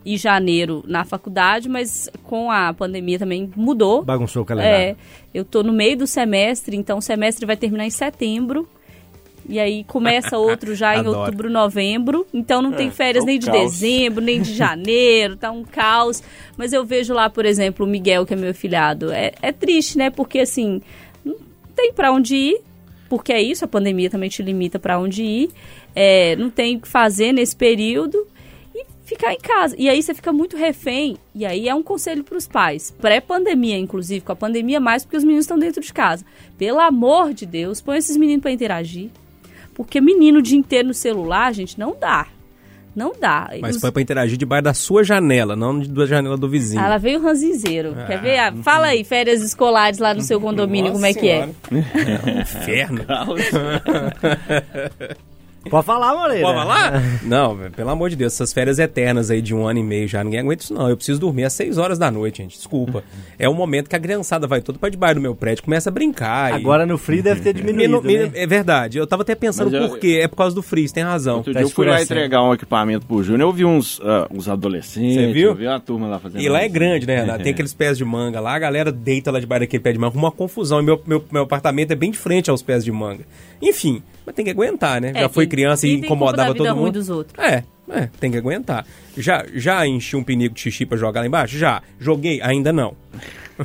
e 0.04 0.16
janeiro 0.16 0.82
na 0.86 1.04
faculdade, 1.04 1.68
mas 1.68 2.08
com 2.24 2.50
a 2.50 2.72
pandemia 2.72 3.18
também 3.18 3.50
mudou. 3.54 4.02
Bagunçou 4.02 4.42
o 4.42 4.46
calendário. 4.46 4.76
É, 4.76 4.96
eu 5.32 5.44
tô 5.44 5.62
no 5.62 5.72
meio 5.72 5.96
do 5.96 6.06
semestre, 6.06 6.76
então 6.76 6.98
o 6.98 7.02
semestre 7.02 7.44
vai 7.44 7.56
terminar 7.56 7.84
em 7.84 7.90
setembro. 7.90 8.66
E 9.48 9.58
aí 9.58 9.84
começa 9.84 10.38
outro 10.38 10.74
já 10.74 10.96
em 10.96 11.06
outubro, 11.06 11.50
novembro. 11.50 12.26
Então 12.32 12.62
não 12.62 12.72
tem 12.72 12.90
férias 12.90 13.24
um 13.24 13.26
nem 13.26 13.38
de 13.38 13.46
caos. 13.46 13.58
dezembro, 13.58 14.22
nem 14.22 14.40
de 14.40 14.54
janeiro, 14.54 15.36
tá 15.36 15.50
um 15.50 15.64
caos. 15.64 16.22
Mas 16.56 16.72
eu 16.72 16.84
vejo 16.84 17.12
lá, 17.12 17.28
por 17.28 17.44
exemplo, 17.44 17.84
o 17.84 17.88
Miguel, 17.88 18.24
que 18.24 18.32
é 18.32 18.36
meu 18.36 18.54
filhado. 18.54 19.12
É, 19.12 19.32
é 19.42 19.52
triste, 19.52 19.98
né? 19.98 20.08
Porque 20.08 20.38
assim, 20.38 20.80
não 21.24 21.36
tem 21.74 21.92
pra 21.92 22.12
onde 22.12 22.36
ir. 22.36 22.60
Porque 23.10 23.32
é 23.32 23.42
isso, 23.42 23.64
a 23.64 23.68
pandemia 23.68 24.08
também 24.08 24.30
te 24.30 24.40
limita 24.40 24.78
pra 24.78 24.96
onde 24.96 25.24
ir. 25.24 25.50
É, 25.96 26.36
não 26.36 26.48
tem 26.48 26.76
o 26.76 26.80
que 26.80 26.86
fazer 26.86 27.32
nesse 27.32 27.56
período 27.56 28.24
e 28.72 28.86
ficar 29.02 29.34
em 29.34 29.40
casa. 29.40 29.74
E 29.76 29.88
aí 29.88 30.00
você 30.00 30.14
fica 30.14 30.32
muito 30.32 30.56
refém. 30.56 31.16
E 31.34 31.44
aí 31.44 31.68
é 31.68 31.74
um 31.74 31.82
conselho 31.82 32.22
para 32.22 32.38
os 32.38 32.46
pais, 32.46 32.92
pré-pandemia, 32.92 33.76
inclusive, 33.76 34.24
com 34.24 34.30
a 34.30 34.36
pandemia 34.36 34.78
mais, 34.78 35.04
porque 35.04 35.16
os 35.16 35.24
meninos 35.24 35.42
estão 35.44 35.58
dentro 35.58 35.82
de 35.82 35.92
casa. 35.92 36.24
Pelo 36.56 36.78
amor 36.78 37.34
de 37.34 37.46
Deus, 37.46 37.80
põe 37.80 37.98
esses 37.98 38.16
meninos 38.16 38.42
para 38.42 38.52
interagir. 38.52 39.10
Porque 39.74 40.00
menino 40.00 40.38
o 40.38 40.42
dia 40.42 40.56
inteiro 40.56 40.86
no 40.86 40.94
celular, 40.94 41.52
gente, 41.52 41.80
não 41.80 41.96
dá. 41.98 42.28
Não 42.94 43.12
dá. 43.18 43.50
Mas 43.60 43.76
Os- 43.76 43.80
foi 43.80 43.92
pra 43.92 44.02
interagir 44.02 44.36
debaixo 44.36 44.64
da 44.64 44.74
sua 44.74 45.04
janela, 45.04 45.54
não 45.54 45.78
da 45.78 46.06
janela 46.06 46.36
do 46.36 46.48
vizinho. 46.48 46.82
Ah, 46.82 46.88
lá 46.88 46.98
veio 46.98 47.20
o 47.20 47.22
ranzinzeiro. 47.22 47.94
Ah, 47.96 48.04
Quer 48.06 48.20
ver? 48.20 48.38
Ah, 48.38 48.52
Fala 48.62 48.88
aí, 48.88 49.04
férias 49.04 49.42
escolares 49.42 49.98
lá 49.98 50.12
no 50.12 50.22
seu 50.22 50.40
condomínio, 50.40 50.92
como 50.92 51.06
é 51.06 51.14
que 51.14 51.28
é? 51.28 51.48
É 51.70 52.36
um 52.36 52.40
inferno. 52.40 53.04
Pode 55.68 55.84
falar, 55.84 56.14
Moreira. 56.14 56.42
Pode 56.42 56.58
falar? 56.58 57.02
Não, 57.22 57.56
pelo 57.76 57.90
amor 57.90 58.08
de 58.08 58.16
Deus, 58.16 58.32
essas 58.32 58.50
férias 58.52 58.78
eternas 58.78 59.30
aí 59.30 59.42
de 59.42 59.54
um 59.54 59.66
ano 59.66 59.78
e 59.78 59.82
meio 59.82 60.08
já, 60.08 60.24
ninguém 60.24 60.40
aguenta 60.40 60.62
isso 60.64 60.72
não. 60.72 60.88
Eu 60.88 60.96
preciso 60.96 61.20
dormir 61.20 61.44
às 61.44 61.52
6 61.52 61.76
horas 61.76 61.98
da 61.98 62.10
noite, 62.10 62.38
gente, 62.38 62.56
desculpa. 62.56 63.04
É 63.38 63.46
o 63.48 63.52
momento 63.54 63.88
que 63.90 63.94
a 63.94 64.00
criançada 64.00 64.46
vai 64.46 64.62
toda 64.62 64.78
pra 64.78 64.88
debaixo 64.88 65.16
do 65.16 65.20
meu 65.20 65.34
prédio, 65.34 65.62
começa 65.62 65.90
a 65.90 65.92
brincar. 65.92 66.52
e- 66.52 66.54
Agora 66.56 66.86
no 66.86 66.96
Free 66.96 67.20
deve 67.20 67.42
ter 67.42 67.52
diminuído, 67.54 68.00
Minu- 68.02 68.24
né? 68.26 68.30
É 68.34 68.46
verdade, 68.46 68.96
eu 68.96 69.06
tava 69.06 69.20
até 69.22 69.34
pensando 69.34 69.70
Mas 69.70 69.82
eu- 69.82 69.88
por 69.90 69.98
quê. 69.98 70.20
É 70.22 70.28
por 70.28 70.36
causa 70.36 70.54
do 70.54 70.62
frio, 70.62 70.88
você 70.88 70.94
tem 70.94 71.04
razão. 71.04 71.36
Outro 71.38 71.52
Tá 71.52 71.60
dia 71.60 71.66
eu 71.66 71.70
fui 71.70 71.86
lá 71.86 72.00
entregar 72.00 72.42
um 72.42 72.54
equipamento 72.54 73.04
pro 73.04 73.22
Júnior, 73.22 73.50
eu 73.50 73.52
vi 73.52 73.64
uns, 73.66 74.00
ah, 74.02 74.26
uns 74.30 74.48
adolescentes, 74.48 75.14
Você 75.14 75.32
viu? 75.32 75.48
eu 75.50 75.54
vi 75.54 75.66
uma 75.66 75.78
turma 75.80 76.06
lá 76.06 76.18
fazendo 76.18 76.40
E 76.42 76.48
lá 76.48 76.62
é 76.62 76.68
grande, 76.68 77.06
né, 77.06 77.20
Renato? 77.20 77.42
Tem 77.44 77.52
aqueles 77.52 77.74
pés 77.74 77.98
de 77.98 78.04
manga 78.04 78.40
lá, 78.40 78.54
a 78.54 78.58
galera 78.58 78.90
deita 78.90 79.30
lá 79.30 79.38
debaixo 79.38 79.60
daquele 79.60 79.82
pé 79.82 79.92
de 79.92 79.98
manga, 79.98 80.16
uma 80.16 80.32
confusão. 80.32 80.80
E 80.80 80.82
meu, 80.82 81.00
meu, 81.06 81.22
meu 81.30 81.42
apartamento 81.42 81.90
é 81.92 81.94
bem 81.94 82.10
de 82.10 82.16
frente 82.18 82.48
aos 82.50 82.62
pés 82.62 82.82
de 82.84 82.90
manga. 82.90 83.24
Enfim, 83.62 84.02
mas 84.24 84.34
tem 84.34 84.44
que 84.44 84.50
aguentar, 84.50 85.00
né? 85.00 85.12
É, 85.14 85.20
Já 85.22 85.28
foi 85.28 85.46
criança 85.46 85.86
e 85.86 85.94
incomodava 85.94 86.54
todo 86.54 86.68
ruim 86.70 86.84
mundo. 86.86 86.92
dos 86.92 87.08
outros? 87.10 87.38
É, 87.42 87.62
é, 87.90 88.08
tem 88.18 88.30
que 88.30 88.38
aguentar. 88.38 88.86
Já, 89.16 89.44
já 89.54 89.86
enchi 89.86 90.16
um 90.16 90.22
pinico 90.24 90.54
de 90.54 90.60
xixi 90.62 90.86
pra 90.86 90.96
jogar 90.96 91.20
lá 91.20 91.26
embaixo? 91.26 91.58
Já. 91.58 91.82
Joguei? 91.98 92.40
Ainda 92.42 92.72
não. 92.72 92.94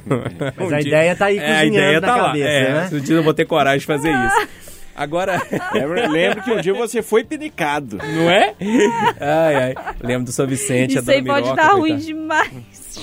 Mas 0.57 0.71
Um 0.71 0.73
a 0.75 0.79
dia- 0.79 0.87
ideia 0.87 1.15
tá 1.15 1.25
aí 1.27 1.37
É, 1.37 1.41
a 1.41 1.45
cozinhando 1.63 1.75
ideia 1.77 2.01
na 2.01 2.07
tá 2.07 2.15
lá. 2.17 2.23
cabeça, 2.27 2.47
é, 2.49 2.73
né? 2.73 2.89
Um 2.91 2.99
dia 2.99 3.15
eu 3.15 3.23
vou 3.23 3.33
ter 3.33 3.45
coragem 3.45 3.79
de 3.79 3.85
fazer 3.85 4.09
isso. 4.11 4.47
Agora, 4.97 5.41
Lembra, 5.73 6.07
lembra 6.07 6.41
que 6.41 6.51
um 6.51 6.61
dia 6.61 6.73
você 6.73 7.01
foi 7.01 7.21
pinicado. 7.25 7.97
não 7.97 8.29
é? 8.31 8.53
Ai, 9.19 9.55
ai. 9.55 9.75
Lembro 10.01 10.23
do 10.27 10.31
São 10.31 10.47
Vicente, 10.47 10.97
a 10.97 11.01
Isso 11.01 11.11
aí 11.11 11.21
Dona 11.21 11.33
pode 11.33 11.49
Miroca, 11.49 11.61
dar 11.67 11.73
ruim 11.73 11.97
demais. 11.97 12.49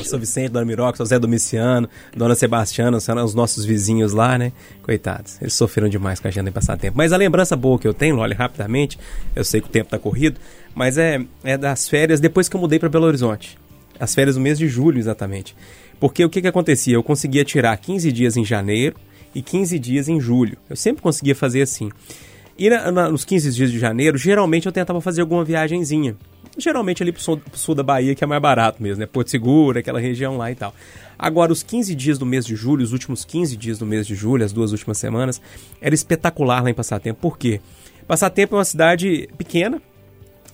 São 0.05 0.19
Vicente, 0.19 0.51
Dona 0.51 0.65
Miroca, 0.65 1.03
o 1.03 1.07
Zé 1.07 1.19
Domiciano, 1.19 1.89
Dona 2.17 2.35
Sebastiana, 2.35 2.99
são 3.01 3.23
os 3.25 3.35
nossos 3.35 3.65
vizinhos 3.65 4.13
lá, 4.13 4.37
né? 4.39 4.53
Coitados, 4.83 5.37
eles 5.41 5.55
sofreram 5.55 5.89
demais 5.89 6.19
com 6.21 6.27
a 6.27 6.31
agenda 6.31 6.49
em 6.51 6.53
passar 6.53 6.77
tempo. 6.79 6.97
Mas 6.97 7.13
a 7.13 7.17
lembrança 7.17 7.55
boa 7.57 7.79
que 7.79 7.87
eu 7.87 7.95
tenho, 7.95 8.19
olha, 8.19 8.35
rapidamente, 8.37 8.99
eu 9.37 9.45
sei 9.45 9.61
que 9.61 9.69
o 9.69 9.71
tempo 9.71 9.91
tá 9.91 9.99
corrido, 9.99 10.39
mas 10.75 10.97
é, 10.99 11.21
é 11.45 11.57
das 11.57 11.89
férias 11.89 12.21
depois 12.21 12.49
que 12.49 12.57
eu 12.57 12.61
mudei 12.61 12.79
para 12.79 12.89
Belo 12.89 13.07
Horizonte. 13.07 13.59
As 14.01 14.15
férias 14.15 14.35
do 14.37 14.41
mês 14.41 14.59
de 14.59 14.67
julho, 14.69 14.99
exatamente. 14.99 15.55
Porque 16.01 16.25
o 16.25 16.31
que 16.31 16.41
que 16.43 16.49
acontecia? 16.49 16.95
Eu 16.95 17.03
conseguia 17.03 17.45
tirar 17.45 17.77
15 17.77 18.11
dias 18.11 18.37
em 18.37 18.45
janeiro 18.45 18.97
e 19.35 19.41
15 19.41 19.79
dias 19.79 20.09
em 20.09 20.21
julho. 20.21 20.57
Eu 20.69 20.75
sempre 20.77 21.01
conseguia 21.03 21.35
fazer 21.35 21.63
assim. 21.63 21.91
E 22.59 22.69
na- 22.69 22.91
na- 22.91 23.09
nos 23.11 23.25
15 23.25 23.51
dias 23.53 23.71
de 23.71 23.79
janeiro, 23.79 24.19
geralmente 24.19 24.67
eu 24.67 24.73
tentava 24.73 25.01
fazer 25.01 25.21
alguma 25.21 25.45
viagenzinha. 25.45 26.17
Geralmente 26.57 27.03
ali 27.03 27.13
pro 27.13 27.23
sul, 27.23 27.39
pro 27.39 27.59
sul 27.59 27.75
da 27.75 27.83
Bahia, 27.83 28.15
que 28.15 28.23
é 28.23 28.27
mais 28.27 28.43
barato 28.43 28.83
mesmo, 28.83 29.01
né? 29.01 29.07
Porto 29.07 29.31
Seguro, 29.31 29.79
aquela 29.79 29.99
região 29.99 30.37
lá 30.37 30.51
e 30.51 30.55
tal. 30.55 30.75
Agora, 31.19 31.53
os 31.53 31.63
15 31.63 31.95
dias 31.95 32.19
do 32.19 32.27
mês 32.27 32.45
de 32.45 32.55
julho, 32.55 32.83
os 32.83 32.93
últimos 32.93 33.25
15 33.25 33.57
dias 33.57 33.79
do 33.79 33.87
mês 33.87 34.07
de 34.07 34.15
julho, 34.15 34.45
as 34.45 34.53
duas 34.53 34.73
últimas 34.73 34.99
semanas, 34.99 35.41
era 35.81 35.95
espetacular 35.95 36.63
lá 36.63 36.71
em 36.71 36.75
Passatempo. 36.75 37.21
Por 37.21 37.39
quê? 37.39 37.61
Passatempo 38.07 38.57
é 38.57 38.59
uma 38.59 38.65
cidade 38.65 39.29
pequena, 39.39 39.81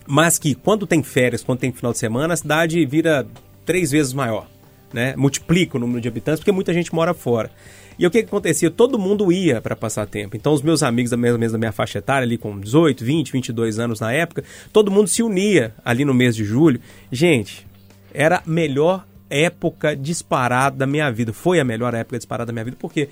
mas 0.06 0.38
que 0.38 0.54
quando 0.54 0.86
tem 0.86 1.02
férias, 1.02 1.42
quando 1.42 1.58
tem 1.58 1.72
final 1.72 1.92
de 1.92 1.98
semana, 1.98 2.34
a 2.34 2.36
cidade 2.36 2.84
vira 2.86 3.26
três 3.64 3.90
vezes 3.90 4.12
maior, 4.12 4.46
né? 4.92 5.14
Multiplica 5.16 5.76
o 5.76 5.80
número 5.80 6.00
de 6.00 6.08
habitantes 6.08 6.40
porque 6.40 6.52
muita 6.52 6.72
gente 6.72 6.94
mora 6.94 7.12
fora. 7.12 7.50
E 7.98 8.06
o 8.06 8.10
que, 8.10 8.22
que 8.22 8.28
acontecia? 8.28 8.70
Todo 8.70 8.98
mundo 8.98 9.32
ia 9.32 9.60
para 9.60 9.74
passar 9.74 10.06
tempo. 10.06 10.36
Então, 10.36 10.52
os 10.52 10.62
meus 10.62 10.82
amigos 10.82 11.10
da 11.10 11.16
mesma, 11.16 11.38
mesma 11.38 11.58
minha 11.58 11.72
faixa 11.72 11.98
etária, 11.98 12.24
ali 12.24 12.38
com 12.38 12.58
18, 12.58 13.04
20, 13.04 13.32
22 13.32 13.78
anos 13.78 14.00
na 14.00 14.12
época, 14.12 14.44
todo 14.72 14.90
mundo 14.90 15.08
se 15.08 15.22
unia 15.22 15.74
ali 15.84 16.04
no 16.04 16.14
mês 16.14 16.36
de 16.36 16.44
julho. 16.44 16.80
Gente, 17.10 17.66
era 18.14 18.36
a 18.36 18.42
melhor 18.46 19.04
época 19.28 19.96
disparada 19.96 20.76
da 20.76 20.86
minha 20.86 21.10
vida. 21.10 21.32
Foi 21.32 21.58
a 21.58 21.64
melhor 21.64 21.92
época 21.94 22.18
disparada 22.18 22.46
da 22.46 22.52
minha 22.52 22.64
vida, 22.64 22.76
porque 22.78 23.08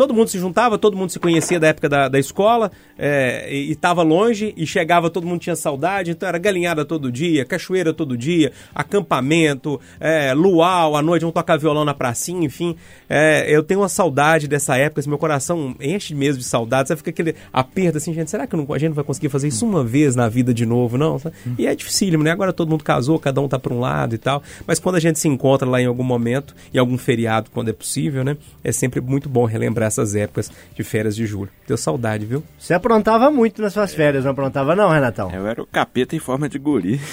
todo 0.00 0.14
mundo 0.14 0.28
se 0.28 0.38
juntava, 0.38 0.78
todo 0.78 0.96
mundo 0.96 1.10
se 1.10 1.18
conhecia 1.18 1.60
da 1.60 1.66
época 1.68 1.86
da, 1.86 2.08
da 2.08 2.18
escola, 2.18 2.72
é, 2.98 3.54
e 3.54 3.70
estava 3.70 4.02
longe, 4.02 4.54
e 4.56 4.66
chegava, 4.66 5.10
todo 5.10 5.26
mundo 5.26 5.40
tinha 5.42 5.54
saudade, 5.54 6.12
então 6.12 6.26
era 6.26 6.38
galinhada 6.38 6.86
todo 6.86 7.12
dia, 7.12 7.44
cachoeira 7.44 7.92
todo 7.92 8.16
dia, 8.16 8.50
acampamento, 8.74 9.78
é, 10.00 10.32
luau, 10.32 10.96
à 10.96 11.02
noite 11.02 11.20
vamos 11.20 11.34
tocar 11.34 11.58
violão 11.58 11.84
na 11.84 11.92
pracinha, 11.92 12.46
enfim. 12.46 12.76
É, 13.10 13.44
eu 13.54 13.62
tenho 13.62 13.80
uma 13.80 13.90
saudade 13.90 14.48
dessa 14.48 14.74
época, 14.74 15.00
esse 15.00 15.08
meu 15.08 15.18
coração 15.18 15.76
enche 15.78 16.14
mesmo 16.14 16.38
de 16.38 16.44
saudade, 16.46 16.88
sabe? 16.88 16.98
Fica 17.00 17.10
aquele 17.10 17.34
aperto 17.52 17.98
assim, 17.98 18.14
gente, 18.14 18.30
será 18.30 18.46
que 18.46 18.56
não- 18.56 18.72
a 18.72 18.78
gente 18.78 18.88
não 18.88 18.96
vai 18.96 19.04
conseguir 19.04 19.28
fazer 19.28 19.48
isso 19.48 19.66
uma 19.66 19.84
vez 19.84 20.16
na 20.16 20.30
vida 20.30 20.54
de 20.54 20.64
novo, 20.64 20.96
não? 20.96 21.18
Sabe? 21.18 21.34
E 21.58 21.66
é 21.66 21.74
dificílimo, 21.74 22.24
né? 22.24 22.30
Agora 22.30 22.54
todo 22.54 22.70
mundo 22.70 22.82
casou, 22.82 23.18
cada 23.18 23.38
um 23.38 23.48
tá 23.48 23.58
para 23.58 23.74
um 23.74 23.80
lado 23.80 24.14
e 24.14 24.18
tal, 24.18 24.42
mas 24.66 24.78
quando 24.78 24.96
a 24.96 25.00
gente 25.00 25.18
se 25.18 25.28
encontra 25.28 25.68
lá 25.68 25.78
em 25.78 25.84
algum 25.84 26.04
momento, 26.04 26.54
em 26.72 26.78
algum 26.78 26.96
feriado, 26.96 27.50
quando 27.52 27.68
é 27.68 27.72
possível, 27.74 28.24
né? 28.24 28.38
É 28.64 28.72
sempre 28.72 28.98
muito 29.02 29.28
bom 29.28 29.44
relembrar 29.44 29.89
essas 29.90 30.14
épocas 30.16 30.50
de 30.74 30.82
férias 30.82 31.14
de 31.14 31.26
julho. 31.26 31.50
Deu 31.66 31.76
saudade, 31.76 32.24
viu? 32.24 32.42
Você 32.58 32.72
aprontava 32.74 33.30
muito 33.30 33.60
nas 33.60 33.72
suas 33.72 33.92
férias, 33.94 34.24
não 34.24 34.32
aprontava 34.32 34.74
não, 34.74 34.88
Renatão? 34.90 35.30
Eu 35.32 35.46
era 35.46 35.62
o 35.62 35.66
capeta 35.66 36.16
em 36.16 36.18
forma 36.18 36.48
de 36.48 36.58
guri. 36.58 37.00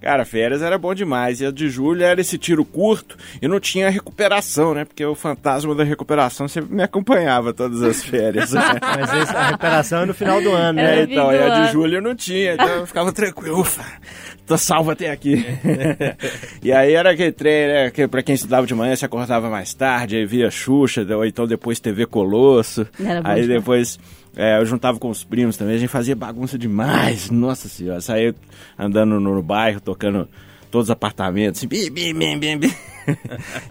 Cara, 0.00 0.24
férias 0.24 0.62
era 0.62 0.78
bom 0.78 0.94
demais. 0.94 1.42
E 1.42 1.46
a 1.46 1.50
de 1.50 1.68
julho 1.68 2.02
era 2.02 2.18
esse 2.22 2.38
tiro 2.38 2.64
curto 2.64 3.18
e 3.42 3.46
não 3.46 3.60
tinha 3.60 3.90
recuperação, 3.90 4.72
né? 4.72 4.86
Porque 4.86 5.04
o 5.04 5.14
fantasma 5.14 5.74
da 5.74 5.84
recuperação 5.84 6.48
sempre 6.48 6.74
me 6.74 6.82
acompanhava 6.82 7.52
todas 7.52 7.82
as 7.82 8.02
férias. 8.02 8.52
né? 8.52 8.62
Mas 8.80 9.12
esse- 9.22 9.36
a 9.36 9.46
recuperação 9.48 10.00
é 10.00 10.06
no 10.06 10.14
final 10.14 10.40
do 10.40 10.50
ano, 10.52 10.80
É, 10.80 10.82
né? 10.82 11.00
É, 11.00 11.02
então, 11.02 11.28
fim 11.28 11.34
e 11.36 11.38
a 11.42 11.66
de 11.66 11.72
julho 11.72 12.00
não 12.00 12.14
tinha, 12.14 12.54
então 12.54 12.66
eu 12.66 12.86
ficava 12.86 13.12
tranquilo, 13.12 13.60
ufa, 13.60 13.84
tô 14.50 14.58
salvo 14.58 14.90
até 14.90 15.10
aqui. 15.12 15.44
e 16.60 16.72
aí 16.72 16.92
era 16.92 17.12
aquele 17.12 17.30
trem, 17.30 17.68
né, 17.68 17.90
que 17.90 18.08
pra 18.08 18.20
quem 18.20 18.34
estudava 18.34 18.66
de 18.66 18.74
manhã, 18.74 18.96
se 18.96 19.04
acordava 19.04 19.48
mais 19.48 19.72
tarde, 19.72 20.16
aí 20.16 20.26
via 20.26 20.50
Xuxa, 20.50 21.06
ou 21.14 21.24
então 21.24 21.46
depois 21.46 21.78
TV 21.78 22.04
Colosso, 22.04 22.84
Era 22.98 23.22
bom 23.22 23.28
aí 23.28 23.42
demais. 23.42 23.60
depois 23.60 24.00
é, 24.36 24.58
eu 24.58 24.66
juntava 24.66 24.98
com 24.98 25.08
os 25.08 25.22
primos 25.22 25.56
também, 25.56 25.76
a 25.76 25.78
gente 25.78 25.88
fazia 25.88 26.16
bagunça 26.16 26.58
demais, 26.58 27.30
nossa 27.30 27.68
senhora, 27.68 28.00
saía 28.00 28.34
andando 28.76 29.20
no, 29.20 29.34
no 29.36 29.42
bairro, 29.42 29.80
tocando 29.80 30.28
todos 30.68 30.88
os 30.88 30.90
apartamentos, 30.90 31.60
assim, 31.60 31.68
bim, 31.68 31.88
bim, 31.88 32.12
bim, 32.12 32.38
bim, 32.38 32.58
bim. 32.58 32.74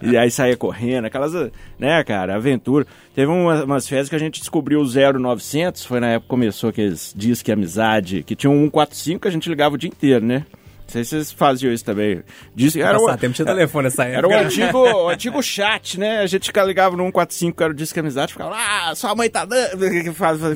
e 0.02 0.16
aí 0.16 0.30
saía 0.30 0.56
correndo, 0.56 1.04
aquelas, 1.04 1.32
né, 1.78 2.02
cara, 2.04 2.36
aventura. 2.36 2.86
Teve 3.14 3.30
umas, 3.30 3.64
umas 3.64 3.86
férias 3.86 4.08
que 4.08 4.14
a 4.14 4.18
gente 4.18 4.40
descobriu 4.40 4.80
o 4.80 4.86
0900, 4.86 5.84
foi 5.84 6.00
na 6.00 6.08
época 6.08 6.24
que 6.24 6.28
começou 6.28 6.70
aqueles 6.70 7.12
Disque 7.14 7.52
Amizade, 7.52 8.22
que 8.22 8.34
tinha 8.34 8.50
um 8.50 8.64
145 8.64 9.20
que 9.20 9.28
a 9.28 9.30
gente 9.30 9.48
ligava 9.48 9.74
o 9.74 9.78
dia 9.78 9.88
inteiro, 9.88 10.24
né? 10.24 10.46
Não 10.90 10.92
sei 10.92 11.04
se 11.04 11.10
vocês 11.10 11.32
faziam 11.32 11.72
isso 11.72 11.84
também. 11.84 12.22
Disque, 12.54 12.82
era, 12.82 12.98
Passar 12.98 13.14
um, 13.14 13.16
tempo 13.16 13.34
tinha 13.34 13.46
telefone 13.46 13.84
nessa 13.84 14.04
época. 14.04 14.34
era 14.34 14.42
o 14.42 14.46
antigo, 14.46 14.78
o 14.78 15.08
antigo 15.08 15.42
chat, 15.42 16.00
né? 16.00 16.18
A 16.18 16.26
gente 16.26 16.50
ligava 16.66 16.96
no 16.96 17.04
145, 17.04 17.56
que 17.56 17.62
era 17.62 17.72
o 17.72 17.76
Disque 17.76 18.00
Amizade, 18.00 18.32
ficava 18.32 18.50
lá, 18.50 18.90
ah, 18.90 18.94
sua 18.96 19.14
mãe 19.14 19.30
tá 19.30 19.44
dando... 19.44 19.60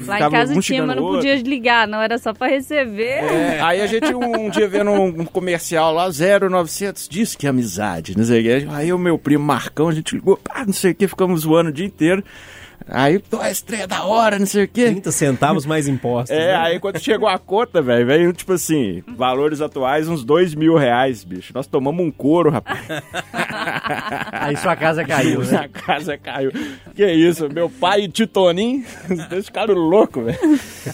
Lá 0.06 0.20
em 0.20 0.30
casa 0.30 0.54
um 0.54 0.60
tinha, 0.60 0.84
mas 0.84 0.96
não 0.96 1.02
o 1.02 1.06
outro. 1.06 1.20
podia 1.20 1.36
ligar, 1.36 1.86
não 1.86 2.00
era 2.00 2.18
só 2.18 2.32
pra 2.32 2.48
receber. 2.48 3.22
É, 3.24 3.60
aí 3.60 3.80
a 3.80 3.86
gente 3.86 4.14
um, 4.14 4.46
um 4.46 4.50
dia 4.50 4.66
vendo 4.68 4.90
um, 4.90 5.24
comercial 5.24 5.92
lá, 5.92 6.08
0900, 6.08 7.08
diz 7.08 7.34
que 7.34 7.46
é 7.46 7.50
amizade, 7.50 8.16
não 8.16 8.24
sei 8.24 8.40
o 8.40 8.42
que. 8.42 8.68
Aí 8.70 8.92
o 8.92 8.98
meu 8.98 9.18
primo 9.18 9.44
Marcão, 9.44 9.88
a 9.88 9.94
gente 9.94 10.14
ligou, 10.14 10.36
pá, 10.36 10.64
não 10.66 10.72
sei 10.72 10.92
o 10.92 10.94
que, 10.94 11.06
ficamos 11.06 11.42
zoando 11.42 11.70
o 11.70 11.72
dia 11.72 11.86
inteiro. 11.86 12.24
Aí, 12.86 13.18
pô, 13.18 13.40
a 13.40 13.50
estreia 13.50 13.86
da 13.86 14.04
hora, 14.04 14.38
não 14.38 14.46
sei 14.46 14.64
o 14.64 14.68
que. 14.68 14.84
30 14.84 15.10
centavos 15.10 15.64
mais 15.64 15.88
impostos. 15.88 16.36
É, 16.36 16.52
né? 16.52 16.56
aí 16.56 16.78
quando 16.78 16.98
chegou 16.98 17.28
a 17.28 17.38
conta, 17.38 17.80
velho, 17.80 18.06
veio 18.06 18.32
tipo 18.32 18.52
assim, 18.52 19.02
valores 19.16 19.60
atuais, 19.60 20.08
uns 20.08 20.22
dois 20.22 20.54
mil 20.54 20.76
reais, 20.76 21.24
bicho. 21.24 21.52
Nós 21.54 21.66
tomamos 21.66 22.04
um 22.04 22.10
couro, 22.10 22.50
rapaz. 22.50 22.80
Aí 24.32 24.56
sua 24.56 24.76
casa 24.76 25.04
caiu, 25.04 25.40
né? 25.42 25.58
A 25.58 25.68
casa 25.68 26.18
caiu. 26.18 26.50
Que 26.94 27.06
isso, 27.06 27.48
meu 27.48 27.68
pai 27.68 28.02
e 28.02 28.08
Titoninho, 28.08 28.84
eles 29.30 29.46
ficaram 29.46 29.74
loucos, 29.74 30.24
velho. 30.24 30.38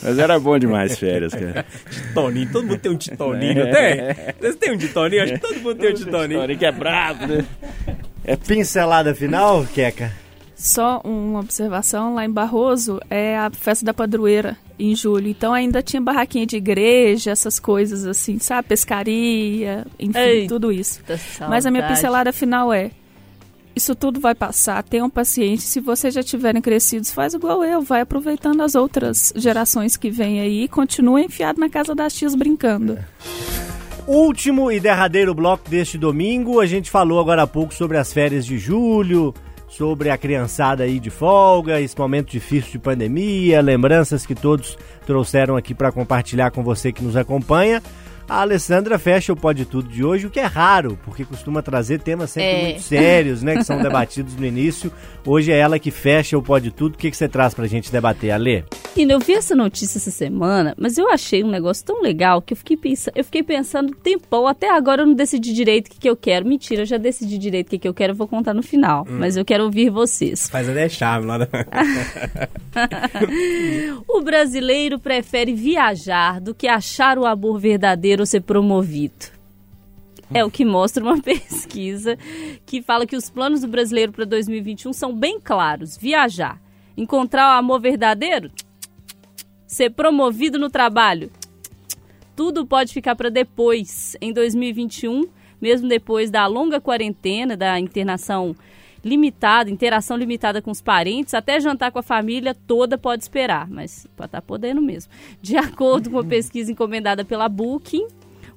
Mas 0.03 0.19
era 0.19 0.39
bom 0.39 0.59
demais 0.59 0.99
férias, 0.99 1.33
cara. 1.33 1.65
Titoninho, 1.91 2.53
todo 2.53 2.67
mundo 2.67 2.79
tem 2.79 2.93
um 2.93 2.97
titoninho, 2.97 3.65
não 3.65 3.73
tem? 3.73 3.97
Vocês 4.39 4.57
têm 4.57 4.73
um 4.73 4.79
titoninho? 4.79 5.23
Acho 5.23 5.33
que 5.35 5.41
todo 5.41 5.61
mundo 5.61 5.75
tem 5.77 5.91
um 5.91 5.95
titoninho. 5.95 6.41
Titoninho 6.41 6.59
que 6.59 6.67
é 6.67 6.73
brabo, 6.73 7.27
né? 7.27 7.45
É 8.25 8.37
pincelada 8.37 9.15
final, 9.15 9.65
Queca? 9.67 10.13
Só 10.61 11.01
uma 11.03 11.41
observação, 11.41 12.15
lá 12.15 12.23
em 12.23 12.31
Barroso 12.31 13.01
é 13.09 13.35
a 13.35 13.51
festa 13.51 13.83
da 13.83 13.95
padroeira 13.95 14.59
em 14.79 14.95
julho. 14.95 15.27
Então 15.27 15.55
ainda 15.55 15.83
tinha 15.83 16.03
barraquinha 16.03 16.45
de 16.45 16.57
igreja, 16.57 17.31
essas 17.31 17.59
coisas 17.59 18.05
assim, 18.05 18.39
sabe? 18.39 18.69
Pescaria, 18.69 19.87
enfim, 19.99 20.19
Eita, 20.19 20.49
tudo 20.49 20.71
isso. 20.71 21.01
Mas 21.49 21.65
a 21.65 21.71
minha 21.71 21.89
pincelada 21.89 22.31
final 22.31 22.71
é: 22.71 22.91
isso 23.75 23.95
tudo 23.95 24.21
vai 24.21 24.35
passar, 24.35 24.83
tenham 24.83 25.09
paciência. 25.09 25.67
Se 25.67 25.81
vocês 25.81 26.13
já 26.13 26.23
tiverem 26.23 26.61
crescidos, 26.61 27.11
faz 27.11 27.33
igual 27.33 27.65
eu, 27.65 27.81
vai 27.81 28.03
aproveitando 28.03 28.61
as 28.61 28.75
outras 28.75 29.33
gerações 29.35 29.97
que 29.97 30.11
vêm 30.11 30.43
aí 30.43 30.65
e 30.65 30.69
continua 30.69 31.23
enfiado 31.23 31.59
na 31.59 31.71
casa 31.71 31.95
das 31.95 32.13
tias 32.13 32.35
brincando. 32.35 32.99
Último 34.07 34.71
e 34.71 34.79
derradeiro 34.79 35.35
bloco 35.35 35.71
deste 35.71 35.97
domingo, 35.97 36.61
a 36.61 36.67
gente 36.67 36.91
falou 36.91 37.19
agora 37.19 37.45
há 37.45 37.47
pouco 37.47 37.73
sobre 37.73 37.97
as 37.97 38.13
férias 38.13 38.45
de 38.45 38.59
julho, 38.59 39.33
sobre 39.71 40.11
a 40.11 40.19
criançada 40.19 40.83
aí 40.83 40.99
de 40.99 41.11
folga, 41.11 41.81
esse 41.81 41.97
momento 41.97 42.31
difícil 42.31 42.73
de 42.73 42.79
pandemia, 42.79 43.63
lembranças 43.63 44.27
que 44.27 44.35
todos 44.35 44.77
trouxeram 45.07 45.57
aqui 45.57 45.73
para 45.73 45.93
compartilhar 45.93 46.51
com 46.51 46.63
você 46.63 46.93
que 46.93 47.03
nos 47.03 47.17
acompanha. 47.17 47.81
A 48.31 48.43
Alessandra 48.43 48.97
fecha 48.97 49.33
o 49.33 49.37
Pode 49.37 49.65
Tudo 49.65 49.89
de 49.89 50.05
hoje, 50.05 50.29
o 50.29 50.31
que 50.31 50.39
é 50.39 50.45
raro, 50.45 50.97
porque 51.05 51.25
costuma 51.25 51.63
trazer 51.63 51.99
temas 52.01 52.31
sempre 52.31 52.49
É. 52.49 52.63
muito 52.63 52.81
sérios, 52.83 53.43
né, 53.43 53.57
que 53.57 53.65
são 53.65 53.83
debatidos 53.83 54.37
no 54.37 54.47
início. 54.47 54.93
Hoje 55.27 55.51
é 55.51 55.59
ela 55.59 55.81
que 55.81 55.91
fecha 55.91 56.39
o 56.39 56.43
Pode 56.43 56.71
Tudo. 56.71 56.95
O 56.95 56.97
que, 56.97 57.11
que 57.11 57.17
você 57.17 57.29
traz 57.29 57.55
pra 57.55 57.67
gente 57.67 57.91
debater, 57.91 58.31
Alê? 58.31 58.63
Menina, 58.97 59.15
eu 59.15 59.19
vi 59.19 59.33
essa 59.33 59.57
notícia 59.57 59.99
essa 59.99 60.13
semana, 60.13 60.77
mas 60.79 60.97
eu 60.97 61.11
achei 61.11 61.43
um 61.43 61.51
negócio 61.51 61.85
tão 61.85 62.01
legal 62.01 62.41
que 62.41 62.53
eu 62.53 62.57
fiquei, 62.57 62.77
pensa 62.77 63.11
eu 63.17 63.25
fiquei 63.25 63.43
pensando 63.43 63.93
tempão. 63.97 64.47
Até 64.47 64.71
agora 64.71 65.03
eu 65.03 65.07
não 65.07 65.15
decidi 65.15 65.53
direito 65.53 65.89
o 65.89 65.91
que, 65.91 65.99
que 65.99 66.09
eu 66.09 66.17
quero. 66.17 66.47
Mentira, 66.47 66.83
eu 66.83 66.87
já 66.87 66.99
decidi 66.99 67.37
direito 67.37 67.67
o 67.67 67.71
que, 67.71 67.79
que 67.81 67.89
eu 67.89 67.95
quero, 67.95 68.13
eu 68.13 68.17
vou 68.17 68.29
contar 68.29 68.55
no 68.55 68.63
final. 68.63 69.05
Mas 69.11 69.37
eu 69.37 69.45
quero 69.45 69.65
ouvir 69.65 69.91
vocês. 69.91 70.49
Faz 70.49 70.69
até 70.69 70.89
chave 70.89 71.27
lá. 71.27 71.39
Da... 71.39 71.49
O 74.07 74.23
brasileiro 74.23 75.01
prefere 75.01 75.53
viajar 75.53 76.41
do 76.41 76.55
que 76.55 76.69
achar 76.69 77.19
o 77.19 77.27
amor 77.27 77.59
verdadeiro 77.59 78.20
ou 78.21 78.27
ser 78.27 78.41
promovido. 78.43 79.27
É 80.33 80.45
o 80.45 80.51
que 80.51 80.65
mostra 80.65 81.03
uma 81.03 81.19
pesquisa 81.23 82.17
que 82.65 82.81
fala 82.81 83.07
que 83.07 83.17
os 83.17 83.29
planos 83.29 83.63
do 83.63 83.69
brasileiro 83.69 84.13
para 84.13 84.25
2021 84.25 84.93
são 84.93 85.15
bem 85.15 85.41
claros: 85.41 85.97
viajar, 85.97 86.61
encontrar 86.97 87.55
o 87.55 87.59
amor 87.59 87.81
verdadeiro, 87.81 88.51
ser 89.67 89.91
promovido 89.91 90.59
no 90.59 90.71
trabalho. 90.71 91.31
Tudo 92.37 92.65
pode 92.65 92.93
ficar 92.93 93.17
para 93.17 93.29
depois, 93.29 94.17
em 94.21 94.33
2021, 94.33 95.27
mesmo 95.61 95.89
depois 95.89 96.31
da 96.31 96.47
longa 96.47 96.81
quarentena, 96.81 97.57
da 97.57 97.79
internação 97.79 98.57
limitada, 99.05 99.71
interação 99.71 100.17
limitada 100.17 100.61
com 100.61 100.71
os 100.71 100.81
parentes, 100.81 101.35
até 101.35 101.61
jantar 101.61 101.91
com 101.91 101.99
a 101.99 102.03
família 102.03 102.55
toda 102.55 102.99
pode 102.99 103.23
esperar, 103.23 103.69
mas 103.69 104.07
tá 104.31 104.43
podendo 104.43 104.83
mesmo. 104.83 105.11
De 105.41 105.57
acordo 105.57 106.11
com 106.11 106.19
a 106.19 106.25
pesquisa 106.27 106.71
encomendada 106.71 107.25
pela 107.25 107.49
Booking, 107.49 108.07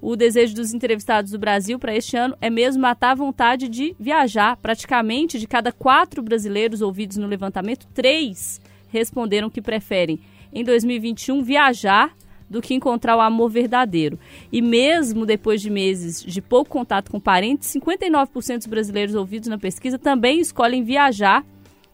o 0.01 0.17
desejo 0.17 0.53
dos 0.53 0.73
entrevistados 0.73 1.31
do 1.31 1.39
Brasil 1.39 1.79
para 1.79 1.95
este 1.95 2.17
ano 2.17 2.35
é 2.41 2.49
mesmo 2.49 2.81
matar 2.81 3.11
a 3.11 3.15
vontade 3.15 3.69
de 3.69 3.95
viajar. 3.97 4.57
Praticamente 4.57 5.39
de 5.39 5.47
cada 5.47 5.71
quatro 5.71 6.21
brasileiros 6.21 6.81
ouvidos 6.81 7.15
no 7.15 7.25
levantamento, 7.25 7.87
três 7.93 8.59
responderam 8.89 9.49
que 9.49 9.61
preferem, 9.61 10.19
em 10.51 10.63
2021, 10.63 11.41
viajar 11.41 12.13
do 12.53 12.61
que 12.61 12.75
encontrar 12.75 13.17
o 13.17 13.19
amor 13.19 13.49
verdadeiro. 13.49 14.17
E 14.51 14.61
mesmo 14.61 15.25
depois 15.25 15.59
de 15.59 15.71
meses 15.71 16.23
de 16.23 16.39
pouco 16.39 16.69
contato 16.69 17.09
com 17.09 17.19
parentes, 17.19 17.73
59% 17.73 18.57
dos 18.57 18.67
brasileiros 18.67 19.15
ouvidos 19.15 19.49
na 19.49 19.57
pesquisa 19.57 19.97
também 19.97 20.39
escolhem 20.39 20.83
viajar 20.83 21.43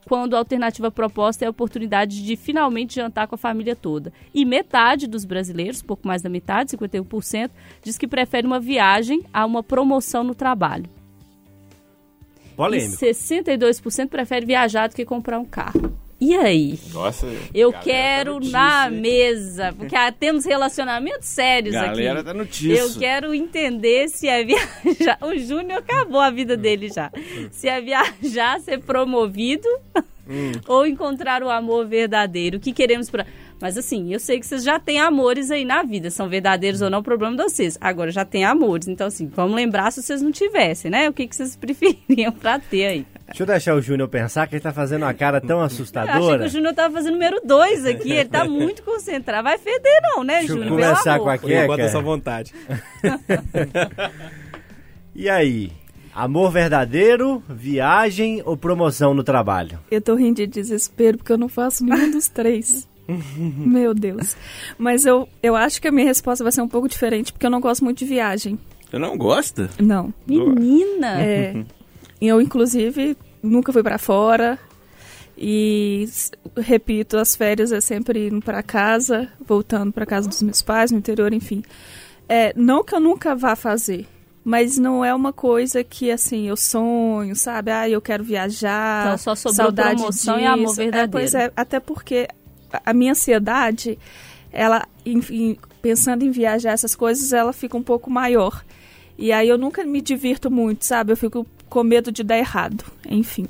quando 0.06 0.36
a 0.36 0.40
alternativa 0.40 0.92
proposta 0.92 1.46
é 1.46 1.48
a 1.48 1.52
oportunidade 1.52 2.26
de 2.26 2.36
finalmente 2.36 2.96
jantar 2.96 3.28
com 3.28 3.36
a 3.36 3.38
família 3.38 3.76
toda. 3.76 4.12
E 4.34 4.44
metade 4.44 5.08
dos 5.08 5.24
brasileiros, 5.24 5.82
pouco 5.82 6.06
mais 6.06 6.22
da 6.22 6.30
metade, 6.30 6.76
51%, 6.76 7.52
diz 7.82 7.98
que 7.98 8.08
prefere 8.08 8.46
uma 8.46 8.60
viagem 8.60 9.24
a 9.32 9.46
uma 9.46 9.64
promoção 9.64 10.24
no 10.24 10.36
trabalho. 10.36 10.90
Polêmico. 12.56 13.06
E 13.06 13.14
62% 13.14 14.10
prefere 14.10 14.46
viajar 14.46 14.90
do 14.90 14.96
que 14.96 15.06
comprar 15.06 15.40
um 15.40 15.46
carro. 15.46 16.09
E 16.22 16.36
aí? 16.36 16.78
Nossa, 16.92 17.28
Eu 17.54 17.72
galera 17.72 17.86
quero 17.86 18.40
tá 18.42 18.50
na 18.52 18.90
hein? 18.92 19.00
mesa, 19.02 19.74
porque 19.78 19.96
ah, 19.96 20.12
temos 20.12 20.44
relacionamentos 20.44 21.28
sérios 21.28 21.74
Galera 21.74 22.20
aqui. 22.20 22.24
tá 22.24 22.34
notícia. 22.34 22.78
Eu 22.78 22.94
quero 23.00 23.34
entender 23.34 24.10
se 24.10 24.28
é 24.28 24.44
viajar. 24.44 25.18
O 25.22 25.38
Júnior 25.38 25.80
acabou 25.80 26.20
a 26.20 26.30
vida 26.30 26.58
dele 26.58 26.90
já. 26.90 27.10
Se 27.52 27.70
é 27.70 27.80
viajar, 27.80 28.60
ser 28.60 28.80
promovido 28.82 29.68
ou 30.68 30.86
encontrar 30.86 31.42
o 31.42 31.50
amor 31.50 31.88
verdadeiro. 31.88 32.58
O 32.58 32.60
que 32.60 32.74
queremos 32.74 33.10
para. 33.10 33.26
Mas 33.62 33.78
assim, 33.78 34.14
eu 34.14 34.20
sei 34.20 34.40
que 34.40 34.46
vocês 34.46 34.64
já 34.64 34.80
têm 34.80 35.00
amores 35.00 35.52
aí 35.52 35.66
na 35.66 35.84
vida, 35.84 36.10
são 36.10 36.30
verdadeiros 36.30 36.82
ou 36.82 36.90
não, 36.90 37.00
o 37.00 37.04
problema 37.04 37.36
de 37.36 37.44
vocês. 37.44 37.78
Agora 37.82 38.10
já 38.10 38.24
tem 38.24 38.46
amores, 38.46 38.88
então 38.88 39.08
assim, 39.08 39.28
vamos 39.28 39.56
lembrar 39.56 39.92
se 39.92 40.02
vocês 40.02 40.22
não 40.22 40.32
tivessem, 40.32 40.90
né? 40.90 41.10
O 41.10 41.14
que, 41.14 41.28
que 41.28 41.36
vocês 41.36 41.56
prefeririam 41.60 42.32
pra 42.32 42.58
ter 42.60 42.86
aí. 42.86 43.06
Deixa 43.28 43.44
eu 43.44 43.48
deixar 43.48 43.76
o 43.76 43.82
Júnior 43.82 44.08
pensar 44.08 44.48
que 44.48 44.56
ele 44.56 44.62
tá 44.62 44.72
fazendo 44.74 45.04
uma 45.04 45.14
cara 45.14 45.40
tão 45.40 45.60
Eu 45.60 45.66
achei 45.66 45.78
que 45.78 45.82
assustadora. 45.84 46.46
o 46.46 46.48
Júnior 46.48 46.74
tava 46.74 46.94
fazendo 46.96 47.14
número 47.14 47.42
2 47.44 47.86
aqui, 47.86 48.12
ele 48.12 48.30
tá 48.30 48.46
muito 48.46 48.82
concentrado. 48.82 49.44
Vai 49.44 49.58
feder 49.58 50.00
não, 50.04 50.24
né, 50.24 50.40
Deixa 50.40 50.54
eu 50.54 50.58
Júnior? 50.58 50.72
conversar 50.72 51.14
Pelo 51.14 51.24
com 51.26 51.30
a 51.30 51.38
Queca. 51.38 51.82
é 51.82 51.90
sua 51.90 52.02
vontade. 52.02 52.54
E 55.16 55.30
aí? 55.30 55.72
Amor 56.16 56.50
verdadeiro, 56.52 57.44
viagem 57.50 58.42
ou 58.46 58.56
promoção 58.56 59.14
no 59.14 59.22
trabalho? 59.24 59.80
Eu 59.92 60.02
tô 60.02 60.16
rindo 60.16 60.36
de 60.38 60.48
desespero 60.48 61.18
porque 61.18 61.32
eu 61.34 61.38
não 61.38 61.50
faço 61.50 61.84
nenhum 61.84 62.12
dos 62.12 62.30
três. 62.30 62.88
Meu 63.58 63.94
Deus. 63.94 64.36
Mas 64.78 65.06
eu, 65.06 65.28
eu 65.42 65.56
acho 65.56 65.82
que 65.82 65.88
a 65.88 65.92
minha 65.92 66.06
resposta 66.08 66.44
vai 66.44 66.52
ser 66.52 66.62
um 66.62 66.68
pouco 66.68 66.88
diferente, 66.88 67.32
porque 67.34 67.46
eu 67.46 67.50
não 67.50 67.60
gosto 67.62 67.84
muito 67.84 68.00
de 68.00 68.06
viagem. 68.06 68.58
Você 68.90 68.98
não 68.98 69.18
gosta? 69.18 69.70
Não. 69.80 70.14
Menina! 70.26 71.22
É, 71.22 71.64
eu, 72.22 72.42
inclusive, 72.42 73.16
nunca 73.42 73.72
fui 73.74 73.84
pra 73.84 73.98
fora. 73.98 74.58
E, 75.38 76.08
repito, 76.58 77.18
as 77.18 77.36
férias 77.36 77.72
é 77.72 77.80
sempre 77.80 78.28
indo 78.28 78.42
pra 78.42 78.62
casa, 78.62 79.30
voltando 79.40 79.92
pra 79.94 80.06
casa 80.06 80.28
dos 80.28 80.42
meus 80.42 80.62
pais, 80.62 80.92
no 80.92 80.98
interior, 80.98 81.32
enfim. 81.34 81.64
É, 82.28 82.52
não 82.56 82.84
que 82.84 82.94
eu 82.94 83.00
nunca 83.00 83.36
vá 83.36 83.56
fazer, 83.56 84.06
Mas 84.44 84.78
não 84.78 85.04
é 85.06 85.14
uma 85.14 85.32
coisa 85.32 85.84
que, 85.84 86.10
assim, 86.12 86.48
eu 86.48 86.58
sonho, 86.58 87.36
sabe? 87.36 87.72
Ah, 87.72 87.88
eu 87.90 88.02
quero 88.02 88.24
viajar. 88.24 89.06
Então, 89.06 89.18
só 89.18 89.36
sobrou 89.36 89.54
saudade 89.56 89.96
promoção 89.98 90.36
disso. 90.36 90.46
e 90.46 90.48
amor 90.48 90.72
É, 90.72 90.76
verdadeiro. 90.76 91.12
pois 91.12 91.34
é, 91.36 91.52
até 91.56 91.80
porque 91.80 92.28
a- 92.86 92.94
minha 92.94 93.12
ansiedade, 93.12 93.98
ela, 94.52 94.86
enfim, 95.06 95.58
pensando 95.82 96.24
em 96.24 96.32
viajar 96.32 96.72
essas 96.72 96.96
coisas, 96.96 97.34
ela 97.34 97.54
fica 97.54 97.78
um 97.78 97.84
pouco 97.84 98.10
maior. 98.10 98.64
E 99.18 99.32
aí 99.32 99.48
eu 99.50 99.58
nunca 99.58 99.84
me 99.86 100.02
divirto 100.02 100.50
muito, 100.50 100.86
sabe? 100.86 101.12
Eu 101.12 101.18
fico 101.18 101.46
com 101.70 101.84
medo 101.84 102.12
de 102.12 102.24
dar 102.24 102.38
errado. 102.38 102.84
Enfim. 103.08 103.46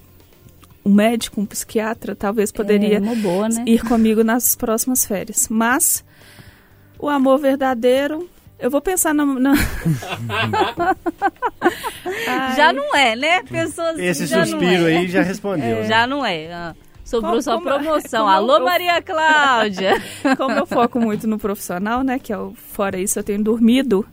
Um 0.85 0.93
médico, 0.93 1.39
um 1.41 1.45
psiquiatra, 1.45 2.15
talvez 2.15 2.51
poderia 2.51 2.97
É 2.97 3.15
boa, 3.15 3.49
né? 3.49 3.63
ir 3.67 3.83
comigo 3.83 4.23
nas 4.23 4.55
próximas 4.55 5.05
férias. 5.05 5.47
Mas 5.49 6.03
o 6.97 7.07
amor 7.07 7.37
verdadeiro, 7.37 8.27
eu 8.57 8.71
vou 8.71 8.81
pensar 8.81 9.13
na. 9.13 9.25
na... 9.25 9.53
Já 12.55 12.73
não 12.73 12.95
é, 12.95 13.15
né? 13.15 13.43
Pessoas 13.43 13.97
Esse 13.99 14.25
já 14.25 14.45
suspiro 14.45 14.81
não 14.83 14.87
é. 14.87 14.97
aí 14.97 15.07
já 15.07 15.21
respondeu. 15.21 15.81
né? 15.81 15.87
Já 15.87 16.07
não 16.07 16.25
é. 16.25 16.73
Sobrou 17.09 17.31
Como- 17.31 17.41
só 17.41 17.53
como- 17.55 17.65
promoção. 17.65 18.19
como 18.25 18.29
Alô, 18.35 18.57
eu- 18.57 18.65
Maria 18.65 19.01
Cláudia. 19.01 20.01
Como 20.37 20.51
eu 20.55 20.65
foco 20.65 20.99
muito 20.99 21.27
no 21.27 21.39
profissional, 21.39 22.03
né? 22.03 22.19
Que 22.19 22.31
é 22.31 22.37
o, 22.37 22.53
fora 22.53 22.99
isso 22.99 23.17
eu 23.17 23.23
tenho 23.23 23.43
dormido. 23.43 24.05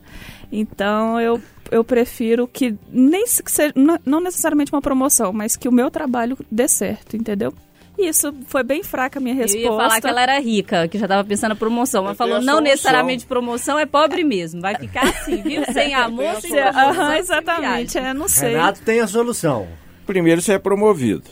Então 0.51 1.21
eu, 1.21 1.41
eu 1.71 1.85
prefiro 1.85 2.47
que 2.47 2.75
nem 2.91 3.27
se- 3.27 3.43
que 3.43 3.51
seja, 3.51 3.75
não- 4.05 4.21
necessariamente 4.21 4.73
uma 4.73 4.81
promoção, 4.81 5.33
mas 5.33 5.57
que 5.57 5.69
o 5.69 5.73
meu 5.73 5.91
trabalho 5.91 6.39
dê 6.51 6.67
certo, 6.69 7.17
entendeu? 7.17 7.53
Isso 7.99 8.33
foi 8.47 8.63
bem 8.63 8.83
fraca 8.83 9.19
a 9.19 9.23
minha 9.23 9.35
Eu 9.35 9.39
resposta. 9.41 9.59
ia 9.67 9.71
falar 9.77 10.01
que 10.03 10.07
ela 10.07 10.21
era 10.23 10.39
rica, 10.39 10.87
que 10.87 10.99
já 10.99 11.09
tava 11.09 11.25
pensando 11.25 11.51
na 11.51 11.57
promoção, 11.57 12.03
mas 12.03 12.11
Eu 12.13 12.17
falou, 12.17 12.43
não 12.43 12.61
necessariamente 12.61 13.25
promoção, 13.27 13.79
é 13.79 13.87
pobre 13.87 14.23
mesmo. 14.23 14.61
Vai 14.61 14.75
ficar 14.75 15.05
assim, 15.09 15.37
viu? 15.43 15.63
Sem 15.73 15.95
amor, 15.95 16.37
sem 16.43 16.51
promoção, 16.51 16.91
Aham, 16.91 17.17
exatamente, 17.17 17.97
é, 17.99 18.13
não 18.13 18.29
sei. 18.29 18.51
Renato 18.51 18.83
tem 18.83 19.01
a 19.01 19.07
solução. 19.07 19.67
Primeiro 20.07 20.43
você 20.43 20.53
é 20.53 20.59
promovido. 20.59 21.25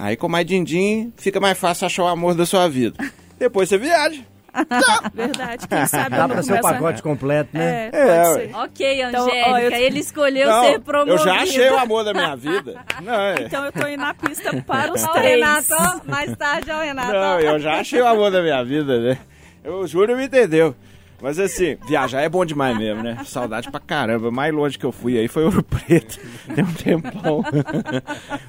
Aí 0.00 0.16
com 0.16 0.28
mais 0.28 0.46
din-din, 0.46 1.12
fica 1.16 1.40
mais 1.40 1.58
fácil 1.58 1.86
achar 1.86 2.04
o 2.04 2.06
amor 2.06 2.34
da 2.34 2.46
sua 2.46 2.68
vida. 2.68 2.96
Depois 3.38 3.68
você 3.68 3.76
viaja. 3.76 4.22
Verdade, 5.12 5.68
quem 5.68 5.86
sabe 5.86 6.16
Dá 6.16 6.26
pra 6.28 6.42
ser 6.42 6.54
o 6.54 6.60
pacote 6.60 7.02
completo, 7.02 7.50
né? 7.52 7.90
É, 7.92 7.98
É, 7.98 8.22
pode 8.24 8.28
ué. 8.38 8.46
ser. 8.48 8.54
Ok, 8.56 9.02
Então, 9.02 9.26
Angélica, 9.26 9.50
ó, 9.50 9.58
eu- 9.58 9.72
ele 9.72 9.98
escolheu 9.98 10.48
Não, 10.48 10.64
ser 10.64 10.80
promovido. 10.80 11.16
eu 11.16 11.18
já 11.24 11.34
achei 11.42 11.68
o 11.70 11.78
amor 11.78 12.04
da 12.04 12.12
minha 12.14 12.34
vida. 12.36 12.80
Não, 13.02 13.12
é. 13.14 13.42
Então 13.42 13.64
eu 13.64 13.72
tô 13.72 13.86
indo 13.88 14.00
na 14.00 14.14
pista 14.14 14.62
para 14.62 14.92
os 14.92 15.02
o 15.02 15.12
três. 15.12 15.34
Renato, 15.34 15.66
ó, 15.72 16.00
mais 16.10 16.34
tarde, 16.36 16.70
ó, 16.70 16.78
o 16.78 16.80
Renato. 16.80 17.12
Não, 17.12 17.40
eu 17.40 17.58
já 17.60 17.80
achei 17.80 18.00
o 18.00 18.06
amor 18.06 18.30
da 18.30 18.40
minha 18.40 18.64
vida, 18.64 18.98
né? 19.00 19.18
Eu 19.64 19.86
juro, 19.86 20.16
me 20.16 20.24
entendeu. 20.26 20.74
Mas 21.20 21.38
assim, 21.38 21.76
viajar 21.86 22.20
é 22.20 22.28
bom 22.28 22.44
demais 22.44 22.76
mesmo, 22.78 23.02
né? 23.02 23.18
Saudade 23.24 23.70
pra 23.70 23.80
caramba. 23.80 24.30
Mais 24.30 24.54
longe 24.54 24.78
que 24.78 24.86
eu 24.86 24.92
fui 24.92 25.18
aí 25.18 25.26
foi 25.26 25.44
Ouro 25.44 25.62
Preto. 25.64 26.18
Tem 26.54 26.64
um 26.64 26.72
tempão. 26.72 27.44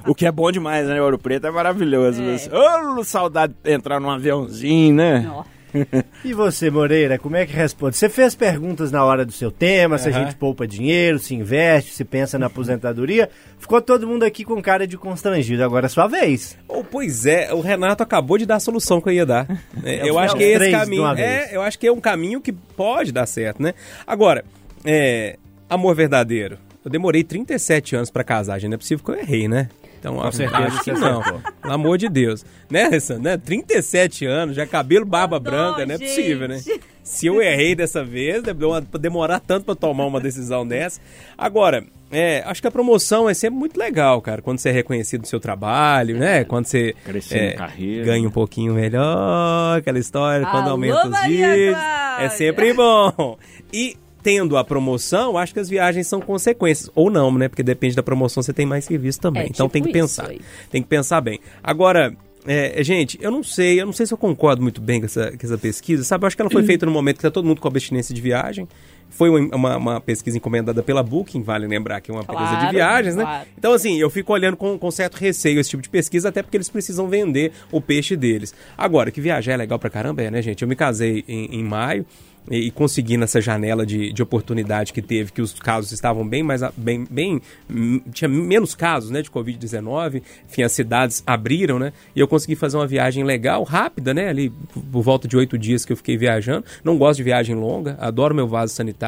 o 0.06 0.14
que 0.14 0.26
é 0.26 0.32
bom 0.32 0.52
demais, 0.52 0.88
né? 0.88 1.02
Ouro 1.02 1.18
Preto 1.18 1.48
é 1.48 1.52
maravilhoso. 1.52 2.22
Mas, 2.22 2.48
Ô, 2.52 3.04
saudade 3.04 3.56
de 3.64 3.72
entrar 3.72 4.00
num 4.00 4.10
aviãozinho, 4.10 4.94
né? 4.96 5.30
Ó. 5.34 5.44
E 6.24 6.34
você, 6.34 6.70
Moreira, 6.70 7.18
como 7.18 7.36
é 7.36 7.46
que 7.46 7.54
responde? 7.54 7.96
Você 7.96 8.10
fez 8.10 8.36
perguntas 8.36 8.92
na 8.92 9.04
hora 9.04 9.26
do 9.26 9.32
seu 9.32 9.52
tema, 9.52 9.98
se 9.98 10.10
a 10.10 10.12
gente 10.12 10.36
poupa 10.36 10.68
dinheiro, 10.68 11.18
se 11.20 11.34
investe, 11.34 11.94
se 11.94 12.04
pensa 12.04 12.38
na 12.38 12.48
aposentadoria. 12.48 13.30
Ficou 13.58 13.82
todo 13.82 14.06
mundo 14.08 14.24
aqui 14.24 14.44
com 14.44 14.62
cara 14.62 14.86
de 14.86 14.98
constrangido. 14.98 15.64
Agora 15.64 15.86
é 15.86 15.90
sua 15.90 16.08
vez. 16.08 16.58
Oh, 16.68 16.84
pois 16.84 17.26
é, 17.26 17.54
o 17.54 17.62
Renato 17.62 18.04
acabou 18.04 18.38
de 18.38 18.46
dar 18.46 18.56
a 18.56 18.60
solução 18.60 19.00
que 19.00 19.10
eu 19.10 19.14
ia 19.14 19.26
dar. 19.26 19.48
É, 19.84 20.08
eu 20.10 20.20
É 20.20 20.24
acho 20.24 20.34
os 20.34 20.38
que 20.38 20.44
é 20.44 20.52
esse 20.54 20.72
caminho. 20.72 21.08
É, 21.18 21.50
eu 21.56 21.62
acho 21.62 21.80
que 21.80 21.88
é 21.88 21.92
um 21.92 22.02
caminho 22.02 22.42
que 22.42 22.52
pode 22.52 23.12
dar 23.12 23.26
certo, 23.26 23.62
né? 23.62 23.74
Agora, 24.06 24.44
é, 24.84 25.38
amor 25.70 25.96
verdadeiro. 25.96 26.58
Eu 26.84 26.92
demorei 26.92 27.24
37 27.24 27.96
anos 27.96 28.10
pra 28.10 28.24
casar, 28.24 28.60
gente. 28.60 28.70
Não 28.70 28.76
é 28.76 28.78
possível 28.78 29.04
que 29.04 29.12
eu 29.12 29.20
errei, 29.20 29.48
né? 29.48 29.70
Então, 30.00 30.16
Com 30.16 30.32
certeza 30.32 30.64
acho 30.64 30.84
que 30.84 30.92
não. 30.94 31.20
acertou. 31.20 31.42
Pelo 31.62 31.74
amor 31.74 31.98
de 31.98 32.08
Deus. 32.08 32.46
Né, 32.70 32.86
Alessandro? 32.86 33.24
Né? 33.24 33.38
37 33.38 34.26
anos, 34.26 34.56
já 34.56 34.66
cabelo, 34.66 35.06
barba 35.06 35.40
branca, 35.40 35.86
não 35.86 35.96
é 35.96 35.98
possível, 35.98 36.48
né? 36.48 36.62
Se 37.04 37.28
eu 37.28 37.42
errei 37.42 37.76
dessa 37.76 38.04
vez, 38.04 38.42
deve 38.44 38.60
demorar 39.00 39.40
tanto 39.40 39.66
pra 39.66 39.76
tomar 39.76 40.06
uma 40.06 40.20
decisão 40.22 40.66
dessa. 40.66 41.02
Agora, 41.38 41.84
é, 42.12 42.44
acho 42.46 42.62
que 42.62 42.68
a 42.68 42.72
promoção 42.72 43.30
é 43.30 43.34
sempre 43.34 43.60
muito 43.60 43.78
legal, 43.78 44.22
cara, 44.22 44.42
quando 44.42 44.60
você 44.60 44.70
é 44.70 44.72
reconhecido 44.72 45.22
no 45.22 45.28
seu 45.28 45.40
trabalho, 45.40 46.18
né? 46.18 46.44
Quando 46.44 46.66
você 46.68 46.96
Crescer 47.04 47.38
é, 47.38 47.50
na 47.52 47.56
carreira. 47.58 48.06
ganha 48.06 48.28
um 48.28 48.32
pouquinho 48.32 48.74
melhor, 48.76 49.78
aquela 49.80 50.00
história, 50.00 50.46
quando 50.46 50.64
Alô, 50.64 50.72
aumenta 50.72 51.06
os 51.06 51.10
Maria. 51.12 51.48
Cláudia! 51.74 52.26
É 52.26 52.30
sempre 52.30 52.74
bom. 52.74 53.38
E 53.74 53.98
tendo 54.22 54.58
a 54.58 54.64
promoção, 54.64 55.38
acho 55.38 55.54
que 55.54 55.60
as 55.60 55.70
viagens 55.70 56.08
são 56.08 56.22
consequências. 56.22 56.90
Ou 56.96 57.10
não, 57.10 57.32
né? 57.32 57.48
Porque 57.48 57.64
depende 57.64 57.96
da 57.96 58.04
promoção, 58.04 58.44
você 58.44 58.54
tem 58.54 58.66
mais 58.66 58.86
serviço 58.86 59.20
também. 59.20 59.44
É, 59.44 59.46
então 59.48 59.68
tipo 59.68 59.74
tem 59.74 59.84
que 59.84 59.92
pensar. 59.92 60.30
aí. 60.30 60.40
Tem 60.70 60.82
que 60.82 60.88
pensar 60.88 61.22
bem. 61.22 61.40
Agora, 61.64 62.16
é, 62.46 62.84
gente, 62.84 63.18
eu 63.22 63.32
não 63.32 63.44
sei, 63.44 63.82
eu 63.82 63.86
não 63.86 63.94
sei 63.94 64.06
se 64.06 64.14
eu 64.14 64.18
concordo 64.18 64.62
muito 64.62 64.82
bem 64.82 65.00
com 65.00 65.06
essa, 65.06 65.32
com 65.32 65.46
essa 65.46 65.58
pesquisa, 65.58 66.04
sabe? 66.04 66.24
Eu 66.24 66.28
acho 66.28 66.36
que 66.36 66.42
ela 66.42 66.52
foi 66.52 66.64
feita 66.66 66.86
no 66.86 66.92
momento 66.92 67.18
que 67.18 67.22
tá 67.22 67.32
todo 67.32 67.46
mundo 67.46 67.60
com 67.60 67.68
abstinência 67.68 68.14
de 68.14 68.22
viagem. 68.22 68.68
Foi 69.10 69.30
uma, 69.30 69.78
uma- 69.78 70.02
pesquisa 70.02 70.38
encomendada 70.38 70.82
pela 70.84 71.04
Booking, 71.04 71.42
vale 71.42 71.68
lembrar 71.68 72.00
que 72.02 72.10
é 72.10 72.14
uma 72.14 72.22
empresa 72.22 72.44
de 72.44 72.56
Claro, 72.58 72.72
viagens, 72.72 73.16
né? 73.16 73.24
claro. 73.24 73.48
Então, 73.58 73.74
assim, 73.74 73.98
eu 74.00 74.10
fico 74.10 74.32
olhando 74.32 74.56
com, 74.56 74.78
com 74.78 74.92
certo 74.92 75.16
receio 75.16 75.60
esse 75.60 75.70
tipo 75.72 75.84
de 75.84 75.90
pesquisa, 75.90 76.30
até 76.30 76.42
porque 76.42 76.56
eles 76.58 76.70
precisam 76.70 77.08
vender 77.08 77.52
o 77.72 77.82
peixe 77.82 78.16
deles. 78.16 78.54
Agora, 78.78 79.12
que 79.12 79.20
viajar 79.20 79.54
é 79.54 79.58
legal 79.58 79.78
pra 79.80 79.90
caramba, 79.90 80.22
é, 80.22 80.32
né, 80.32 80.42
gente? 80.42 80.62
Eu 80.62 80.68
me 80.68 80.76
casei 80.76 81.24
em, 81.28 81.60
em 81.60 81.64
maio 81.64 82.06
e, 82.50 82.68
e 82.68 82.72
consegui 82.72 83.18
nessa 83.18 83.42
janela 83.42 83.86
de, 83.86 84.12
de 84.14 84.24
oportunidade 84.24 84.94
que 84.94 85.02
teve, 85.02 85.32
que 85.32 85.42
os 85.42 85.54
casos 85.54 85.92
estavam 85.92 86.26
bem 86.28 86.42
mais. 86.42 86.62
bem, 86.78 87.06
bem 87.10 87.42
hum, 87.70 88.00
Tinha 88.14 88.28
menos 88.30 88.74
casos, 88.74 89.12
né, 89.12 89.22
de 89.22 89.30
Covid-19. 89.30 90.22
Enfim, 90.50 90.64
as 90.64 90.72
cidades 90.72 91.22
abriram, 91.28 91.78
né? 91.78 91.92
E 92.16 92.20
eu 92.20 92.28
consegui 92.28 92.56
fazer 92.56 92.78
uma 92.78 92.88
viagem 92.88 93.24
legal, 93.24 93.64
rápida, 93.64 94.14
né? 94.14 94.30
Ali 94.30 94.52
por 94.92 95.02
volta 95.02 95.28
de 95.28 95.36
oito 95.38 95.58
dias 95.58 95.84
que 95.86 95.92
eu 95.92 95.98
fiquei 95.98 96.18
viajando. 96.18 96.66
Não 96.84 96.98
gosto 96.98 97.18
de 97.18 97.24
viagem 97.24 97.56
longa, 97.56 97.98
adoro 98.00 98.34
meu 98.34 98.48
vaso 98.48 98.74
sanitário, 98.74 98.99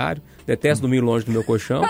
detesto 0.45 0.81
dormir 0.81 1.01
longe 1.01 1.25
do 1.25 1.31
meu 1.31 1.43
colchão. 1.43 1.83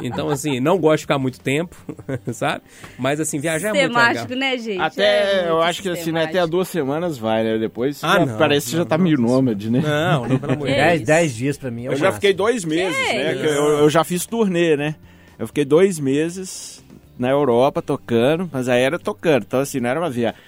Então, 0.00 0.28
assim, 0.30 0.60
não 0.60 0.78
gosto 0.78 0.98
de 0.98 1.02
ficar 1.02 1.18
muito 1.18 1.40
tempo, 1.40 1.74
sabe? 2.32 2.62
Mas, 2.98 3.18
assim, 3.18 3.40
viajar 3.40 3.70
é 3.70 3.72
muito 3.72 3.88
legal. 3.88 4.04
Sistemático, 4.14 4.34
né, 4.38 4.56
gente? 4.58 4.80
Até, 4.80 5.42
É 5.44 5.48
eu 5.48 5.60
acho 5.60 5.82
que 5.82 5.88
assim, 5.88 6.12
né, 6.12 6.24
até 6.24 6.46
duas 6.46 6.68
semanas 6.68 7.18
vai, 7.18 7.42
né? 7.42 7.58
Depois 7.58 8.02
Ah, 8.04 8.20
já 8.20 8.26
não, 8.26 8.38
parece 8.38 8.68
que 8.70 8.76
não, 8.76 8.82
já 8.84 8.88
tá 8.88 8.96
não, 8.96 9.04
meio 9.04 9.16
não. 9.20 9.28
nômade, 9.28 9.68
né? 9.70 9.80
Não, 9.84 10.28
não, 10.28 10.38
pelo 10.38 10.52
amor 10.52 10.68
de 10.68 10.74
Que 10.74 10.80
Deus. 10.88 11.00
Dez, 11.02 11.34
dias 11.34 11.58
pra 11.58 11.70
mim 11.70 11.86
é 11.86 11.88
Eu 11.88 11.96
já 11.96 12.04
máximo. 12.06 12.12
fiquei 12.14 12.32
dois 12.32 12.64
meses, 12.64 12.96
né? 12.96 13.34
que 13.34 13.46
Eu, 13.46 13.64
eu 13.80 13.90
já 13.90 14.04
fiz 14.04 14.24
turnê, 14.24 14.76
né? 14.76 14.94
Eu 15.36 15.46
fiquei 15.48 15.64
dois 15.64 15.98
meses 15.98 16.84
na 17.18 17.30
Europa 17.30 17.82
tocando, 17.82 18.48
mas 18.52 18.68
aí 18.68 18.80
era 18.82 19.00
tocando. 19.00 19.42
Então, 19.48 19.58
assim, 19.58 19.80
não 19.80 19.90
era 19.90 19.98
uma 19.98 20.10
viagem. 20.10 20.38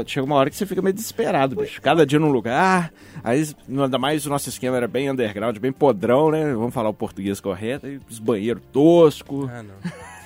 Então, 0.00 0.08
chega 0.08 0.24
uma 0.26 0.34
hora 0.36 0.50
que 0.50 0.56
você 0.56 0.66
fica 0.66 0.82
meio 0.82 0.92
desesperado, 0.94 1.56
bicho. 1.56 1.80
Cada 1.80 2.04
dia 2.04 2.18
num 2.18 2.30
lugar. 2.30 2.92
Aí, 3.24 3.48
ainda 3.68 3.98
mais 3.98 4.26
o 4.26 4.28
nosso 4.28 4.48
esquema 4.48 4.76
era 4.76 4.86
bem 4.86 5.10
underground, 5.10 5.56
bem 5.58 5.72
podrão, 5.72 6.30
né? 6.30 6.52
Vamos 6.54 6.74
falar 6.74 6.88
o 6.90 6.94
português 6.94 7.40
correto. 7.40 7.86
Aí, 7.86 7.98
os 8.08 8.18
banheiros 8.18 8.62
toscos. 8.72 9.48
Ah, 9.50 9.62
não. 9.62 9.74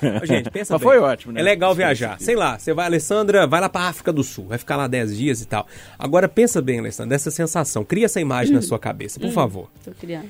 Gente, 0.27 0.51
pensa 0.51 0.75
Mas 0.75 0.81
bem. 0.83 0.91
foi 0.91 0.99
ótimo, 0.99 1.33
né? 1.33 1.41
É 1.41 1.43
legal 1.43 1.75
viajar. 1.75 2.17
Sei 2.21 2.35
lá, 2.35 2.59
você 2.59 2.73
vai, 2.73 2.87
Alessandra, 2.87 3.47
vai 3.47 3.61
lá 3.61 3.69
pra 3.69 3.83
África 3.83 4.11
do 4.13 4.25
Sul, 4.25 4.47
vai 4.47 4.57
ficar 4.57 4.77
lá 4.77 4.87
10 4.89 5.17
dias 5.17 5.43
e 5.43 5.47
tal. 5.47 5.67
Agora 5.99 6.27
pensa 6.29 6.61
bem, 6.63 6.79
Alessandra, 6.79 7.11
dessa 7.11 7.31
sensação. 7.31 7.85
Cria 7.85 8.07
essa 8.07 8.21
imagem 8.21 8.55
na 8.55 8.63
sua 8.63 8.79
cabeça, 8.79 9.21
por 9.21 9.31
favor. 9.31 9.69
Tô 9.85 9.91
criando. 9.93 10.29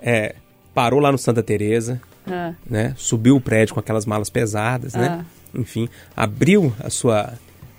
É, 0.00 0.34
parou 0.74 0.98
lá 0.98 1.12
no 1.12 1.18
Santa 1.18 1.42
Teresa, 1.42 2.00
Ah, 2.26 2.54
né? 2.68 2.94
Subiu 2.96 3.36
o 3.36 3.40
prédio 3.40 3.74
com 3.74 3.80
aquelas 3.80 4.06
malas 4.06 4.30
pesadas, 4.30 4.94
né? 4.94 5.24
Enfim, 5.54 5.88
abriu 6.16 6.72
a 6.80 6.88
sua 6.88 7.34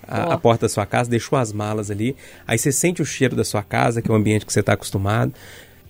a, 0.08 0.28
Ó. 0.28 0.32
a 0.32 0.38
porta 0.38 0.66
da 0.66 0.68
sua 0.68 0.86
casa, 0.86 1.10
deixou 1.10 1.38
as 1.38 1.52
malas 1.52 1.90
ali. 1.90 2.16
Aí 2.46 2.58
você 2.58 2.72
sente 2.72 3.02
o 3.02 3.04
cheiro 3.04 3.36
da 3.36 3.44
sua 3.44 3.62
casa, 3.62 4.00
que 4.00 4.10
é 4.10 4.12
o 4.14 4.16
ambiente 4.16 4.46
que 4.46 4.52
você 4.52 4.60
está 4.60 4.72
acostumado. 4.72 5.32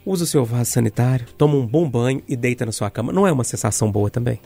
Usa 0.07 0.25
o 0.25 0.27
seu 0.27 0.45
vaso 0.45 0.71
sanitário, 0.71 1.27
toma 1.39 1.55
um 1.55 1.67
bom 1.67 1.89
banho 1.89 2.23
e 2.29 2.37
deita 2.37 2.67
na 2.67 2.73
sua 2.73 2.91
cama. 2.91 3.13
Não 3.13 3.27
é 3.27 3.33
uma 3.33 3.45
sensação 3.45 3.91
boa 3.91 4.11
também? 4.11 4.39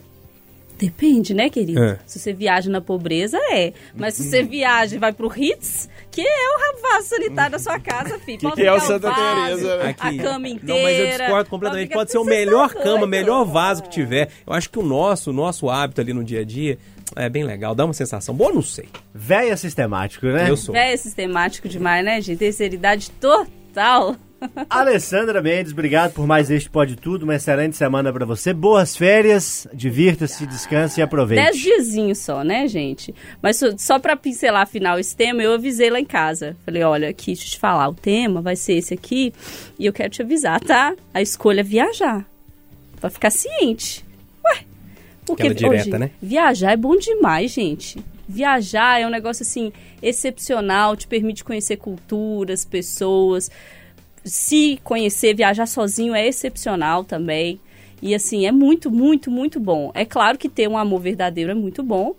Depende, 0.79 1.33
né, 1.33 1.49
querido? 1.49 1.83
É. 1.83 1.99
Se 2.05 2.19
você 2.19 2.31
viaja 2.31 2.71
na 2.71 2.79
pobreza, 2.79 3.37
é. 3.51 3.73
Mas 3.93 4.13
se 4.13 4.23
você 4.23 4.41
viaja 4.41 4.95
e 4.95 4.97
vai 4.99 5.11
pro 5.11 5.27
Ritz, 5.27 5.89
que 6.09 6.21
é 6.21 6.25
o 6.25 6.81
vaso 6.81 7.09
sanitário 7.09 7.51
da 7.51 7.59
sua 7.59 7.77
casa, 7.77 8.17
filho. 8.19 8.39
Pode 8.39 8.55
que 8.55 8.65
é 8.65 8.71
o 8.71 8.79
Santa 8.79 9.09
vaso, 9.09 9.57
Teresa, 9.57 9.77
né? 9.83 9.89
A 9.89 9.93
cama 10.23 10.47
inteira. 10.47 10.73
Não, 10.73 10.83
mas 10.83 10.99
eu 10.99 11.07
discordo 11.17 11.49
completamente. 11.49 11.89
Pode 11.91 12.11
ser 12.11 12.17
o 12.17 12.23
melhor 12.23 12.73
cama, 12.73 13.05
melhor 13.05 13.43
vaso 13.43 13.83
que 13.83 13.89
tiver. 13.89 14.29
Eu 14.47 14.53
acho 14.53 14.69
que 14.69 14.79
o 14.79 14.83
nosso, 14.83 15.31
o 15.31 15.33
nosso 15.33 15.69
hábito 15.69 15.99
ali 15.99 16.13
no 16.13 16.23
dia 16.23 16.39
a 16.39 16.45
dia 16.45 16.77
é 17.15 17.29
bem 17.29 17.43
legal. 17.43 17.73
Dá 17.75 17.85
uma 17.85 17.93
sensação 17.93 18.35
boa, 18.35 18.51
não 18.51 18.61
sei. 18.61 18.87
Véia 19.13 19.55
sistemático, 19.57 20.25
né? 20.27 20.49
Eu 20.49 20.57
sou. 20.57 20.75
É 20.75 20.95
sistemático 20.95 21.67
demais, 21.67 22.03
né, 22.03 22.21
gente? 22.21 22.37
Terceira 22.39 22.75
idade 22.75 23.11
total. 23.11 24.15
Alessandra 24.69 25.41
Mendes, 25.41 25.73
obrigado 25.73 26.13
por 26.13 26.25
mais 26.25 26.49
este 26.49 26.69
Pode 26.69 26.95
Tudo. 26.95 27.23
Uma 27.23 27.35
excelente 27.35 27.75
semana 27.75 28.11
pra 28.11 28.25
você. 28.25 28.53
Boas 28.53 28.95
férias, 28.95 29.67
divirta-se, 29.73 30.45
descanse 30.45 30.99
e 30.99 31.03
aproveite. 31.03 31.43
Dez 31.43 31.57
diazinhos 31.57 32.19
só, 32.19 32.43
né, 32.43 32.67
gente? 32.67 33.13
Mas 33.41 33.59
só, 33.77 33.99
pra 33.99 34.15
pincelar 34.15 34.63
afinal 34.63 34.99
esse 34.99 35.15
tema, 35.15 35.43
eu 35.43 35.53
avisei 35.53 35.89
lá 35.89 35.99
em 35.99 36.05
casa. 36.05 36.55
Falei, 36.65 36.83
olha, 36.83 37.09
aqui, 37.09 37.33
deixa 37.33 37.43
eu 37.43 37.51
te 37.51 37.59
falar, 37.59 37.89
o 37.89 37.93
tema 37.93 38.41
vai 38.41 38.55
ser 38.55 38.73
esse 38.73 38.93
aqui 38.93 39.33
e 39.77 39.85
eu 39.85 39.93
quero 39.93 40.09
te 40.09 40.21
avisar, 40.21 40.59
tá? 40.61 40.95
A 41.13 41.21
escolha 41.21 41.61
é 41.61 41.63
viajar. 41.63 42.25
Vai 43.01 43.11
ficar 43.11 43.29
ciente. 43.29 44.05
Porque 45.29 45.43
Aquela 45.43 45.55
direta, 45.55 45.89
hoje, 45.89 45.97
né? 45.99 46.11
viajar 46.19 46.71
é 46.71 46.77
bom 46.77 46.97
demais, 46.97 47.51
gente. 47.51 48.03
Viajar 48.27 48.99
é 48.99 49.05
um 49.05 49.11
negócio 49.11 49.43
assim 49.43 49.71
excepcional, 50.01 50.95
te 50.95 51.05
permite 51.05 51.43
conhecer 51.43 51.77
culturas, 51.77 52.65
pessoas. 52.65 53.51
Se 54.25 54.79
conhecer, 54.83 55.35
viajar 55.35 55.67
sozinho 55.67 56.15
é 56.15 56.27
excepcional 56.27 57.03
também. 57.03 57.59
E 58.01 58.15
assim, 58.15 58.47
é 58.47 58.51
muito, 58.51 58.89
muito, 58.89 59.29
muito 59.29 59.59
bom. 59.59 59.91
É 59.93 60.03
claro 60.03 60.35
que 60.35 60.49
ter 60.49 60.67
um 60.67 60.77
amor 60.77 60.99
verdadeiro 60.99 61.51
é 61.51 61.55
muito 61.55 61.83
bom. 61.83 62.15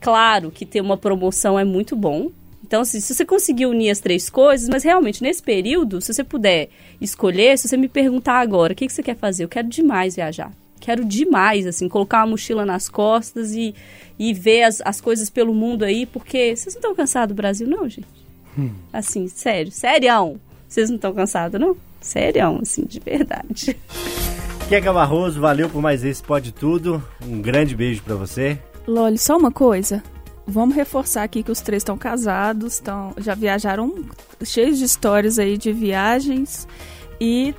Claro 0.00 0.50
que 0.50 0.66
ter 0.66 0.80
uma 0.80 0.96
promoção 0.96 1.56
é 1.56 1.64
muito 1.64 1.94
bom. 1.94 2.32
Então, 2.66 2.80
assim, 2.80 2.98
se 2.98 3.14
você 3.14 3.24
conseguir 3.24 3.66
unir 3.66 3.90
as 3.90 4.00
três 4.00 4.28
coisas, 4.28 4.68
mas 4.68 4.82
realmente 4.82 5.22
nesse 5.22 5.42
período, 5.42 6.00
se 6.00 6.12
você 6.12 6.24
puder 6.24 6.68
escolher, 7.00 7.56
se 7.58 7.68
você 7.68 7.76
me 7.76 7.88
perguntar 7.88 8.40
agora, 8.40 8.72
o 8.72 8.76
que, 8.76 8.88
que 8.88 8.92
você 8.92 9.04
quer 9.04 9.16
fazer? 9.16 9.44
Eu 9.44 9.48
quero 9.48 9.68
demais 9.68 10.16
viajar. 10.16 10.50
Quero 10.84 11.02
demais, 11.02 11.66
assim, 11.66 11.88
colocar 11.88 12.18
uma 12.18 12.32
mochila 12.32 12.66
nas 12.66 12.90
costas 12.90 13.54
e, 13.54 13.74
e 14.18 14.34
ver 14.34 14.64
as, 14.64 14.82
as 14.84 15.00
coisas 15.00 15.30
pelo 15.30 15.54
mundo 15.54 15.82
aí, 15.82 16.04
porque 16.04 16.54
vocês 16.54 16.74
não 16.74 16.80
estão 16.80 16.94
cansados 16.94 17.34
do 17.34 17.36
Brasil, 17.40 17.66
não, 17.66 17.88
gente? 17.88 18.06
Assim, 18.92 19.26
sério, 19.26 19.72
serião. 19.72 20.38
Vocês 20.68 20.90
não 20.90 20.96
estão 20.96 21.14
cansados, 21.14 21.58
não? 21.58 21.74
Serião, 22.02 22.58
assim, 22.60 22.84
de 22.84 23.00
verdade. 23.00 23.74
Queca 24.68 24.92
Barroso, 24.92 25.40
valeu 25.40 25.70
por 25.70 25.80
mais 25.80 26.04
esse 26.04 26.22
Pode 26.22 26.52
Tudo. 26.52 27.02
Um 27.26 27.40
grande 27.40 27.74
beijo 27.74 28.02
pra 28.02 28.14
você. 28.14 28.58
Loli, 28.86 29.16
só 29.16 29.38
uma 29.38 29.50
coisa. 29.50 30.02
Vamos 30.46 30.76
reforçar 30.76 31.22
aqui 31.22 31.42
que 31.42 31.50
os 31.50 31.62
três 31.62 31.80
estão 31.80 31.96
casados, 31.96 32.74
estão, 32.74 33.14
já 33.16 33.34
viajaram 33.34 34.04
cheios 34.44 34.76
de 34.76 34.84
histórias 34.84 35.38
aí 35.38 35.56
de 35.56 35.72
viagens 35.72 36.68
e 37.18 37.54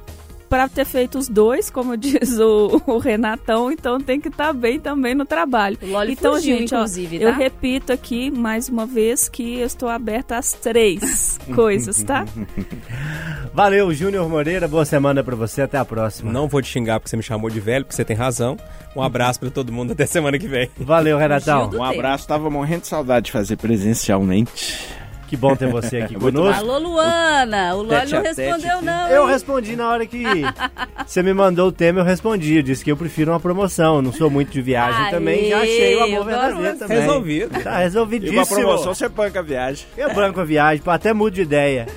para 0.55 0.69
ter 0.69 0.85
feito 0.85 1.17
os 1.17 1.27
dois, 1.27 1.69
como 1.69 1.97
diz 1.97 2.39
o, 2.39 2.81
o 2.87 2.97
Renatão, 2.97 3.69
então 3.69 3.99
tem 3.99 4.21
que 4.21 4.29
estar 4.29 4.53
bem 4.53 4.79
também 4.79 5.13
no 5.13 5.25
trabalho. 5.25 5.77
O 5.81 5.87
Loli 5.87 6.13
então, 6.13 6.35
fugiu, 6.35 6.57
gente, 6.59 6.73
ó, 6.73 6.77
inclusive, 6.77 7.21
eu 7.21 7.29
tá? 7.29 7.37
repito 7.37 7.91
aqui 7.91 8.31
mais 8.31 8.69
uma 8.69 8.85
vez 8.85 9.27
que 9.27 9.59
eu 9.59 9.67
estou 9.67 9.89
aberta 9.89 10.37
às 10.37 10.53
três 10.53 11.37
coisas, 11.53 12.01
tá? 12.03 12.23
Valeu, 13.53 13.93
Júnior 13.93 14.29
Moreira. 14.29 14.65
Boa 14.65 14.85
semana 14.85 15.23
pra 15.23 15.35
você. 15.35 15.61
Até 15.61 15.77
a 15.77 15.85
próxima. 15.85 16.31
Não 16.31 16.47
vou 16.47 16.61
te 16.61 16.67
xingar 16.67 16.99
porque 16.99 17.09
você 17.09 17.15
me 17.15 17.23
chamou 17.23 17.49
de 17.49 17.59
velho, 17.59 17.85
porque 17.85 17.95
você 17.95 18.03
tem 18.03 18.15
razão. 18.15 18.57
Um 18.95 19.01
abraço 19.01 19.39
pra 19.39 19.49
todo 19.49 19.71
mundo 19.71 19.91
até 19.91 20.05
semana 20.05 20.37
que 20.37 20.47
vem. 20.47 20.69
Valeu, 20.77 21.17
Renatão. 21.17 21.69
Um 21.73 21.83
abraço, 21.83 22.27
tava 22.27 22.49
morrendo 22.49 22.81
de 22.81 22.87
saudade 22.87 23.27
de 23.27 23.31
fazer 23.31 23.55
presencialmente. 23.57 24.75
Que 25.27 25.35
bom 25.35 25.55
ter 25.55 25.67
você 25.69 25.97
aqui 25.97 26.13
Muito 26.19 26.35
conosco. 26.35 26.61
Alô, 26.61 26.77
Luana! 26.77 27.75
O 27.75 27.85
Tete 27.85 28.13
não 28.13 28.21
respondeu, 28.21 28.81
não. 28.81 29.07
Eu 29.09 29.25
respondi 29.25 29.75
na 29.75 29.89
hora 29.89 30.05
que 30.05 30.23
você 31.05 31.23
me 31.23 31.33
mandou 31.33 31.69
o 31.69 31.71
tema, 31.71 31.99
eu 32.01 32.03
respondi. 32.05 32.57
Eu 32.57 32.63
disse 32.63 32.83
que 32.83 32.91
eu 32.91 32.97
prefiro 32.97 33.31
uma 33.31 33.39
promoção. 33.39 34.01
Não 34.01 34.11
sou 34.11 34.29
muito 34.29 34.51
de 34.51 34.61
viagem 34.61 35.05
Aê, 35.05 35.11
também. 35.11 35.49
Já 35.49 35.57
achei 35.61 35.95
o 35.95 36.03
amor 36.03 36.25
verdadeiro 36.25 36.77
também. 36.77 36.99
Resolvido. 36.99 37.63
Tá 37.63 37.69
E 37.71 37.73
uma 37.73 37.79
resolvidíssimo. 37.79 38.45
promoção, 38.45 38.93
você 38.93 39.09
banca 39.09 39.39
a 39.39 39.43
viagem. 39.43 39.85
Eu 39.97 40.13
banco 40.13 40.39
a 40.39 40.43
viagem, 40.45 40.83
até 40.85 41.13
mudo 41.13 41.33
de 41.33 41.41
ideia. 41.41 41.87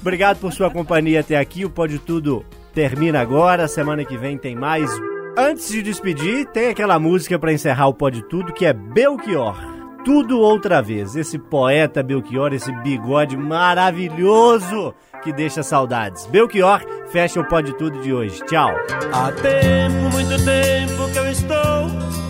Obrigado 0.00 0.38
por 0.38 0.52
sua 0.52 0.70
companhia 0.70 1.20
até 1.20 1.38
aqui. 1.38 1.64
O 1.64 1.70
Pode 1.70 1.98
Tudo 1.98 2.44
termina 2.74 3.20
agora. 3.20 3.66
Semana 3.66 4.04
que 4.04 4.18
vem 4.18 4.36
tem 4.36 4.54
mais. 4.54 4.90
Antes 5.36 5.68
de 5.68 5.82
despedir, 5.82 6.46
tem 6.46 6.68
aquela 6.68 6.98
música 6.98 7.38
pra 7.38 7.52
encerrar 7.52 7.88
o 7.88 7.94
Pode 7.94 8.22
Tudo 8.28 8.52
que 8.52 8.66
é 8.66 8.72
Belchior. 8.72 9.73
Tudo 10.04 10.40
outra 10.40 10.82
vez. 10.82 11.16
Esse 11.16 11.38
poeta 11.38 12.02
Belchior, 12.02 12.52
esse 12.52 12.70
bigode 12.82 13.36
maravilhoso 13.36 14.94
que 15.22 15.32
deixa 15.32 15.62
saudades. 15.62 16.26
Belchior 16.26 16.82
fecha 17.08 17.40
o 17.40 17.48
Pode 17.48 17.72
Tudo 17.76 18.00
de 18.00 18.12
hoje. 18.12 18.40
Tchau. 18.44 18.70
Há 19.12 19.32
tempo, 19.32 20.12
muito 20.12 20.44
tempo 20.44 21.10
que 21.10 21.18
eu 21.18 21.30
estou. 21.30 22.23